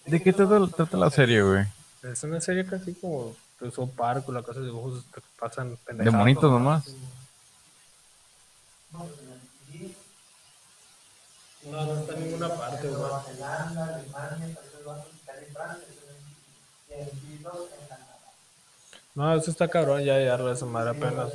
¿De 0.07 0.23
qué 0.23 0.33
trata, 0.33 0.67
trata 0.69 0.97
la 0.97 1.11
serie, 1.11 1.43
güey? 1.43 1.67
Es 2.03 2.23
una 2.23 2.41
serie 2.41 2.65
casi 2.65 2.95
como 2.95 3.37
de 3.61 3.73
un 3.77 3.91
parco, 3.91 4.33
la 4.33 4.43
casa 4.43 4.61
de 4.61 4.67
dibujos 4.67 5.05
que 5.15 5.21
pasan 5.39 5.71
De 5.73 5.77
pendejadas. 5.77 6.19
monitos 6.19 6.51
nomás. 6.51 6.85
No, 11.71 11.85
no 11.85 12.01
está 12.01 12.15
en 12.15 12.25
ninguna 12.25 12.49
parte, 12.55 12.89
güey. 12.89 13.11
No, 19.15 19.35
eso 19.35 19.51
está 19.51 19.69
cabrón, 19.69 20.03
ya, 20.03 20.19
ya, 20.21 20.37
esa 20.53 20.67
madre 20.67 20.91
apenas. 20.91 21.33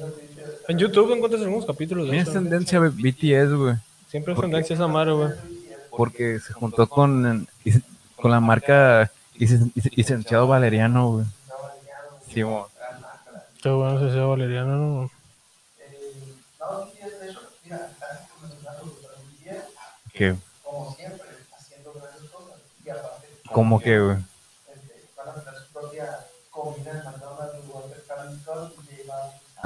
En 0.68 0.78
YouTube 0.78 1.12
encuentras 1.14 1.42
algunos 1.42 1.66
capítulos 1.66 2.06
de 2.06 2.12
Mira, 2.12 2.24
eso. 2.24 2.32
es 2.32 2.38
tendencia 2.38 2.80
BTS, 2.80 3.54
güey. 3.56 3.76
Siempre 4.10 4.34
es 4.34 4.40
tendencia 4.40 4.74
esa 4.74 4.88
madre, 4.88 5.12
güey. 5.14 5.30
Porque 5.92 6.40
se 6.40 6.54
juntó 6.54 6.88
con, 6.88 7.48
con 8.16 8.32
la 8.32 8.40
marca 8.40 9.12
lic- 9.38 9.72
licenciado 9.96 10.48
Valeriano, 10.48 11.12
güey. 11.12 11.26
Sí, 12.34 12.44
mo. 12.44 12.68
Qué 13.62 13.70
bueno 13.70 14.00
se 14.00 14.12
sea 14.14 14.26
Valeriano, 14.26 14.78
¿no? 14.78 15.12
¿Qué? 20.14 20.36
¿Cómo 23.52 23.80
que, 23.80 24.00
güey? 24.00 24.18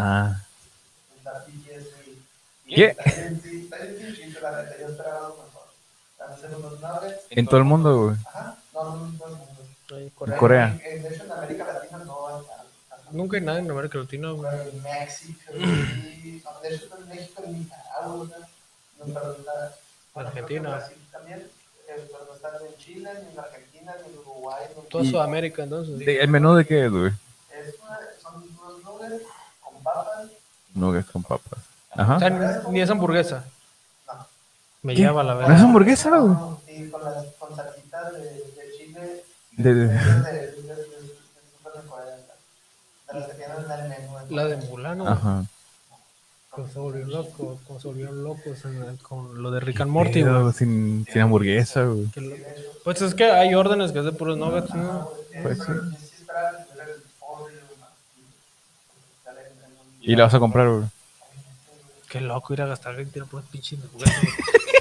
Ah. 0.02 0.36
¿Qué? 2.68 2.96
En 7.32 7.46
todo 7.48 7.58
el 7.58 7.64
mundo, 7.66 8.06
güey. 8.06 10.02
En 10.02 10.10
Corea. 10.12 10.38
Corea. 10.38 10.68
De 10.82 11.10
hecho, 11.16 11.24
en 11.24 11.32
América 11.32 11.66
Latina 11.74 11.98
no 12.06 12.22
va 12.22 12.38
a 12.38 12.42
estar. 12.42 12.66
Nunca 13.12 13.38
hay 13.38 13.44
nadie 13.44 13.60
en 13.62 13.72
América 13.72 13.98
Latina, 13.98 14.32
güey. 14.32 14.52
en 14.70 14.84
México, 14.84 15.42
y, 15.56 16.42
no, 16.46 16.60
de 16.62 16.76
hecho 16.76 16.98
en 17.00 17.10
México, 17.10 17.44
en 17.46 17.60
Nicaragua, 17.60 18.28
no, 19.00 19.06
pero 19.06 19.32
está- 19.34 19.76
Argentina. 20.14 20.70
Brasil 20.76 20.98
también, 21.12 21.48
pero 21.88 22.26
no 22.28 22.36
están 22.36 22.52
en 22.66 22.78
Chile, 22.78 23.10
ni 23.26 23.32
en 23.34 23.40
Argentina, 23.40 23.96
ni 24.06 24.14
en 24.14 24.20
Uruguay, 24.20 24.66
Toda 24.92 25.06
Sudamérica, 25.06 25.64
entonces. 25.64 25.98
¿De- 26.00 26.20
¿El 26.22 26.28
menú 26.30 26.54
de 26.56 26.66
qué 26.66 26.86
es, 26.86 26.92
güey? 26.92 27.12
es 27.52 27.76
una- 27.82 28.00
son 28.22 28.44
unos 28.44 28.84
nubes 28.84 29.22
con 29.62 29.74
papas, 29.84 29.89
Nuggets 30.76 31.10
con 31.12 31.24
papas. 31.24 31.60
O 31.96 32.02
Ajá. 32.02 32.20
sea, 32.20 32.30
ni, 32.70 32.80
es 32.82 32.90
hamburguesa. 32.90 33.44
Me 34.82 34.94
¿Qué? 34.96 35.02
lleva 35.02 35.24
la 35.24 35.34
¿No 35.36 35.54
es 35.54 35.62
hamburguesa, 35.62 36.10
güey? 36.18 36.36
y 36.86 36.90
con 36.90 37.04
las 37.04 37.26
con 37.38 37.56
salsitas 37.56 38.14
de, 38.14 38.20
de 38.20 38.72
chile, 38.78 39.24
De- 39.52 39.74
de, 39.74 39.88
de-. 39.88 40.00
La 44.30 44.46
de 44.46 44.58
Mulano. 44.58 45.08
Ajá. 45.08 45.44
Como 46.50 46.68
se 46.68 46.80
volvieron 46.80 47.12
locos, 47.12 47.60
como 47.68 47.80
se 47.80 47.88
volvieron 47.88 48.24
locos 48.24 48.66
en 48.66 48.84
el- 48.84 48.98
con 49.00 49.42
lo 49.42 49.52
de 49.52 49.60
Rick 49.60 49.82
and 49.82 49.92
Morty, 49.92 50.22
güey. 50.24 50.54
sin, 50.54 51.06
sin 51.12 51.22
hamburguesa, 51.22 51.84
güey. 51.86 52.08
Pues 52.84 53.02
es 53.02 53.14
que 53.16 53.26
hay 53.32 53.54
órdenes 53.56 53.92
que 53.92 54.00
es 54.00 54.06
de 54.06 54.12
puros 54.12 54.38
nuggets, 54.38 54.74
¿no? 54.76 55.10
Pues 55.42 55.58
sí. 55.58 55.72
Y 55.72 55.96
sí 55.98 56.16
esperaba 56.20 56.58
que 56.58 56.64
tuviera 56.72 56.86
el 56.92 57.02
pollo, 57.20 57.50
y 58.18 59.24
sale 59.26 59.42
Y 60.02 60.16
la 60.16 60.24
vas 60.26 60.34
a 60.34 60.40
comprar, 60.40 60.68
güey. 60.70 60.86
Qué 62.10 62.22
loco 62.22 62.54
ir 62.54 62.62
a 62.62 62.66
gastar 62.66 62.96
20 62.96 63.24
por 63.26 63.44
pinche 63.44 63.76
hamburguesa, 63.76 64.20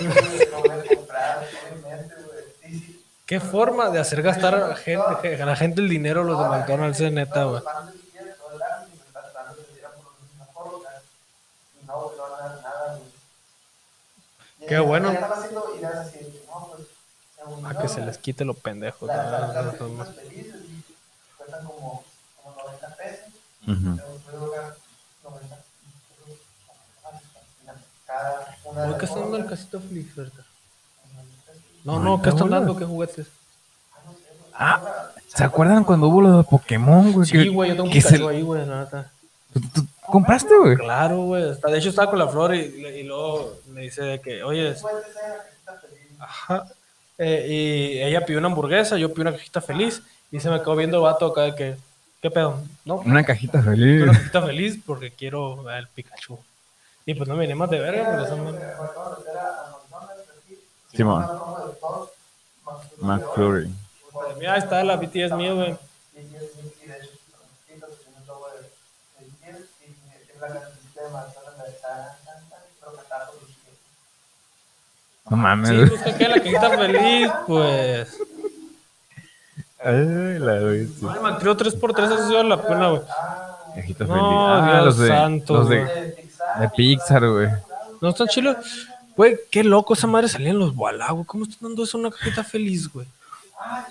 güey. 0.00 0.48
No 0.50 0.60
voy 0.60 0.70
a 0.70 0.96
comprar, 0.96 1.48
obviamente, 1.82 2.14
güey. 2.14 2.44
Sí, 2.62 2.78
sí. 2.80 3.04
Qué 3.26 3.40
forma 3.40 3.90
de 3.90 3.98
hacer 3.98 4.22
gastar 4.22 4.54
a 4.54 4.68
la 4.68 4.76
gente, 4.76 5.42
a 5.42 5.46
la 5.46 5.56
gente 5.56 5.80
el 5.82 5.88
dinero 5.88 6.24
los 6.24 6.38
de 6.38 6.44
McDonald's, 6.48 7.00
eh, 7.00 7.10
neta, 7.10 7.44
güey. 7.44 7.62
Qué 14.66 14.78
bueno. 14.80 15.10
A 17.64 17.78
que 17.80 17.88
se 17.88 18.00
les 18.02 18.18
quite 18.18 18.44
lo 18.44 18.54
pendejo. 18.54 19.06
la- 19.06 19.16
las 19.52 19.64
¿no? 19.64 19.72
películas 19.72 20.14
felices 20.14 20.54
y 20.68 20.82
cuestan 21.36 21.64
como, 21.64 22.04
como 22.42 22.56
90 22.62 22.96
pesos. 22.96 23.26
Ujú. 23.66 23.96
Pero 23.96 24.08
puedo 24.38 24.50
pagar 24.50 24.76
90 25.24 25.56
pesos. 25.56 25.66
Cada 28.06 28.07
una 28.64 28.98
¿Qué 28.98 29.04
están 29.04 29.22
dando 29.22 29.36
el 29.38 29.46
casito 29.46 29.80
feliz 29.80 30.06
ahorita? 30.16 30.42
No, 31.84 31.98
no, 32.00 32.20
¿qué 32.22 32.28
están 32.30 32.50
dando? 32.50 32.76
¿Qué 32.76 32.84
juguetes? 32.84 33.26
Ah, 34.54 35.10
¿se 35.28 35.44
acuerdan 35.44 35.84
cuando 35.84 36.08
hubo 36.08 36.20
lo 36.20 36.38
de 36.38 36.44
Pokémon, 36.44 37.12
güey? 37.12 37.26
Sí, 37.28 37.48
güey, 37.48 37.70
yo 37.70 37.76
tengo 37.76 37.86
un 37.88 37.92
Pikachu 37.92 38.28
ahí, 38.28 38.42
güey, 38.42 38.66
neta. 38.66 39.10
¿Tú, 39.52 39.60
tú 39.72 39.86
compraste, 40.06 40.54
güey? 40.58 40.76
Claro, 40.76 41.18
güey. 41.22 41.42
De 41.44 41.78
hecho, 41.78 41.90
estaba 41.90 42.10
con 42.10 42.18
la 42.18 42.26
flor 42.28 42.54
y, 42.54 42.58
y 42.60 43.02
luego 43.04 43.54
me 43.68 43.82
dice 43.82 44.02
de 44.02 44.20
que, 44.20 44.42
oye, 44.42 44.74
ajá. 46.18 46.66
Eh, 47.18 47.46
y 47.48 48.02
ella 48.02 48.24
pidió 48.24 48.38
una 48.38 48.48
hamburguesa, 48.48 48.96
yo 48.96 49.10
pidió 49.12 49.22
una 49.22 49.32
cajita 49.32 49.60
feliz 49.60 50.02
y 50.30 50.38
se 50.40 50.50
me 50.50 50.60
quedó 50.60 50.76
viendo 50.76 50.98
el 50.98 51.02
vato 51.04 51.26
acá 51.26 51.42
de 51.42 51.54
que, 51.54 51.76
¿qué 52.22 52.30
pedo? 52.30 52.60
No, 52.84 52.96
Una 52.96 53.24
cajita 53.24 53.62
feliz. 53.62 54.02
una 54.02 54.12
cajita 54.12 54.42
feliz 54.42 54.78
porque 54.84 55.10
quiero 55.10 55.68
el 55.70 55.86
Pikachu. 55.88 56.38
Y 57.08 57.14
pues 57.14 57.26
no 57.26 57.36
más 57.56 57.70
de 57.70 57.80
verga, 57.80 58.04
porque 58.04 58.28
son... 58.28 58.58
Simón. 60.92 61.26
McFlurry. 62.98 63.70
Mira, 64.38 64.52
ahí 64.52 64.58
está 64.58 64.84
la 64.84 64.96
BTS 64.96 65.32
mío, 65.32 65.56
güey. 65.56 65.78
Pero. 70.34 70.60
No 75.30 75.36
mames, 75.38 75.90
Sí, 75.90 75.96
pues 76.02 76.14
que 76.14 76.28
la 76.28 76.34
cajita 76.34 76.70
feliz, 76.76 77.30
pues. 77.46 78.18
Ay, 79.82 80.38
la 80.40 80.52
bestia. 80.56 81.08
Ay, 81.10 81.20
man, 81.22 81.36
creo 81.36 81.56
3x3 81.56 82.04
eso 82.04 82.28
sí 82.28 82.34
vale 82.34 82.50
la 82.50 82.62
pena, 82.62 82.90
güey. 82.90 83.02
Cajita 83.76 84.04
No, 84.04 84.14
feliz. 84.14 84.28
Ah, 84.30 84.70
Dios 84.72 84.84
los 84.84 84.98
de, 84.98 85.08
santo, 85.08 85.54
los 85.54 85.68
de. 85.70 86.27
De 86.60 86.68
Pixar, 86.70 87.28
güey. 87.28 87.48
No 88.00 88.08
están 88.10 88.28
chilos. 88.28 88.56
Güey, 89.16 89.36
qué 89.50 89.64
loco 89.64 89.94
esa 89.94 90.06
madre 90.06 90.28
salía 90.28 90.50
en 90.50 90.58
los 90.58 90.76
Walla, 90.76 91.10
güey. 91.10 91.24
¿Cómo 91.24 91.44
están 91.44 91.58
dando 91.70 91.82
eso 91.84 91.98
una 91.98 92.10
cajita 92.10 92.44
feliz, 92.44 92.88
güey? 92.92 93.06
Ah, 93.60 93.86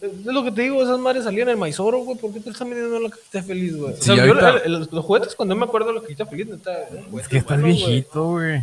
Es 0.00 0.24
lo 0.26 0.44
que 0.44 0.52
te 0.52 0.62
digo, 0.62 0.82
esas 0.82 0.98
madres 0.98 1.24
salían 1.24 1.48
en 1.48 1.52
el 1.52 1.56
maizoro, 1.58 1.98
güey. 2.00 2.16
¿Por 2.18 2.32
qué 2.32 2.40
te 2.40 2.50
están 2.50 2.68
vendiendo 2.70 3.00
la 3.00 3.10
cajita 3.10 3.42
feliz, 3.42 3.76
güey? 3.76 3.94
O 3.94 3.96
Sí, 3.96 4.02
sea, 4.04 4.14
yo, 4.26 4.32
el- 4.64 4.88
los 4.90 5.04
juguetes, 5.04 5.34
cuando 5.34 5.54
yo 5.54 5.58
me 5.58 5.64
acuerdo 5.66 5.88
de 5.88 5.94
la 5.94 6.00
cajita 6.02 6.26
feliz, 6.26 6.46
neta. 6.46 6.70
güey, 7.10 7.22
Es 7.22 7.28
que 7.28 7.38
estás 7.38 7.60
bueno, 7.60 7.74
viejito, 7.74 8.24
güey. 8.30 8.62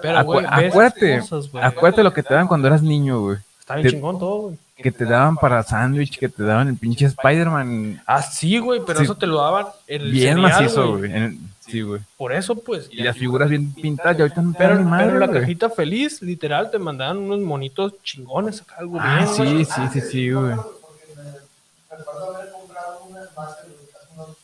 Pero, 0.00 0.24
güey, 0.24 0.46
acuérdate, 0.48 1.20
cosas, 1.20 1.50
güey. 1.50 1.62
acuérdate 1.64 2.02
lo 2.02 2.12
que 2.12 2.22
te 2.22 2.34
daban 2.34 2.48
cuando 2.48 2.68
eras 2.68 2.82
niño, 2.82 3.20
güey. 3.20 3.38
Está 3.60 3.74
bien 3.76 3.86
te- 3.86 3.92
chingón 3.92 4.18
todo, 4.18 4.36
güey. 4.42 4.56
Que 4.82 4.90
te 4.92 5.04
daban 5.04 5.36
para 5.36 5.62
sándwich, 5.62 6.18
que 6.18 6.28
te 6.28 6.42
daban 6.42 6.68
el 6.68 6.76
pinche 6.76 7.06
Spider-Man 7.06 8.02
Ah, 8.06 8.20
sí, 8.22 8.58
güey, 8.58 8.80
pero 8.86 8.98
Sí. 8.98 9.04
eso 9.04 9.14
te 9.16 9.26
lo 9.26 9.38
daban 9.40 9.66
en 9.86 10.02
el 10.02 10.10
bien 10.12 10.34
cereal, 10.36 10.40
macizo, 10.40 10.96
güey. 10.98 11.12
El- 11.12 11.38
Sí, 11.60 11.80
güey. 11.80 12.02
Por 12.18 12.32
eso, 12.32 12.56
pues. 12.56 12.88
Y 12.90 13.02
las 13.02 13.16
figuras 13.16 13.48
bien 13.48 13.72
pintadas, 13.72 14.18
y 14.18 14.22
ahorita 14.22 14.42
no 14.42 14.52
Pero, 14.58 14.82
madre, 14.82 15.06
pero 15.06 15.18
la 15.20 15.30
cajita 15.30 15.70
feliz, 15.70 16.20
literal, 16.20 16.70
te 16.70 16.78
mandaban 16.78 17.18
unos 17.18 17.38
monitos 17.40 17.94
chingones 18.02 18.60
acá, 18.60 18.74
algo 18.78 18.98
Ah, 19.00 19.18
bien. 19.24 19.36
güey. 19.54 19.64
sí, 19.64 19.72
sí, 19.72 19.80
sí, 19.92 20.00
sí, 20.00 20.30
güey. 20.32 20.54
porque 20.56 21.14
me 21.16 21.96
recuerdo 21.96 22.36
haber 22.36 22.50
comprado 22.52 23.04
una 23.08 23.20
base 23.34 23.68
de 23.68 23.74
hace 23.74 24.12
unos 24.14 24.36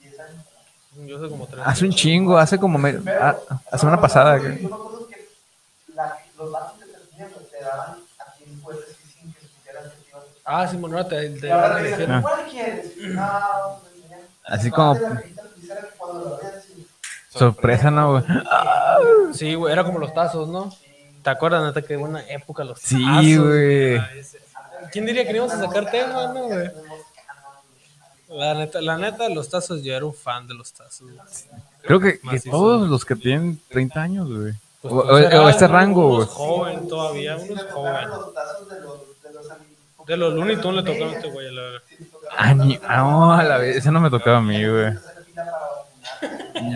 10 0.00 0.20
años. 0.20 1.08
Yo 1.08 1.22
sé 1.22 1.28
como 1.30 1.46
tres. 1.46 1.62
Hace 1.64 1.84
un 1.86 1.92
chingo, 1.92 2.36
hace 2.36 2.58
como... 2.58 2.78
Me... 2.78 2.90
Ah, 3.20 3.36
la 3.70 3.78
semana 3.78 4.00
pasada, 4.00 4.38
que 4.40 4.60
los 6.36 6.50
vasos 6.50 6.78
que 6.78 6.86
te 6.86 6.98
tenían, 7.10 7.30
pues, 7.32 7.50
te 7.50 7.60
daban 7.64 7.90
aquí 8.18 8.44
en 8.44 8.60
puertas 8.60 8.88
y 8.90 9.08
sin 9.20 9.32
que 9.32 9.40
supieras 9.46 9.92
que 9.92 10.02
te 10.02 10.10
iban 10.10 10.22
a 10.22 10.31
Ah, 10.44 10.66
sí, 10.68 10.76
bueno, 10.76 10.96
ahora 10.96 11.08
te, 11.08 11.28
te 11.30 11.46
Y 11.46 11.50
ahora 11.50 11.68
van 11.68 11.72
a 11.72 11.74
te 11.76 11.80
elegir. 11.88 12.06
dicen, 12.06 12.22
¿cuál 12.22 12.44
quieres? 12.50 12.96
No, 12.96 13.30
pues. 13.80 14.20
Así 14.44 14.70
La 14.70 14.74
como- 14.76 14.94
de 14.94 15.00
la 15.10 15.20
sí, 16.60 16.86
Sorpresa, 17.30 17.90
¿no, 17.90 18.10
güey? 18.12 18.24
Sí, 19.32 19.54
güey, 19.54 19.72
era 19.72 19.84
como 19.84 19.98
los 19.98 20.12
tazos, 20.12 20.48
¿no? 20.48 20.72
¿Te 21.22 21.30
acuerdas, 21.30 21.62
neta, 21.64 21.80
que 21.86 21.96
buena 21.96 22.20
época 22.28 22.64
los 22.64 22.78
Sí, 22.80 23.02
tazos? 23.04 23.46
güey. 23.48 24.00
¿Quién 24.90 25.06
diría 25.06 25.24
que 25.24 25.32
íbamos 25.32 25.52
a 25.54 25.60
sacar 25.60 25.90
tema, 25.90 26.26
no, 26.34 26.42
güey? 26.48 26.70
La 28.28 28.54
neta, 28.54 28.80
la 28.80 28.96
neta, 28.98 29.28
los 29.28 29.48
tazos, 29.48 29.82
yo 29.82 29.94
era 29.94 30.04
un 30.04 30.14
fan 30.14 30.46
de 30.48 30.54
los 30.54 30.72
tazos. 30.72 31.02
güey. 31.08 31.18
Creo 31.82 32.00
que, 32.00 32.18
que 32.20 32.40
todos 32.40 32.88
los 32.88 33.04
que 33.04 33.14
tienen 33.16 33.60
30 33.68 34.02
años, 34.02 34.28
güey. 34.28 34.52
Pues, 34.82 34.92
O, 34.92 34.98
o- 34.98 35.06
pues, 35.06 35.54
este 35.54 35.68
rango, 35.68 36.16
güey. 36.16 36.26
joven 36.28 36.88
todavía, 36.88 37.36
uno 37.36 37.46
sí 37.46 37.66
de 40.06 40.16
los, 40.16 40.34
Looney 40.34 40.56
Tunes 40.56 40.84
le 40.84 40.92
tocó 40.92 41.04
a 41.10 41.12
este 41.14 41.28
güey, 41.30 41.54
la 41.54 41.62
verdad. 41.62 41.80
Ah, 42.36 42.54
ni- 42.54 42.78
ah, 42.86 42.96
no, 42.98 43.32
a 43.32 43.42
la 43.42 43.58
vez, 43.58 43.76
ese 43.76 43.90
no 43.90 44.00
me 44.00 44.10
tocaba 44.10 44.38
a 44.38 44.40
mí, 44.42 44.64
güey. 44.66 44.92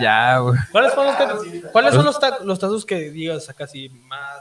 Ya, 0.01 0.39
güey. 0.39 0.59
¿Cuáles 0.73 0.93
son 0.93 1.07
los, 1.07 1.17
que- 1.17 1.63
¿cuáles 1.71 1.95
son 1.95 2.05
los, 2.05 2.19
ta- 2.19 2.39
los 2.43 2.59
tazos 2.59 2.85
que 2.85 3.11
digas 3.11 3.49
acá 3.49 3.65
así 3.65 3.89
más... 4.07 4.39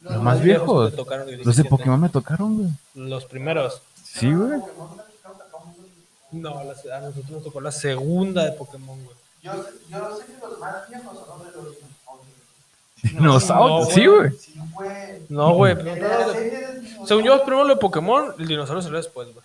Los 0.00 0.22
más 0.22 0.40
viejos. 0.40 0.86
que 0.86 0.90
te 0.92 0.96
tocaron 0.96 1.28
y 1.28 1.36
Los 1.36 1.56
de 1.56 1.64
Pokémon 1.64 2.00
me 2.00 2.08
tocaron, 2.08 2.56
güey. 2.56 2.70
Los 2.94 3.24
primeros. 3.24 3.82
Sí, 4.04 4.32
güey. 4.32 4.60
No, 6.30 6.62
la- 6.62 6.96
a 6.96 7.00
nosotros 7.00 7.30
nos 7.30 7.42
tocó 7.44 7.60
la 7.60 7.72
segunda 7.72 8.44
de 8.44 8.52
Pokémon, 8.52 9.02
güey. 9.04 9.16
Yo, 9.42 9.52
yo 9.90 10.16
sé 10.18 10.26
que 10.26 10.32
los 10.46 10.58
más 10.58 10.88
viejos 10.88 11.18
son 11.26 11.38
los 11.38 11.46
de 11.54 11.62
los 11.62 11.76
dinosaurios. 11.76 12.32
Dinosaurios, 13.02 13.88
no, 13.88 13.94
sí, 13.94 14.06
güey. 14.06 14.30
Sí, 14.32 14.54
güey. 14.74 15.22
No, 15.28 15.52
güey. 15.54 15.74
pero 15.74 15.96
no, 15.96 16.02
la 16.08 16.26
no, 16.26 16.32
serie 16.32 16.50
de 16.50 16.58
dinosaurios- 16.58 16.77
Según 17.08 17.24
yo, 17.24 17.42
primero 17.44 17.64
lo 17.64 17.74
de 17.74 17.80
Pokémon, 17.80 18.34
el 18.38 18.46
dinosaurio 18.46 18.82
salió 18.82 18.98
después, 18.98 19.32
güey. 19.32 19.44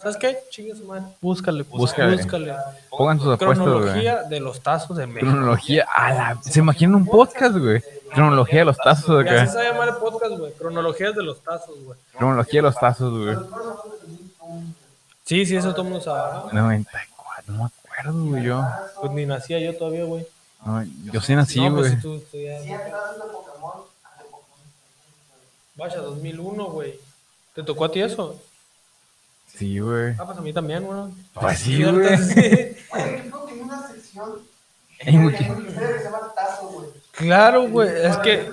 ¿Sabes 0.00 0.16
qué? 0.18 0.38
Chingue 0.50 0.74
su 0.76 0.84
madre. 0.84 1.04
Búscale, 1.20 1.64
pues, 1.64 1.78
Búscale. 1.78 2.16
búscale. 2.16 2.54
Pongan 2.90 3.18
sus 3.18 3.34
apuestas, 3.34 3.58
güey. 3.66 3.78
Cronología 3.78 4.22
de 4.24 4.40
los 4.40 4.60
tazos 4.60 4.96
de 4.96 5.06
México. 5.06 5.30
Cronología. 5.32 5.86
A 5.94 6.12
la... 6.12 6.38
¿Se 6.42 6.58
imaginan 6.58 6.96
un 6.96 7.06
podcast, 7.06 7.56
güey? 7.56 7.82
Cronología 8.12 8.58
de 8.60 8.64
los 8.66 8.76
tazos 8.76 9.24
de 9.24 9.30
así 9.30 9.38
acá. 9.38 9.46
se 9.52 9.56
va 9.56 9.62
a 9.62 9.72
llamar 9.72 9.88
el 9.88 9.94
podcast, 9.96 10.32
güey. 10.38 10.52
Cronologías 10.52 11.14
de 11.14 11.22
los 11.22 11.40
tazos, 11.40 11.74
güey. 11.84 11.98
Cronología 12.16 12.58
de 12.58 12.62
los 12.62 12.74
tazos, 12.78 13.12
güey. 13.18 13.36
Sí, 15.24 15.44
sí, 15.46 15.56
eso 15.56 15.70
todo 15.72 15.82
el 15.82 15.88
mundo 15.88 16.04
sabe. 16.04 16.52
¿no? 16.52 16.60
94, 16.62 17.54
no 17.54 17.58
me 17.58 17.64
acuerdo, 17.64 18.24
güey, 18.26 18.42
yo. 18.44 18.64
Pues 19.00 19.12
ni 19.12 19.26
nacía 19.26 19.58
yo 19.58 19.76
todavía, 19.76 20.04
güey. 20.04 20.26
No, 20.64 20.82
yo 21.12 21.20
sí 21.20 21.34
nací, 21.34 21.60
no, 21.60 21.74
pues 21.74 21.88
güey. 21.88 21.96
si 21.96 22.02
tú, 22.02 22.18
tú 22.30 22.38
ya- 22.38 22.60
Sí, 22.62 22.70
hay 22.70 22.90
tazos 22.90 23.16
de 23.16 23.32
Pokémon. 23.32 23.72
ah, 24.04 24.10
de 24.18 24.24
Pokémon. 24.24 24.60
Vaya, 25.76 25.96
2001, 25.98 26.64
güey. 26.66 26.98
¿Te 27.54 27.62
tocó 27.62 27.84
a 27.84 27.92
ti 27.92 28.00
eso? 28.00 28.40
Sí, 29.54 29.78
güey. 29.78 30.14
Ah, 30.18 30.24
pues 30.26 30.38
a 30.38 30.40
mí 30.40 30.52
también, 30.52 30.84
güey. 30.84 31.00
Pues 31.34 31.58
sí, 31.58 31.82
güey. 31.82 31.94
Güey, 31.94 32.74
creo 33.30 33.46
que 33.46 33.52
hay 33.52 33.60
una 33.60 33.86
sección 33.88 34.38
Hay 35.04 35.14
en 35.14 35.22
mucho- 35.22 35.36
Wikipedia 35.38 35.92
que 35.92 35.98
se 35.98 36.04
llama 36.04 36.32
Tazos, 36.34 36.72
güey. 36.72 36.88
Claro, 37.12 37.68
güey. 37.68 37.88
Es 38.06 38.16
que. 38.18 38.50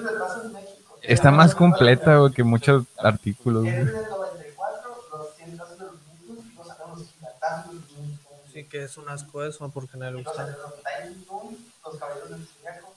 Está 1.01 1.31
más 1.31 1.53
completa, 1.53 2.17
güey, 2.17 2.31
que 2.31 2.43
muchos 2.43 2.85
artículos, 2.97 3.65
En 3.65 3.71
güey. 3.85 3.95
el 4.03 4.09
94, 4.09 5.03
los 5.11 5.35
100 5.35 5.57
tazos 5.57 5.77
de 5.79 5.85
los 5.85 5.93
Nicktoons, 5.95 6.45
y 6.45 6.55
luego 6.55 6.69
sacaron 6.69 6.99
los 6.99 7.07
gigatazos 7.09 7.67
de 7.67 7.73
los 7.79 7.89
Nicktoons. 7.89 8.53
sí 8.53 8.63
que 8.65 8.83
es 8.85 8.97
un 8.97 9.09
asco 9.09 9.43
eso 9.43 9.69
porque 9.69 9.97
no 9.97 10.05
le 10.05 10.11
Los 10.11 10.23
gusta. 10.23 10.55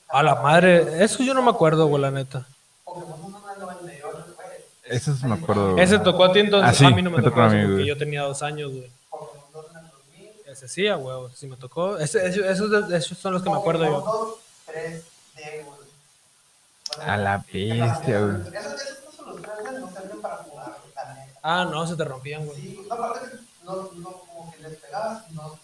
A 0.08 0.22
la 0.22 0.36
madre, 0.36 1.02
eso 1.04 1.22
yo 1.24 1.34
no 1.34 1.42
me 1.42 1.50
acuerdo, 1.50 1.86
güey, 1.88 2.00
la 2.00 2.12
neta. 2.12 2.46
Pokémon 2.84 3.24
1 3.24 3.48
del 3.48 3.58
98, 3.60 4.24
güey. 4.36 4.46
Eso 4.88 5.12
me 5.26 5.34
acuerdo, 5.34 5.72
güey. 5.72 5.84
Ese 5.84 5.98
tocó 5.98 6.24
a 6.24 6.32
ti 6.32 6.40
entonces, 6.40 6.70
Ah, 6.70 6.74
sí, 6.74 6.84
a 6.84 6.90
mí 6.90 7.02
no 7.02 7.10
me, 7.10 7.16
me 7.18 7.22
tocó, 7.22 7.36
tocó 7.36 7.42
a 7.42 7.48
mí, 7.48 7.60
porque 7.60 7.72
güey. 7.74 7.86
yo 7.86 7.96
tenía 7.96 8.22
dos 8.22 8.42
años, 8.42 8.70
güey. 8.72 8.90
Pokémon 9.10 9.44
2 9.52 9.66
en 9.72 9.76
el 9.78 9.90
2000. 9.90 10.30
Ese 10.52 10.68
sí, 10.68 10.86
a 10.86 10.96
huevo, 10.96 11.28
sí 11.30 11.46
me 11.46 11.56
tocó. 11.56 11.98
Ese, 11.98 12.26
ese- 12.26 12.48
esos, 12.50 12.90
esos 12.92 13.18
son 13.18 13.32
los 13.34 13.42
que 13.42 13.50
me 13.50 13.56
acuerdo 13.56 13.84
yo. 13.84 14.00
2, 14.00 14.36
3D, 14.66 15.64
güey. 15.64 17.08
A 17.08 17.16
la 17.16 17.38
bestia, 17.38 18.20
güey. 18.20 18.54
Esos, 18.54 18.80
esos 18.80 19.00
tazos, 19.04 19.26
los 19.26 19.42
3D, 19.42 19.80
no 19.80 19.90
servían 19.92 20.20
para 20.22 20.36
jugar, 20.36 20.76
güey, 20.82 20.94
la 20.94 21.14
neta. 21.14 21.40
Ah, 21.42 21.68
no, 21.70 21.86
se 21.86 21.96
te 21.96 22.04
rompían, 22.04 22.46
güey. 22.46 22.56
Sí, 22.60 22.86
no, 22.88 24.12
como 24.26 24.52
que 24.56 24.62
les 24.62 24.76
pegabas 24.78 25.30
no, 25.32 25.58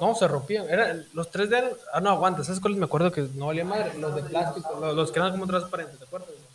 no 0.00 0.14
se 0.16 0.26
rompían. 0.28 0.68
Eran, 0.68 1.06
los 1.12 1.30
3D 1.30 1.56
eran... 1.58 1.70
Ah, 1.92 2.00
no, 2.00 2.10
aguanta. 2.10 2.42
¿Sabes 2.44 2.60
cuáles 2.60 2.78
me 2.78 2.86
acuerdo 2.86 3.12
que 3.12 3.22
no 3.34 3.46
valían 3.46 3.68
madre? 3.68 3.92
Los 3.98 4.14
de 4.16 4.22
plástico, 4.24 4.76
los, 4.80 4.94
los 4.96 5.12
que 5.12 5.18
eran 5.20 5.30
como 5.32 5.46
transparentes, 5.46 5.98
¿te 5.98 6.04
acuerdas? 6.04 6.28
güey? 6.30 6.47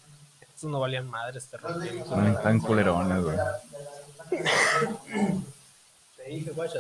No 0.64 0.80
valían 0.80 1.08
madres, 1.10 1.46
te 1.48 1.58
rompían. 1.58 2.06
Son 2.08 2.42
tan 2.42 2.60
culerones, 2.60 3.24
güey. 3.24 3.38
Te 6.18 6.30
dije, 6.30 6.52
guacha. 6.52 6.80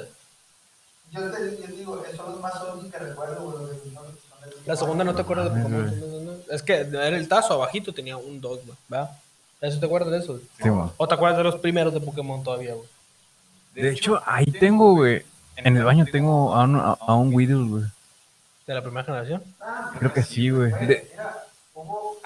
Yo 1.11 1.31
te 1.31 1.61
yo 1.61 1.67
digo, 1.75 2.03
son 2.15 2.31
los 2.31 2.41
más 2.41 2.55
obvios 2.61 2.91
que 2.91 2.97
recuerdo, 2.99 3.51
güey, 3.51 3.77
La 4.65 4.75
segunda 4.75 5.03
no 5.03 5.13
te 5.13 5.21
acuerdas 5.21 5.53
de 5.53 5.61
Pokémon. 5.61 5.86
güey. 5.88 5.99
No, 5.99 6.07
no, 6.07 6.31
no. 6.31 6.53
Es 6.53 6.63
que 6.63 6.73
era 6.79 7.07
el 7.09 7.27
tazo, 7.27 7.53
abajito 7.53 7.93
tenía 7.93 8.17
un 8.17 8.41
2, 8.41 8.59
güey. 8.65 8.77
¿Va? 8.91 9.11
¿Eso 9.61 9.79
te 9.79 9.86
acuerdas 9.86 10.11
de 10.11 10.17
eso? 10.19 10.39
Sí, 10.61 10.69
güey. 10.69 10.89
¿O 10.97 11.07
te 11.07 11.13
acuerdas 11.13 11.38
de 11.38 11.43
los 11.43 11.55
primeros 11.55 11.93
de 11.93 11.99
Pokémon 12.01 12.43
todavía, 12.43 12.73
güey? 12.73 12.88
De 13.75 13.89
hecho, 13.91 14.21
ahí 14.25 14.45
tengo, 14.45 14.93
güey. 14.95 15.23
En 15.55 15.77
el 15.77 15.84
baño 15.84 16.05
tengo 16.11 16.53
a 16.55 16.63
un, 16.63 16.75
a, 16.77 16.97
a 16.99 17.15
un 17.15 17.34
Weedle, 17.34 17.69
güey. 17.69 17.84
¿De 18.65 18.73
la 18.73 18.81
primera 18.81 19.03
generación? 19.03 19.43
Creo 19.99 20.13
que 20.13 20.23
sí, 20.23 20.49
güey. 20.49 20.71
De- 20.88 21.11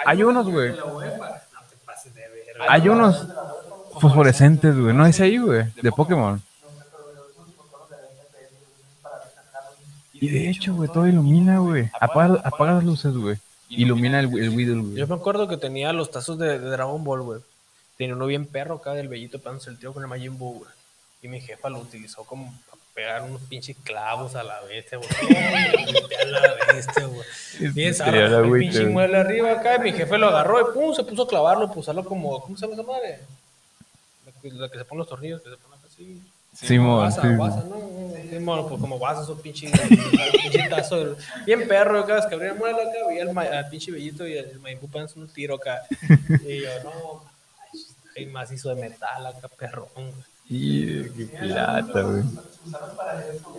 Hay 0.05 0.23
unos, 0.23 0.47
güey. 0.49 0.71
No 0.71 0.99
te 0.99 1.75
pases 1.85 2.13
de 2.15 2.21
verga. 2.21 2.46
Hay 2.67 2.89
unos 2.89 3.27
fosforescentes, 3.99 4.77
güey. 4.77 4.93
No 4.93 5.05
es 5.05 5.19
ahí, 5.19 5.37
güey. 5.37 5.65
De 5.81 5.91
Pokémon. 5.91 6.41
Y 10.13 10.29
de 10.29 10.49
hecho, 10.49 10.73
güey, 10.73 10.89
todo 10.89 11.07
ilumina, 11.07 11.59
güey. 11.59 11.91
Apaga, 11.99 12.73
las 12.73 12.83
luces, 12.83 13.13
güey. 13.13 13.37
Ilumina 13.69 14.19
el, 14.19 14.25
el 14.39 14.49
Weedle, 14.49 14.81
güey. 14.81 14.95
Yo 14.95 15.07
me 15.07 15.15
acuerdo 15.15 15.47
que 15.47 15.57
tenía 15.57 15.93
los 15.93 16.09
tazos 16.09 16.39
de, 16.39 16.57
Dragon 16.57 17.03
Ball, 17.03 17.21
güey. 17.21 17.41
Tenía 17.97 18.15
uno 18.15 18.25
bien 18.25 18.45
perro 18.45 18.75
acá 18.75 18.93
del 18.93 19.07
bellito 19.07 19.39
pegándose 19.39 19.69
el 19.69 19.77
tiro 19.77 19.93
con 19.93 20.03
el 20.03 20.09
Majin 20.09 20.37
Buu, 20.37 20.59
güey. 20.59 20.71
Y 21.21 21.27
mi 21.27 21.41
jefa 21.41 21.69
lo 21.69 21.79
utilizó 21.79 22.23
como 22.23 22.53
pegar 22.97 23.21
unos 23.21 23.39
pinches 23.43 23.77
clavos 23.83 24.35
a 24.35 24.41
la 24.43 24.59
bestia, 24.61 24.97
güey. 24.97 25.09
a 26.19 26.25
la 26.25 26.73
bestia, 26.73 27.05
güey. 27.05 27.27
Bien 27.73 27.95
la 27.99 28.39
el 28.39 28.51
pinche 28.51 28.85
mueble 28.85 29.17
arriba 29.17 29.51
acá. 29.51 29.75
Y 29.75 29.79
mi 29.81 29.91
jefe 29.93 30.17
lo 30.17 30.29
agarró 30.29 30.59
y 30.59 30.73
pum, 30.73 30.95
se 30.95 31.03
puso 31.03 31.21
a 31.23 31.27
clavarlo, 31.27 31.67
pues 31.67 31.77
usarlo 31.79 32.03
como. 32.03 32.41
¿Cómo 32.41 32.57
se 32.57 32.65
llama 32.65 32.73
esa 32.73 32.83
madre? 32.91 33.19
La 34.25 34.31
que, 34.41 34.51
la 34.51 34.67
que 34.69 34.79
se 34.79 34.85
pone 34.85 34.97
los 34.99 35.07
tornillos, 35.09 35.43
que 35.43 35.49
se 35.51 35.57
pone 35.57 35.75
así. 35.87 36.23
Simón, 36.55 37.11
sí. 37.11 37.19
¿no? 37.23 38.13
Simón, 38.31 38.67
pues 38.67 38.81
como 38.81 38.97
guasa, 38.97 39.23
son 39.23 39.39
pinche, 39.43 39.69
pinche 40.41 40.67
tazo. 40.67 41.15
Bien 41.45 41.67
perro, 41.67 41.99
acá, 41.99 42.17
es 42.17 42.25
que 42.25 42.33
abría 42.33 42.53
el 42.53 42.57
mueble 42.57 42.81
acá, 42.81 43.31
ma- 43.31 43.43
al 43.43 43.69
pinche 43.69 43.91
bellito 43.91 44.25
y 44.27 44.35
el 44.39 44.59
Mayimbu 44.59 44.87
pegándose 44.89 45.19
un 45.19 45.27
tiro 45.27 45.53
acá. 45.53 45.83
Y 46.47 46.61
yo, 46.61 46.69
no, 46.83 47.23
hay 48.15 48.25
macizo 48.25 48.73
de 48.73 48.81
metal 48.81 49.27
acá, 49.27 49.47
perrón, 49.49 49.87
güey. 49.95 50.13
Y 50.49 51.03
qué 51.09 51.25
plata, 51.25 52.01
güey. 52.01 52.23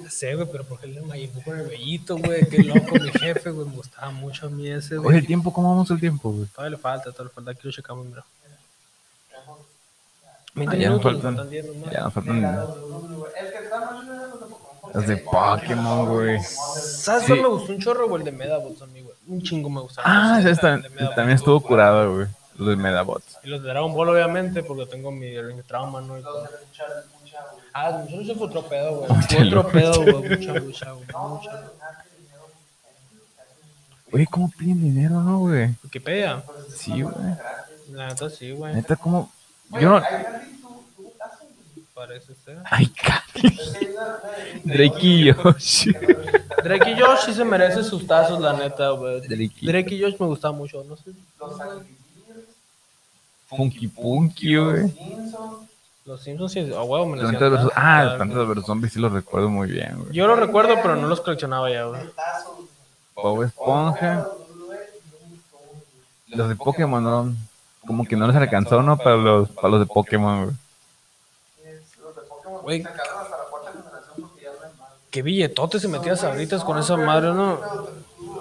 Ya 0.02 0.10
sé, 0.10 0.34
güey, 0.34 0.46
pero 0.50 0.64
porque 0.64 0.86
me 0.86 1.18
llevó 1.18 1.42
con 1.42 1.58
el 1.58 1.66
bellito, 1.66 2.16
güey. 2.18 2.46
Qué 2.48 2.62
loco, 2.62 2.94
mi 2.94 3.10
jefe, 3.10 3.50
güey. 3.50 3.66
Me 3.68 3.76
gustaba 3.76 4.10
mucho 4.10 4.46
a 4.46 4.50
mí 4.50 4.68
ese, 4.68 4.94
Oye, 4.96 5.02
güey. 5.04 5.18
el 5.18 5.26
tiempo, 5.26 5.52
¿cómo 5.52 5.70
vamos 5.70 5.90
el 5.90 6.00
tiempo, 6.00 6.30
güey? 6.30 6.46
Todavía 6.46 6.70
le 6.76 6.76
falta, 6.82 7.04
todavía 7.12 7.24
le 7.30 7.34
falta. 7.34 7.50
Aquí 7.52 7.60
lo 7.64 7.70
checamos, 7.72 8.06
mira. 8.06 8.24
Ah, 9.34 9.54
20 10.54 10.78
ya 10.78 10.90
nos 10.90 11.02
faltan- 11.02 11.22
faltan 11.36 11.50
10 11.50 11.66
nomás. 11.66 11.92
Ya 11.92 12.00
nos 12.02 12.12
faltan 12.12 12.44
está 12.44 12.66
los 14.94 15.06
de 15.06 15.16
Pokémon. 15.18 16.08
güey. 16.08 16.38
¿Sabes 16.42 17.26
Sí. 17.26 17.32
me 17.34 17.46
gustó 17.48 17.72
un 17.72 17.78
chorro, 17.78 18.08
güey? 18.08 18.22
El 18.22 18.24
de 18.24 18.32
Medabots 18.32 18.82
a 18.82 18.86
mí, 18.86 19.00
güey. 19.02 19.14
Un 19.26 19.42
chingo 19.42 19.68
me 19.70 19.80
gustaba. 19.82 20.06
Ah, 20.10 20.38
Sí, 20.40 20.48
de 20.48 20.54
Medabots. 20.54 21.14
también 21.14 21.36
estuvo 21.36 21.60
curado, 21.60 22.14
güey. 22.14 22.26
Los 22.58 22.68
de 22.68 22.76
Medabots. 22.76 23.38
Y 23.44 23.48
los 23.48 23.62
de 23.62 23.68
Dragon 23.68 23.94
Ball, 23.94 24.08
obviamente, 24.10 24.62
porque 24.62 24.86
tengo 24.86 25.10
mi, 25.10 25.30
mi 25.30 25.62
trauma, 25.62 26.00
¿no? 26.00 26.18
Y 26.18 26.22
todo. 26.22 26.42
Los 26.42 26.50
güey. 26.50 27.32
Ah, 27.72 27.90
mucha 28.02 28.16
lucha 28.16 28.34
fue 28.34 28.46
otro 28.48 28.62
pedo, 28.62 28.96
güey. 28.96 29.22
Fue 29.28 29.46
otro 29.46 29.68
pedo, 29.68 30.02
güey. 30.02 30.28
Mucha 30.38 30.52
lucha, 30.54 30.92
güey. 30.92 31.06
Mucha. 31.28 31.70
Oye, 34.10 34.26
¿cómo 34.30 34.50
piden 34.58 34.80
dinero, 34.80 35.20
no, 35.22 35.40
güey? 35.40 35.74
Wikipedia. 35.84 36.42
Sí, 36.74 37.02
güey. 37.02 37.14
La 37.92 38.08
neta 38.08 38.28
sí, 38.30 38.52
güey. 38.52 38.74
Neta, 38.74 38.96
¿cómo? 38.96 39.30
Yo 39.80 39.88
no... 39.90 40.02
Parece 41.94 42.32
ser. 42.44 42.58
Ay, 42.70 42.86
Cali. 42.86 43.58
Drake 44.64 44.98
y 45.02 45.32
Josh. 45.32 45.88
Drake 46.62 46.90
y 46.92 47.00
Josh 47.00 47.18
sí 47.26 47.34
se 47.34 47.44
merece 47.44 47.82
sus 47.82 48.06
tazos, 48.06 48.40
la 48.40 48.52
neta, 48.52 48.90
güey. 48.90 49.20
Drake 49.20 49.50
y- 49.60 49.66
Drake 49.66 49.94
y 49.96 50.02
Josh 50.02 50.14
me 50.18 50.26
gustaba 50.26 50.54
mucho, 50.56 50.82
no 50.84 50.96
sé. 50.96 51.10
Funky 53.48 53.88
Punky, 53.88 54.56
güey. 54.56 54.94
Los 56.04 56.22
Simpsons 56.22 56.52
sí, 56.52 56.60
a 56.60 56.82
huevo 56.82 57.06
me 57.06 57.16
les 57.16 57.28
Plantas 57.28 57.50
versus... 57.50 57.72
Ah, 57.74 58.14
Plantas 58.16 58.48
versus 58.48 58.66
Zombies 58.66 58.92
sí 58.92 58.98
los 58.98 59.12
recuerdo 59.12 59.48
muy 59.48 59.68
bien, 59.70 59.98
güey. 59.98 60.12
Yo 60.12 60.26
lo 60.26 60.36
recuerdo, 60.36 60.74
pero 60.82 60.96
no 60.96 61.06
los 61.06 61.20
coleccionaba 61.20 61.70
ya, 61.70 61.84
güey. 61.84 62.00
Bob 63.14 63.42
Esponja. 63.42 64.26
Los 66.28 66.48
de 66.48 66.56
Pokémon, 66.56 67.02
no, 67.02 67.34
como 67.86 68.04
que 68.04 68.16
no 68.16 68.26
les 68.26 68.36
alcanzó, 68.36 68.82
¿no? 68.82 68.98
Para 68.98 69.16
los, 69.16 69.48
para 69.50 69.68
los 69.68 69.80
de 69.80 69.86
Pokémon, 69.86 70.44
güey. 70.44 70.56
Güey. 72.62 72.84
Qué 75.10 75.22
billetote 75.22 75.80
se 75.80 75.88
metía 75.88 76.16
sabritas 76.16 76.62
con 76.62 76.78
esa 76.78 76.96
madre, 76.98 77.32
¿no? 77.32 77.58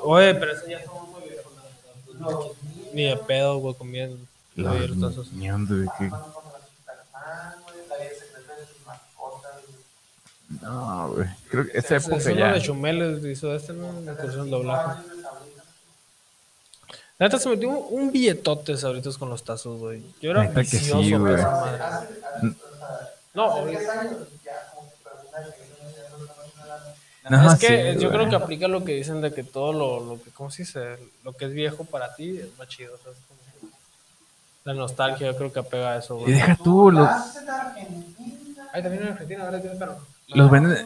Oye, 0.04 0.36
pero 0.36 0.52
ese 0.52 0.70
ya 0.70 0.84
son 0.84 1.12
muy 1.12 1.22
viejos. 1.30 2.52
Ni 2.94 3.04
de 3.04 3.16
pedo, 3.16 3.58
güey, 3.58 3.74
comiendo. 3.76 4.27
Los 4.58 5.32
niños 5.34 5.70
de 5.70 5.88
que... 5.98 6.12
No, 10.62 11.10
güey. 11.14 11.28
Creo 11.50 11.66
que 11.66 11.78
esa 11.78 11.96
Es, 11.98 12.04
es 12.04 12.08
época 12.08 12.24
uno 12.32 12.40
ya... 12.40 12.54
de 12.54 12.62
Chumel 12.62 13.28
hizo 13.32 13.54
este, 13.54 13.74
¿no? 13.74 13.90
El 14.00 14.50
doblaje. 14.50 15.02
La 17.20 17.26
neta 17.26 17.40
se 17.40 17.50
metió 17.50 17.70
un, 17.70 18.04
un 18.04 18.12
billetote 18.12 18.78
sabritas 18.78 19.18
con 19.18 19.30
los 19.30 19.44
tazos, 19.44 19.80
güey. 19.80 20.04
Yo 20.22 20.32
era 20.32 20.44
Neta 20.44 20.62
que 20.62 20.68
sí, 20.78 20.92
güey. 21.16 21.36
No, 23.34 23.44
ahorita- 23.44 24.10
Ajá, 27.30 27.54
es 27.54 27.60
que 27.60 27.68
sí, 27.94 28.00
yo 28.00 28.10
güey. 28.10 28.20
creo 28.20 28.30
que 28.30 28.36
aplica 28.38 28.68
lo 28.70 28.86
que 28.86 28.94
dicen 28.94 29.20
de 29.20 29.34
que 29.34 29.44
todo 29.44 29.74
lo, 29.74 30.00
lo 30.00 30.24
que, 30.24 30.30
¿cómo 30.32 30.50
se 30.50 30.62
dice? 30.64 30.98
Lo 31.26 31.34
que 31.34 31.46
es 31.46 31.52
viejo 31.52 31.84
para 31.84 32.16
ti 32.16 32.38
es 32.40 32.58
más 32.58 32.70
chido. 32.70 32.98
¿sabes? 33.04 33.18
Como 33.28 33.37
que 33.37 33.37
La 34.68 34.74
nostalgia, 34.74 35.28
yo 35.32 35.38
creo 35.38 35.54
que 35.54 35.60
apega 35.60 35.92
a 35.94 35.98
eso, 35.98 36.18
Y 36.18 36.22
güey. 36.24 36.34
deja 36.34 36.58
tú, 36.62 36.92
los, 36.92 37.08
Ay, 38.74 38.84
también 38.84 39.04
en 39.04 39.08
Argentina, 39.14 39.46
ahora 39.46 39.62
tiene 39.62 39.78
pero 39.80 39.98
los 40.28 40.52
venden... 40.52 40.86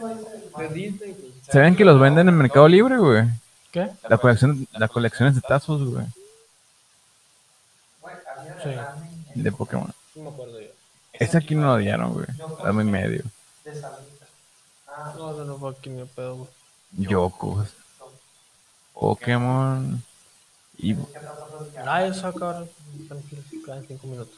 De 0.56 0.68
Disney. 0.68 1.16
¿Se 1.50 1.58
ven 1.58 1.74
que 1.74 1.84
los 1.84 1.98
venden 1.98 2.28
en 2.28 2.36
Mercado 2.36 2.68
Libre, 2.68 2.96
güey? 2.98 3.24
¿Qué? 3.72 3.90
La 4.08 4.18
colección, 4.18 4.68
las 4.74 4.88
colecciones 4.88 5.34
de 5.34 5.40
tazos, 5.40 5.82
güey. 5.84 6.06
Sí, 8.62 8.70
De 9.34 9.50
Pokémon. 9.50 9.92
no 10.14 10.22
me 10.22 10.28
acuerdo 10.30 10.60
yo. 10.60 10.68
Ese 11.14 11.38
aquí 11.38 11.56
no 11.56 11.66
lo 11.66 11.76
dieron, 11.78 12.12
güey. 12.12 12.26
Dame 12.62 12.84
medio. 12.84 13.24
No, 15.16 15.32
eso 15.32 15.44
no 15.44 15.56
fue 15.58 15.70
aquí 15.72 15.90
ni 15.90 16.02
el 16.02 16.06
pedo, 16.06 16.36
güey. 16.36 16.48
Yokos. 16.92 17.68
Pokémon. 18.94 20.00
Y 20.82 20.96
Ah, 21.86 22.04
eso 22.04 22.26
acá, 22.26 22.64
tranquilo, 23.08 23.42
quedan 23.64 23.86
cinco 23.86 24.06
minutos. 24.08 24.36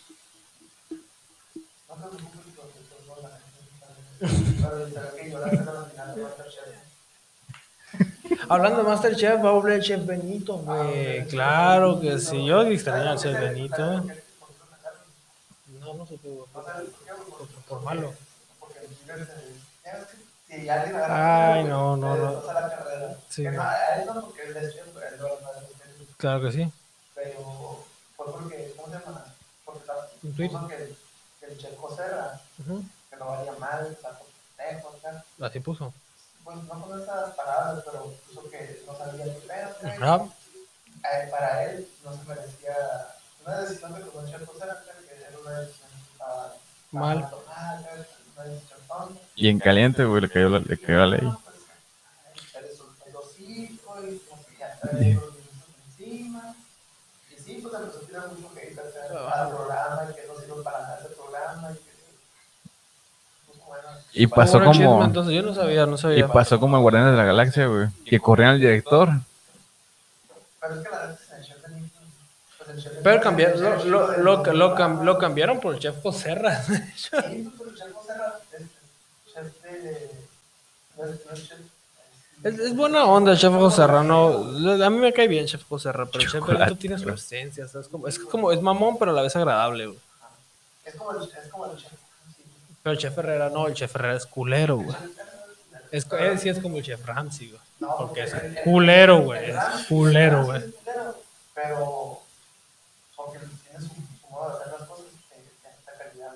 Hablando 8.48 8.78
de 8.82 8.88
Masterchef, 8.88 9.42
va 9.44 9.48
a 9.50 9.52
volver 9.52 9.74
el 9.74 9.82
chef 9.82 10.04
Benito, 10.04 10.58
güey. 10.58 11.26
Claro 11.26 12.00
que 12.00 12.18
sí. 12.18 12.44
Yo 12.44 12.62
extrañaba 12.62 13.12
al 13.12 13.18
chef 13.18 13.38
Benito. 13.38 14.04
No, 15.80 15.94
no 15.94 16.06
supe, 16.06 16.28
güey. 16.28 16.46
Por, 16.52 17.48
por 17.68 17.82
malo. 17.82 18.12
Ay, 21.08 21.64
no, 21.64 21.96
no, 21.96 22.16
no. 22.16 22.42
Sí, 23.28 23.44
claro 26.24 26.40
que 26.40 26.52
sí. 26.52 26.72
Pero 27.14 27.84
fue 28.16 28.32
porque, 28.32 28.72
¿cómo 28.76 28.88
se 28.88 28.94
llama? 28.98 29.24
Porque 29.66 29.80
tuit. 30.34 30.50
puso 30.52 30.68
que, 30.68 30.76
que 31.40 31.46
el 31.46 31.58
Checo 31.58 31.94
Serra, 31.94 32.40
Ujú. 32.60 32.82
que 33.10 33.16
no 33.16 33.26
valía 33.26 33.52
mal, 33.58 33.86
está 33.92 34.18
por 34.18 34.26
pendejo, 34.56 34.88
acá. 34.96 35.24
Así 35.42 35.60
puso. 35.60 35.92
Pues 36.42 36.56
no 36.56 36.80
con 36.80 37.02
esas 37.02 37.34
palabras, 37.34 37.84
pero 37.84 38.10
puso 38.26 38.48
que 38.50 38.82
no 38.86 38.96
sabía 38.96 39.24
qué 39.24 39.40
pedo, 39.46 39.76
güey. 39.82 39.92
Ajá. 39.92 40.24
Eh, 41.12 41.28
Para 41.30 41.64
él 41.64 41.88
no 42.02 42.16
se 42.16 42.24
merecía 42.24 42.76
una 43.44 43.60
decisión 43.60 43.94
que 43.94 44.00
tomó 44.00 44.20
el 44.26 44.30
Checo 44.32 44.58
Serra, 44.58 44.82
que 44.82 45.14
era 45.14 45.38
una 45.38 45.60
decisión 45.60 45.88
ah, 46.20 46.52
Mal. 46.92 47.18
ah, 47.22 47.30
tomada, 47.30 47.82
creo, 47.90 48.06
una 48.34 48.44
decisión 48.44 48.78
tonta. 48.88 49.20
Y 49.36 49.48
en 49.48 49.58
caliente, 49.58 50.04
güey, 50.06 50.22
le 50.22 50.30
cayó 50.30 50.48
la, 50.48 50.58
le 50.60 50.78
cayó 50.78 50.98
la 51.00 51.06
ley. 51.06 51.32
Eres 52.54 52.80
un 52.80 52.94
pedocito 53.04 54.08
y 54.08 54.18
como 54.20 54.46
que 54.46 54.56
ya 54.58 54.78
trae 54.80 55.14
los 55.14 55.34
niños 55.34 55.64
encima. 55.86 56.54
Y 57.30 57.42
sí, 57.42 57.58
pues 57.62 57.74
empezó 57.74 57.98
a 57.98 58.06
tirar 58.06 58.28
mucho 58.28 58.54
programa 59.48 60.02
y 60.10 60.14
que 60.14 60.22
no 60.26 60.40
sirve 60.40 60.62
para 60.62 60.80
nada 60.80 60.98
ese 61.00 61.08
programa 61.14 61.70
y 61.70 61.74
que. 61.74 61.90
Pues 63.46 63.58
bueno. 63.66 63.88
Y 64.12 64.26
pasó 64.26 64.58
Bueno, 64.58 64.72
chisme, 64.72 64.86
como... 64.86 65.04
entonces 65.04 65.34
yo 65.34 65.42
no 65.42 65.54
sabía, 65.54 65.86
no 65.86 65.96
Y 66.12 66.22
pasó 66.24 66.60
como 66.60 66.76
en 66.76 66.82
Guardianes 66.82 67.12
de 67.12 67.16
la 67.16 67.24
Galaxia, 67.24 67.66
güey. 67.66 67.88
Que 68.06 68.20
corrían 68.20 68.50
al 68.50 68.60
director. 68.60 69.08
Pero 70.60 70.74
es 70.76 70.82
que 70.82 70.90
la 70.90 71.06
neta 71.08 71.18
es 71.22 71.30
el 71.38 71.44
chef 71.44 71.62
de 71.66 71.74
Nick, 71.74 71.92
el 72.70 72.82
chef 72.82 72.92
de 72.92 73.00
Pero 73.02 73.14
Nick- 73.16 73.22
cambiaron, 73.22 73.90
lo, 75.04 75.18
cambiaron 75.18 75.60
por 75.60 75.74
el 75.74 75.80
chef. 75.80 75.94
Sí, 75.96 76.00
pues, 76.02 76.16
pero 77.58 77.70
el 77.70 77.76
chef 77.76 77.88
Serra 78.06 78.34
es 78.52 78.62
chef 79.32 79.62
de. 79.62 80.10
No 80.96 81.04
es, 81.04 81.26
no 81.26 81.32
es 81.32 81.48
chef. 81.48 81.58
Es, 82.44 82.58
es 82.58 82.76
buena 82.76 83.06
onda 83.06 83.32
el 83.32 83.38
chef 83.38 83.52
Joserra, 83.54 84.02
no. 84.02 84.26
A 84.84 84.90
mí 84.90 84.98
me 84.98 85.12
cae 85.14 85.26
bien 85.28 85.46
chef 85.46 85.64
Joserra, 85.66 86.04
pero 86.04 86.22
el 86.22 86.30
chef 86.30 86.46
Benito 86.46 86.76
tiene 86.76 86.98
su 86.98 87.08
esencia, 87.08 87.66
¿sabes? 87.66 87.88
Como, 87.88 88.06
es 88.06 88.18
como, 88.18 88.52
es 88.52 88.60
mamón, 88.60 88.98
pero 88.98 89.12
a 89.12 89.14
la 89.14 89.22
vez 89.22 89.34
agradable, 89.34 89.86
güey. 89.86 89.98
Es 90.84 90.94
como 90.94 91.12
el, 91.12 91.22
es 91.22 91.48
como 91.50 91.66
el 91.66 91.76
chef. 91.78 91.90
sí. 92.36 92.44
Pero 92.82 92.92
el 92.92 92.98
chef 92.98 93.16
Herrera 93.18 93.48
no, 93.48 93.66
el 93.66 93.72
chef 93.72 93.94
Herrera 93.94 94.16
es 94.16 94.26
culero, 94.26 94.76
güey. 94.76 94.96
Es, 95.90 96.06
él 96.12 96.38
sí 96.38 96.50
es 96.50 96.58
como 96.58 96.76
el 96.76 96.84
chef 96.84 97.04
Ramsey, 97.06 97.48
güey. 97.48 97.90
Porque 97.96 98.24
es 98.24 98.34
culero, 98.62 99.20
güey. 99.22 99.50
Es 99.50 99.86
culero, 99.88 100.44
güey. 100.44 100.60
Pero, 100.84 101.16
pero 101.54 102.20
porque 103.16 103.38
tiene 103.38 103.80
su, 103.80 103.88
su 103.88 104.30
modo 104.30 104.50
de 104.50 104.56
hacer 104.56 104.72
las 104.78 104.88
cosas, 104.88 105.06
eh, 105.32 105.44
esta 105.78 105.92
calidad. 105.96 106.32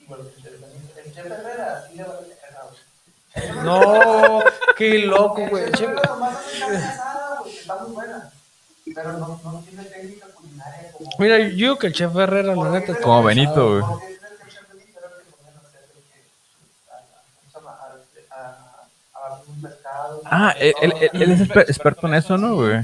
Igual 0.00 0.20
que 0.20 0.36
el 0.36 0.42
chef. 1.14 1.24
El 1.24 1.32
Herrera, 1.32 1.86
sí 1.88 1.96
le 1.96 2.02
vale 2.02 2.18
cagar, 2.18 2.24
güey. 2.24 2.35
No, 3.62 4.42
qué 4.76 4.98
loco, 5.00 5.46
güey. 5.48 5.64
Pero 8.94 9.12
no, 9.14 9.40
no 9.44 9.62
tiene 9.68 9.84
técnica 9.84 10.26
culinaria 10.28 10.92
como. 10.92 11.10
Mira, 11.18 11.38
yo 11.38 11.48
digo 11.54 11.78
que 11.78 11.88
el 11.88 11.92
chef 11.92 12.14
Herrera, 12.16 12.54
la 12.54 12.70
neta, 12.70 12.94
Como 13.00 13.22
Benito, 13.24 13.80
güey. 13.80 13.84
Ah, 20.24 20.54
él, 20.58 20.74
él, 20.80 20.92
él- 21.00 21.10
él 21.22 21.32
es 21.32 21.40
exper- 21.40 21.68
experto 21.68 22.06
en 22.06 22.14
eso, 22.14 22.36
¿no, 22.36 22.54
güey? 22.56 22.82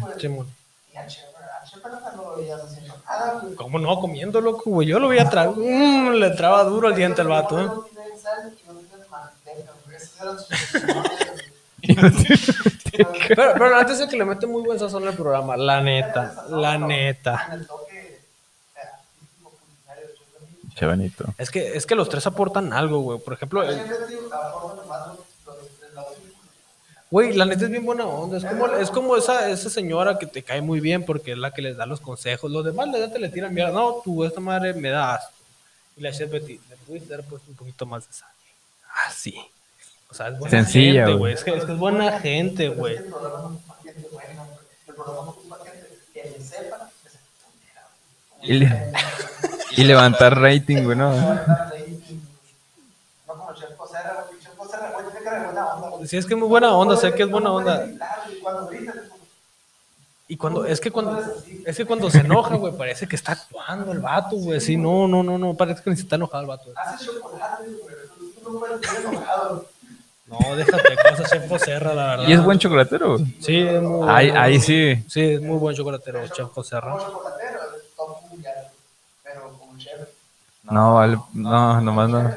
¿Cómo 3.56 3.78
no? 3.78 4.00
Comiendo, 4.00 4.40
loco, 4.40 4.70
güey. 4.70 4.88
Yo 4.88 4.98
lo 4.98 5.08
veía 5.08 5.28
tragar. 5.28 5.54
Mm, 5.56 6.12
le 6.14 6.30
traba 6.30 6.64
duro 6.64 6.88
el 6.88 6.94
diente 6.94 7.20
al 7.20 7.28
vato, 7.28 7.60
¿eh? 7.60 7.64
No 7.64 7.82
tienen 7.82 8.18
sal 8.18 8.52
y 8.52 8.66
no 8.66 8.74
tienen 8.80 9.10
manteca, 9.10 9.72
güey. 9.84 9.91
Esos 9.91 9.91
eran 9.91 9.91
sus 9.91 9.91
Pero, 12.92 13.52
pero 13.54 13.76
antes 13.76 13.98
de 13.98 14.08
que 14.08 14.16
le 14.16 14.24
mete 14.24 14.46
muy 14.46 14.62
buen 14.62 14.78
sazón 14.78 15.06
al 15.08 15.14
programa, 15.14 15.56
la 15.56 15.80
neta, 15.80 16.44
la 16.50 16.78
neta. 16.78 17.58
Che 20.74 20.86
Benito. 20.86 21.24
Es 21.38 21.50
que, 21.50 21.76
es 21.76 21.84
que 21.86 21.94
los 21.94 22.08
tres 22.08 22.26
aportan 22.26 22.72
algo, 22.72 23.00
güey. 23.00 23.18
Por 23.18 23.34
ejemplo, 23.34 23.62
el- 23.62 23.80
güey, 27.10 27.32
la 27.34 27.44
neta 27.44 27.64
es 27.64 27.70
bien 27.70 27.84
buena 27.84 28.06
onda. 28.06 28.38
Es 28.38 28.44
como, 28.44 28.66
es 28.68 28.90
como 28.90 29.16
esa, 29.16 29.48
esa 29.50 29.68
señora 29.68 30.18
que 30.18 30.26
te 30.26 30.42
cae 30.42 30.62
muy 30.62 30.80
bien 30.80 31.04
porque 31.04 31.32
es 31.32 31.38
la 31.38 31.50
que 31.52 31.60
les 31.62 31.76
da 31.76 31.84
los 31.84 32.00
consejos. 32.00 32.50
Los 32.50 32.64
demás 32.64 32.88
le, 32.88 33.06
te 33.08 33.18
le 33.18 33.28
tiran 33.28 33.52
mierda. 33.52 33.72
No, 33.72 34.00
tú, 34.02 34.24
esta 34.24 34.40
madre 34.40 34.72
me 34.72 34.88
da 34.90 35.16
asco. 35.16 35.32
Y 35.96 36.00
la 36.00 36.10
chef 36.12 36.30
Betty, 36.30 36.58
le 36.70 36.76
pudiste 36.86 37.12
haber 37.12 37.26
puesto 37.26 37.50
un 37.50 37.56
poquito 37.56 37.84
más 37.84 38.06
de 38.06 38.14
sal. 38.14 38.30
Así. 39.06 39.38
O 40.12 40.14
sea, 40.14 40.28
es 40.28 40.38
buena 40.38 40.50
Sencilla, 40.50 41.06
gente, 41.06 41.18
güey. 41.18 41.32
Es 41.32 41.42
que, 41.42 41.56
es 41.56 41.64
que 41.64 41.72
es 41.72 41.78
buena 41.78 42.20
gente, 42.20 42.68
güey. 42.68 42.98
Y, 48.42 48.52
le- 48.54 48.92
y 49.76 49.84
levantar 49.84 50.38
rating, 50.38 50.84
güey, 50.84 50.98
¿no? 50.98 51.14
Sí, 56.06 56.16
es 56.16 56.26
que 56.26 56.34
es 56.34 56.40
muy 56.40 56.48
buena 56.48 56.74
onda, 56.76 56.96
sé 56.96 57.14
que 57.14 57.22
es 57.22 57.30
buena 57.30 57.52
onda. 57.52 57.86
Y 60.28 60.36
cuando, 60.36 60.64
es 60.66 60.80
que 60.80 60.90
cuando, 60.90 61.22
es 61.66 61.76
que 61.76 61.84
cuando 61.86 62.10
se 62.10 62.18
enoja, 62.18 62.56
güey, 62.56 62.76
parece 62.76 63.06
que 63.06 63.16
está 63.16 63.32
actuando 63.32 63.92
el 63.92 64.00
vato, 64.00 64.36
güey. 64.36 64.60
Sí, 64.60 64.76
no, 64.76 65.06
no, 65.08 65.22
no, 65.22 65.38
no, 65.38 65.54
parece 65.54 65.82
que 65.82 65.90
ni 65.90 65.96
se 65.96 66.02
está 66.02 66.16
enojado 66.16 66.42
el 66.42 66.48
vato. 66.48 66.70
hace 66.76 67.06
chocolate, 67.06 67.64
güey. 67.82 67.94
No 68.42 68.58
puedes 68.58 68.94
enojado. 68.98 69.66
No, 70.26 70.56
déjate 70.56 70.96
cosas, 70.96 71.30
Chef 71.30 71.62
Serra, 71.62 71.94
la 71.94 72.06
verdad. 72.16 72.28
Y 72.28 72.32
es 72.32 72.42
buen 72.42 72.58
chocolatero. 72.58 73.18
Sí, 73.40 73.58
es 73.58 73.82
muy 73.82 74.08
Ahí, 74.08 74.28
bueno. 74.28 74.40
ahí 74.42 74.60
sí. 74.60 75.04
Sí, 75.08 75.20
es 75.20 75.42
muy 75.42 75.58
buen 75.58 75.76
chocolatero, 75.76 76.26
Chef 76.28 76.48
Serra. 76.64 76.96
Como 76.96 77.10
chocolatero, 77.10 77.58
es 77.76 77.94
top 77.96 78.22
mundial. 78.30 78.54
Pero 79.24 79.52
como 79.58 79.78
chef, 79.78 80.08
No, 80.64 80.94
vale. 80.94 81.18
No, 81.34 81.80
nomás 81.80 82.08
no. 82.08 82.36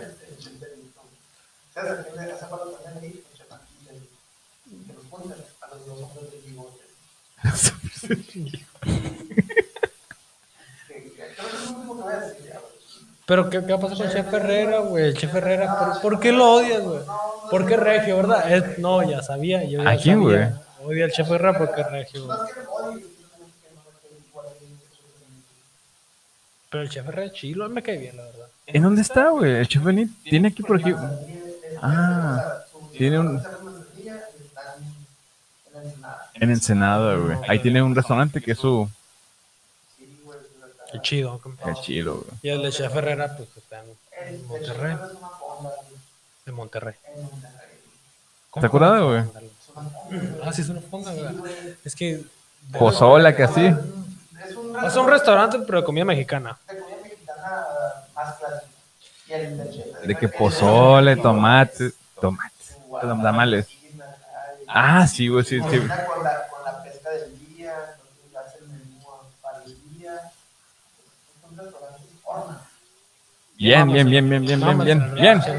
Pero, 13.26 13.49
¿qué, 13.49 13.59
qué 13.65 13.73
va 13.73 13.78
a 13.78 13.82
pasar 13.82 13.97
con 13.97 14.09
Chef 14.09 14.34
Herrera, 14.34 14.80
güey? 14.80 15.05
El 15.05 15.17
Chef 15.17 15.34
Herrera, 15.34 15.80
¿por, 15.80 16.01
por 16.01 16.19
qué 16.19 16.32
lo 16.32 16.53
odias, 16.53 16.82
güey? 16.84 16.99
¿Por 17.49 17.65
qué 17.65 17.76
regio, 17.78 18.17
verdad? 18.17 18.51
Es- 18.51 18.78
no, 18.78 19.01
ya 19.07 19.21
sabía. 19.23 19.63
Yo 19.63 19.82
ya 19.84 19.89
¿A 19.89 19.97
quién, 19.97 20.21
sabía. 20.21 20.61
Odia 20.84 21.05
al 21.05 21.11
Chef 21.11 21.30
Herrera 21.32 21.57
porque 21.57 21.82
es 21.82 21.91
regio, 21.91 22.26
güey. 22.26 22.38
Pero 26.69 26.84
el 26.84 26.89
Chef 26.89 27.07
Herrera 27.07 27.26
es 27.28 27.34
chilo, 27.34 27.69
me 27.69 27.82
cae 27.82 27.97
bien, 27.97 28.17
la 28.17 28.23
verdad. 28.23 28.45
¿En 28.67 28.84
dónde 28.84 29.01
está, 29.01 29.30
güey? 29.30 29.51
El 29.57 29.67
chef 29.67 29.84
Benito 29.84 30.11
tiene 30.23 30.47
aquí 30.47 30.63
por 30.63 30.78
aquí. 30.80 30.93
Ah, 31.82 32.61
tiene 32.97 33.19
un. 33.19 33.41
En 36.34 36.49
Ensenada, 36.49 37.15
güey. 37.15 37.38
Ahí 37.47 37.59
tiene 37.59 37.82
un 37.82 37.95
restaurante 37.95 38.41
que 38.41 38.51
es 38.51 38.57
su. 38.57 38.89
Güey, 40.94 41.02
es 41.02 41.02
verdad. 41.02 41.02
Qué 41.02 41.02
chido. 41.02 41.42
Chido, 41.82 42.14
güey. 42.16 42.28
Y 42.42 42.50
el 42.50 42.62
de 42.62 42.72
Chef 42.72 42.96
Herrera, 42.96 43.36
pues 43.36 43.50
está 43.58 43.80
en 43.82 43.86
El- 44.28 44.36
el 44.36 44.44
Monterrey. 44.44 44.98
de 46.46 46.52
Monterrey. 46.52 46.96
¿Cómo? 48.52 48.66
acordado, 48.66 49.10
güey? 49.10 49.24
Ah, 50.44 50.54
sí, 50.54 50.62
es 50.62 50.70
una 50.70 50.82
fonda, 50.82 51.12
güey. 51.14 51.76
Es 51.84 51.96
que. 51.96 52.24
Pozola, 52.78 53.36
que 53.36 53.44
así. 53.44 53.66
Es 53.66 54.56
un 54.56 54.86
Es 54.86 54.96
un 54.96 55.08
restaurante, 55.10 55.60
pero 55.66 55.80
de 55.80 55.86
comida 55.86 56.06
mexicana. 56.06 56.58
de 56.68 56.78
comida 56.80 56.98
mexicana 57.04 57.66
más 58.16 58.36
clásica. 58.36 58.72
El 59.28 60.08
De 60.08 60.16
que 60.16 60.26
el- 60.28 60.32
pozole, 60.32 61.16
tomate. 61.18 61.92
Tomate. 62.22 62.54
Tamales. 63.02 63.68
Ah, 64.68 65.06
sí, 65.08 65.28
güey, 65.28 65.44
sí, 65.44 65.58
sí. 65.60 65.64
Cocina 65.64 66.06
Con 66.06 66.24
la, 66.24 66.48
con 66.48 66.64
la 66.64 66.84
pesca 66.84 67.10
del 67.10 67.38
día, 67.56 67.76
entonces 67.94 68.36
hace 68.36 68.58
el 68.60 68.68
menú 68.68 69.02
para 69.42 69.64
el 69.64 69.94
día. 69.98 70.16
Es 70.16 71.52
un 71.52 71.58
restaurante 71.58 72.02
de 72.04 72.18
forma. 72.24 72.62
Bien, 73.58 73.88
bien, 73.91 74.10
bien, 74.10 74.30
bien, 74.30 74.45
bien, 74.45 74.60
bien, 74.60 74.78
bien. 74.80 75.14
Bien. 75.16 75.41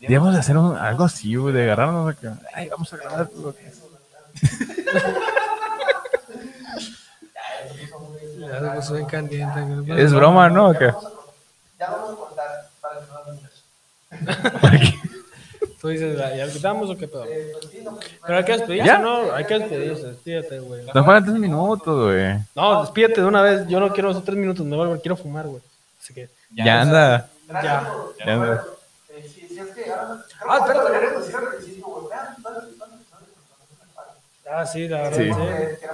Debemos 0.00 0.32
de 0.32 0.40
hacer 0.40 0.56
un- 0.56 0.76
algo 0.76 1.04
así, 1.04 1.34
de 1.34 1.62
agarrarnos 1.64 2.10
acá. 2.16 2.38
Ay, 2.54 2.68
vamos 2.68 2.90
a 2.92 2.96
grabar. 2.96 3.28
bien 8.92 9.06
caliente. 9.06 9.60
güey. 9.60 10.00
Es 10.02 10.12
broma, 10.12 10.48
¿no? 10.48 10.68
¿O 10.70 10.72
qué? 10.74 10.92
Ya 11.78 11.90
vamos 11.90 12.12
a 12.12 12.16
cortar 12.16 12.68
para 12.80 13.00
que 13.00 13.06
no 13.06 13.18
lo. 14.72 15.08
Tú 15.80 15.88
dices, 15.88 16.18
¿ya 16.18 16.34
ya 16.34 16.52
quitamos 16.52 16.90
o 16.90 16.96
qué 16.96 17.06
pedo? 17.06 17.24
Eh, 17.26 17.52
pues 17.52 17.70
sí, 17.70 17.80
no, 17.84 17.98
Pero 18.26 18.38
hay 18.38 18.44
que 18.44 18.52
despedirse, 18.52 18.86
¿Ya? 18.86 18.98
¿no? 18.98 19.32
Hay 19.32 19.44
que 19.44 19.58
despedirse, 19.60 20.06
despídete, 20.08 20.58
güey. 20.60 20.84
Nos 20.84 20.92
faltan 21.06 21.24
tres 21.26 21.36
minutos, 21.38 22.04
güey. 22.06 22.36
No, 22.56 22.80
despídete 22.82 23.20
de 23.20 23.26
una 23.26 23.42
vez. 23.42 23.66
Yo 23.68 23.78
no 23.78 23.92
quiero 23.92 24.10
esos 24.10 24.24
tres 24.24 24.36
minutos, 24.36 24.66
me 24.66 24.76
vuelvo, 24.76 25.00
quiero 25.00 25.16
fumar, 25.16 25.46
güey. 25.46 25.62
Así 26.02 26.12
que, 26.14 26.28
Ya 26.52 26.80
anda. 26.82 27.30
ya. 27.48 27.62
Ya 28.26 28.32
anda. 28.34 28.64
eh, 29.10 29.22
si, 29.32 29.46
si 29.46 29.58
es 29.60 29.66
que 29.68 29.90
ahora. 29.90 30.24
Ah, 30.48 30.58
espérate. 30.66 30.88
Ah, 34.50 34.64
sí, 34.66 34.88
la 34.88 35.02
verdad, 35.02 35.16
Sí. 35.18 35.30
sí. 35.32 35.86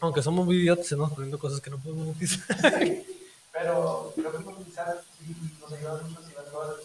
Aunque 0.00 0.22
somos 0.22 0.44
muy 0.44 0.56
idiotas, 0.56 0.86
se 0.88 0.96
nos 0.96 1.10
poniendo 1.12 1.38
cosas 1.38 1.60
que 1.60 1.70
no 1.70 1.78
podemos 1.78 2.06
monetizar. 2.08 2.56
Pero 3.52 4.12
queremos 4.16 4.44
monetizar 4.44 5.00
y 5.26 5.60
nos 5.62 5.72
ayuda 5.72 5.92
mucho 6.02 6.20
si 6.28 6.34
los 6.34 6.42
episodios. 6.44 6.80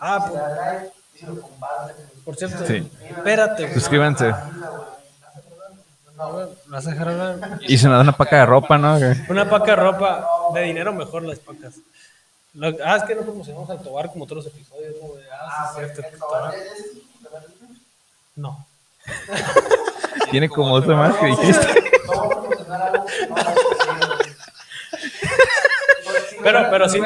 Ah, 0.00 0.26
por, 1.20 1.40
por 2.24 2.36
cierto, 2.36 2.66
Sí. 2.66 2.90
espérate, 3.08 3.62
güey. 3.64 3.74
Suscríbanse. 3.74 4.26
A 6.18 6.30
ver, 6.30 6.48
¿me 6.66 6.72
vas 6.76 6.86
a 6.86 6.90
dejar 6.90 7.08
hablar? 7.08 7.58
Y 7.62 7.76
se 7.78 7.86
nos 7.88 7.96
da 7.96 8.00
una 8.02 8.12
paca 8.16 8.36
de 8.36 8.46
ropa, 8.46 8.78
¿no? 8.78 8.98
Una 9.28 9.48
paca 9.48 9.66
de 9.72 9.76
ropa, 9.76 10.26
de 10.54 10.60
dinero 10.62 10.92
mejor 10.92 11.22
las 11.24 11.38
pacas. 11.38 11.74
Lo- 12.54 12.74
ah, 12.84 12.96
es 12.96 13.02
que 13.04 13.14
no 13.14 13.20
promocionamos 13.22 13.68
al 13.68 13.82
Tobar 13.82 14.08
como 14.10 14.24
otros 14.24 14.46
episodios, 14.46 14.94
¿no? 15.02 15.08
Ah, 15.30 15.46
Ah, 15.48 15.72
sí, 15.74 15.80
es 15.82 15.86
pues, 15.92 15.96
cierto, 15.98 16.14
el 16.14 16.18
Tobar. 16.18 16.40
Tobar, 16.52 16.54
ese 16.54 16.72
es 16.72 16.92
su 16.92 17.28
canal 17.28 17.42
de 17.42 17.48
YouTube. 17.48 17.76
No. 18.36 18.66
Tiene 20.30 20.48
como 20.48 20.72
otra 20.72 20.96
más 20.96 21.14
que 21.16 21.26
dijiste. 21.26 21.82
Pues, 26.04 26.36
Pero- 26.42 26.70
pero 26.70 26.88
si 26.88 26.98
sí. 26.98 27.04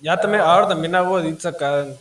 Ya 0.00 0.20
también, 0.20 0.42
ahora 0.42 0.68
también 0.68 0.94
hago 0.94 1.18
edits 1.18 1.46
acá. 1.46 1.80
en- 1.80 1.96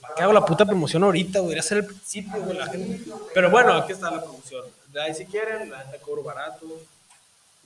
¿Para 0.00 0.14
qué 0.14 0.22
hago 0.22 0.32
la 0.32 0.44
puta 0.44 0.64
promoción 0.64 1.04
ahorita? 1.04 1.38
güey? 1.40 1.50
Debería 1.50 1.62
ser 1.62 1.78
el 1.78 1.86
principio, 1.86 2.42
güey. 2.42 2.56
la 2.58 2.66
gente- 2.66 3.04
Pero 3.34 3.50
bueno, 3.50 3.72
aquí 3.74 3.92
está 3.92 4.10
la 4.10 4.20
promoción. 4.22 4.64
De 4.88 5.00
ahí 5.02 5.14
si 5.14 5.26
quieren, 5.26 5.70
la 5.70 5.84
neta 5.84 5.98
cobro 5.98 6.22
barato. 6.22 6.66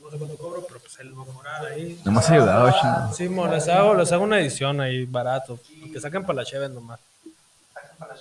No 0.02 0.10
sé 0.10 0.18
cuánto 0.18 0.36
cobro, 0.36 0.64
pero 0.66 0.80
pues 0.80 0.98
él 1.00 1.16
va 1.18 1.22
a 1.22 1.26
cobrar 1.26 1.66
ahí. 1.66 2.00
No 2.04 2.12
me 2.12 2.18
has 2.18 2.30
ayudado, 2.30 2.70
chino. 2.72 3.12
Sí, 3.14 3.28
mo, 3.28 3.46
les 3.46 3.68
hago, 3.68 3.94
les 3.94 4.10
hago 4.12 4.24
una 4.24 4.40
edición 4.40 4.80
ahí 4.80 5.04
barato. 5.06 5.58
Que 5.92 6.00
saquen 6.00 6.24
para 6.24 6.36
la 6.36 6.44
cheve 6.44 6.68
nomás. 6.68 6.98
Para 7.98 8.14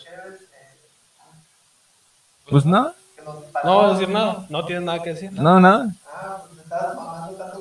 Pues 2.49 2.66
no, 2.66 2.93
nos 3.26 3.36
No 3.64 3.74
voy 3.76 3.86
a 3.86 3.93
decir 3.93 4.10
nada, 4.10 4.45
no 4.49 4.66
tienes 4.66 4.84
nada 4.84 5.03
que 5.03 5.14
decir. 5.14 5.32
no, 5.34 5.60
nada. 5.60 5.88
Ah, 6.12 6.38
pues 6.43 6.55
me 6.57 6.64
estabas 6.64 6.95
mamando 6.95 7.38
tanto 7.38 7.60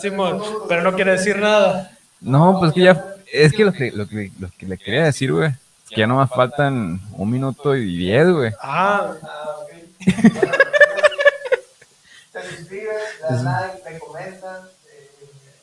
que 0.00 0.10
mo, 0.10 0.66
pero 0.68 0.82
no 0.82 0.94
quiere 0.94 1.12
decir 1.12 1.38
nada. 1.38 1.90
No, 2.20 2.58
pues 2.58 2.72
que 2.72 2.82
ya. 2.82 3.04
Es 3.32 3.52
que 3.52 3.64
lo 3.64 3.72
que, 3.72 3.90
lo 3.92 4.08
que, 4.08 4.30
lo 4.38 4.48
que 4.56 4.66
le 4.66 4.78
quería 4.78 5.04
decir, 5.04 5.32
güey. 5.32 5.48
Es 5.50 5.90
que 5.94 6.00
ya 6.00 6.06
nomás 6.06 6.30
faltan 6.30 7.00
un 7.12 7.30
minuto 7.30 7.76
y 7.76 7.96
diez, 7.96 8.28
güey. 8.30 8.52
Ah, 8.60 9.14
Ah, 9.22 9.56
ok. 9.62 9.72
Se 12.32 12.56
suscriben, 12.56 12.94
like, 13.44 13.90
le 13.90 13.98
comentan, 13.98 14.62
eh, 14.86 15.10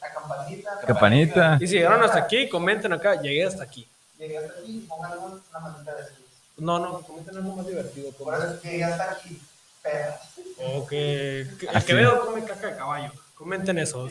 la 0.02 0.14
campanita. 0.14 0.70
Campanita. 0.86 1.58
y 1.62 1.68
si 1.68 1.76
llegaron 1.76 2.04
hasta 2.04 2.20
aquí, 2.20 2.50
comenten 2.50 2.92
acá, 2.94 3.22
llegué 3.22 3.46
hasta 3.46 3.64
aquí. 3.64 3.88
Llegué 4.18 4.38
hasta 4.40 4.60
aquí, 4.60 4.86
pongan 4.90 5.12
una 5.20 5.60
manita 5.60 5.94
de 5.96 6.04
feliz. 6.04 6.20
No, 6.58 6.80
no, 6.80 7.00
comenten 7.02 7.38
algo 7.38 7.56
más 7.56 7.68
divertido. 7.68 8.12
Por 8.12 8.34
Como, 8.34 8.38
eso 8.38 8.54
es 8.56 8.60
que 8.62 8.70
llegué 8.72 8.84
hasta 8.86 9.12
aquí, 9.12 9.42
perras. 9.82 10.20
o 10.58 10.86
que, 10.88 11.48
que 11.60 11.66
el 11.68 11.76
Así. 11.78 11.86
Quevedo 11.88 12.26
come 12.26 12.44
caca 12.44 12.68
de 12.68 12.76
caballo. 12.78 13.12
Comenten 13.46 13.78
eso. 13.78 14.10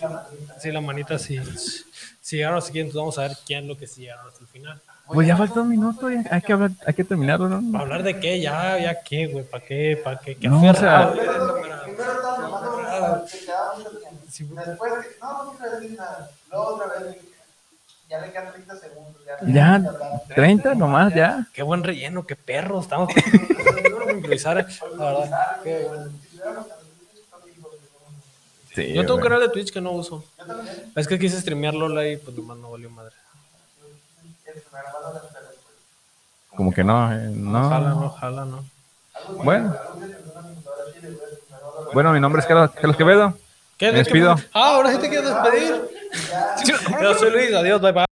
Sí, 0.61 0.71
la 0.71 0.81
manita 0.81 1.19
sí. 1.19 1.41
Si 2.21 2.37
llegaron 2.37 2.59
hasta 2.59 2.71
aquí, 2.71 2.79
entonces 2.79 3.01
vamos 3.01 3.19
a 3.19 3.23
ver 3.23 3.33
quién 3.45 3.65
es 3.65 3.67
lo 3.67 3.77
que 3.77 3.89
sí 3.89 4.03
llegaron 4.03 4.29
hasta 4.29 4.43
el 4.43 4.47
final. 4.47 4.81
Pues 5.09 5.27
ya 5.27 5.37
falta 5.37 5.61
un 5.61 5.71
minuto, 5.71 6.09
ya 6.09 6.23
hay 6.31 6.41
que 6.41 6.53
hablar, 6.53 6.71
hay 6.87 6.95
que 6.95 7.03
terminarlo, 7.03 7.49
¿Para 7.49 7.61
¿no? 7.61 7.79
hablar 7.81 8.05
de 8.05 8.21
qué? 8.21 8.41
Ya, 8.41 8.79
ya 8.79 9.03
qué, 9.03 9.27
güey, 9.27 9.45
¿para 9.45 9.65
qué? 9.65 10.01
¿Para 10.05 10.21
qué? 10.21 10.37
¿Qué 10.37 10.47
No, 10.47 10.63
o 10.71 10.75
sea-. 10.75 11.13
Después, 14.25 14.93
no, 15.21 15.45
no 15.45 15.53
quiero 15.55 15.81
decir 15.81 15.99
nada. 15.99 16.31
Luego 16.49 16.65
otra 16.77 16.87
vez, 17.01 17.17
ya 18.09 18.21
le 18.21 18.31
quedan 18.31 18.53
30 18.53 18.77
segundos. 18.77 19.23
Ya, 19.27 19.81
Ya, 19.81 20.35
30 20.37 20.75
nomás, 20.77 21.13
ya. 21.13 21.45
Qué 21.53 21.65
buen 21.65 21.83
relleno, 21.83 22.25
qué 22.25 22.37
perro. 22.37 22.79
Estamos 22.79 23.13
para 23.13 24.13
improvisar, 24.15 24.65
la 24.97 25.05
verdad. 25.05 25.57
Qué 25.65 25.89
bueno. 25.89 26.65
Sí, 28.75 28.93
Yo 28.93 29.03
tengo 29.03 29.17
un 29.17 29.21
canal 29.23 29.41
de 29.41 29.49
Twitch 29.51 29.73
que 29.73 29.81
no 29.81 29.93
uso. 29.93 30.25
Es 30.97 31.07
que 31.07 31.19
quise 31.19 31.41
streamear 31.41 31.75
LOL 31.75 32.07
y 32.07 32.17
pues 32.17 32.37
nomás 32.37 32.59
no 32.59 32.71
valió 32.73 32.91
madre. 32.91 33.15
Como 36.57 36.73
que 36.73 36.83
no, 36.85 37.13
eh, 37.13 37.31
no. 37.33 37.67
Ojalá, 37.67 37.91
no, 37.91 38.07
ojalá, 38.07 38.45
no. 38.45 38.65
Bueno. 39.45 39.77
Bueno, 41.93 42.13
mi 42.13 42.21
nombre 42.21 42.41
es 42.41 42.47
Carlos, 42.47 42.71
Carlos 42.73 42.97
Quevedo. 42.97 43.35
¿Qué? 43.79 43.87
Me 43.87 43.99
¿De 43.99 44.05
qué- 44.05 44.05
despido. 44.05 44.37
Ah, 44.53 44.75
ahora 44.77 44.93
sí 44.93 44.99
te 44.99 45.09
quieres 45.09 45.29
despedir. 45.29 45.89
Yo 47.03 47.15
soy 47.15 47.31
Luis, 47.31 47.53
adiós, 47.55 47.81
bye 47.81 47.93
bye. 47.93 48.05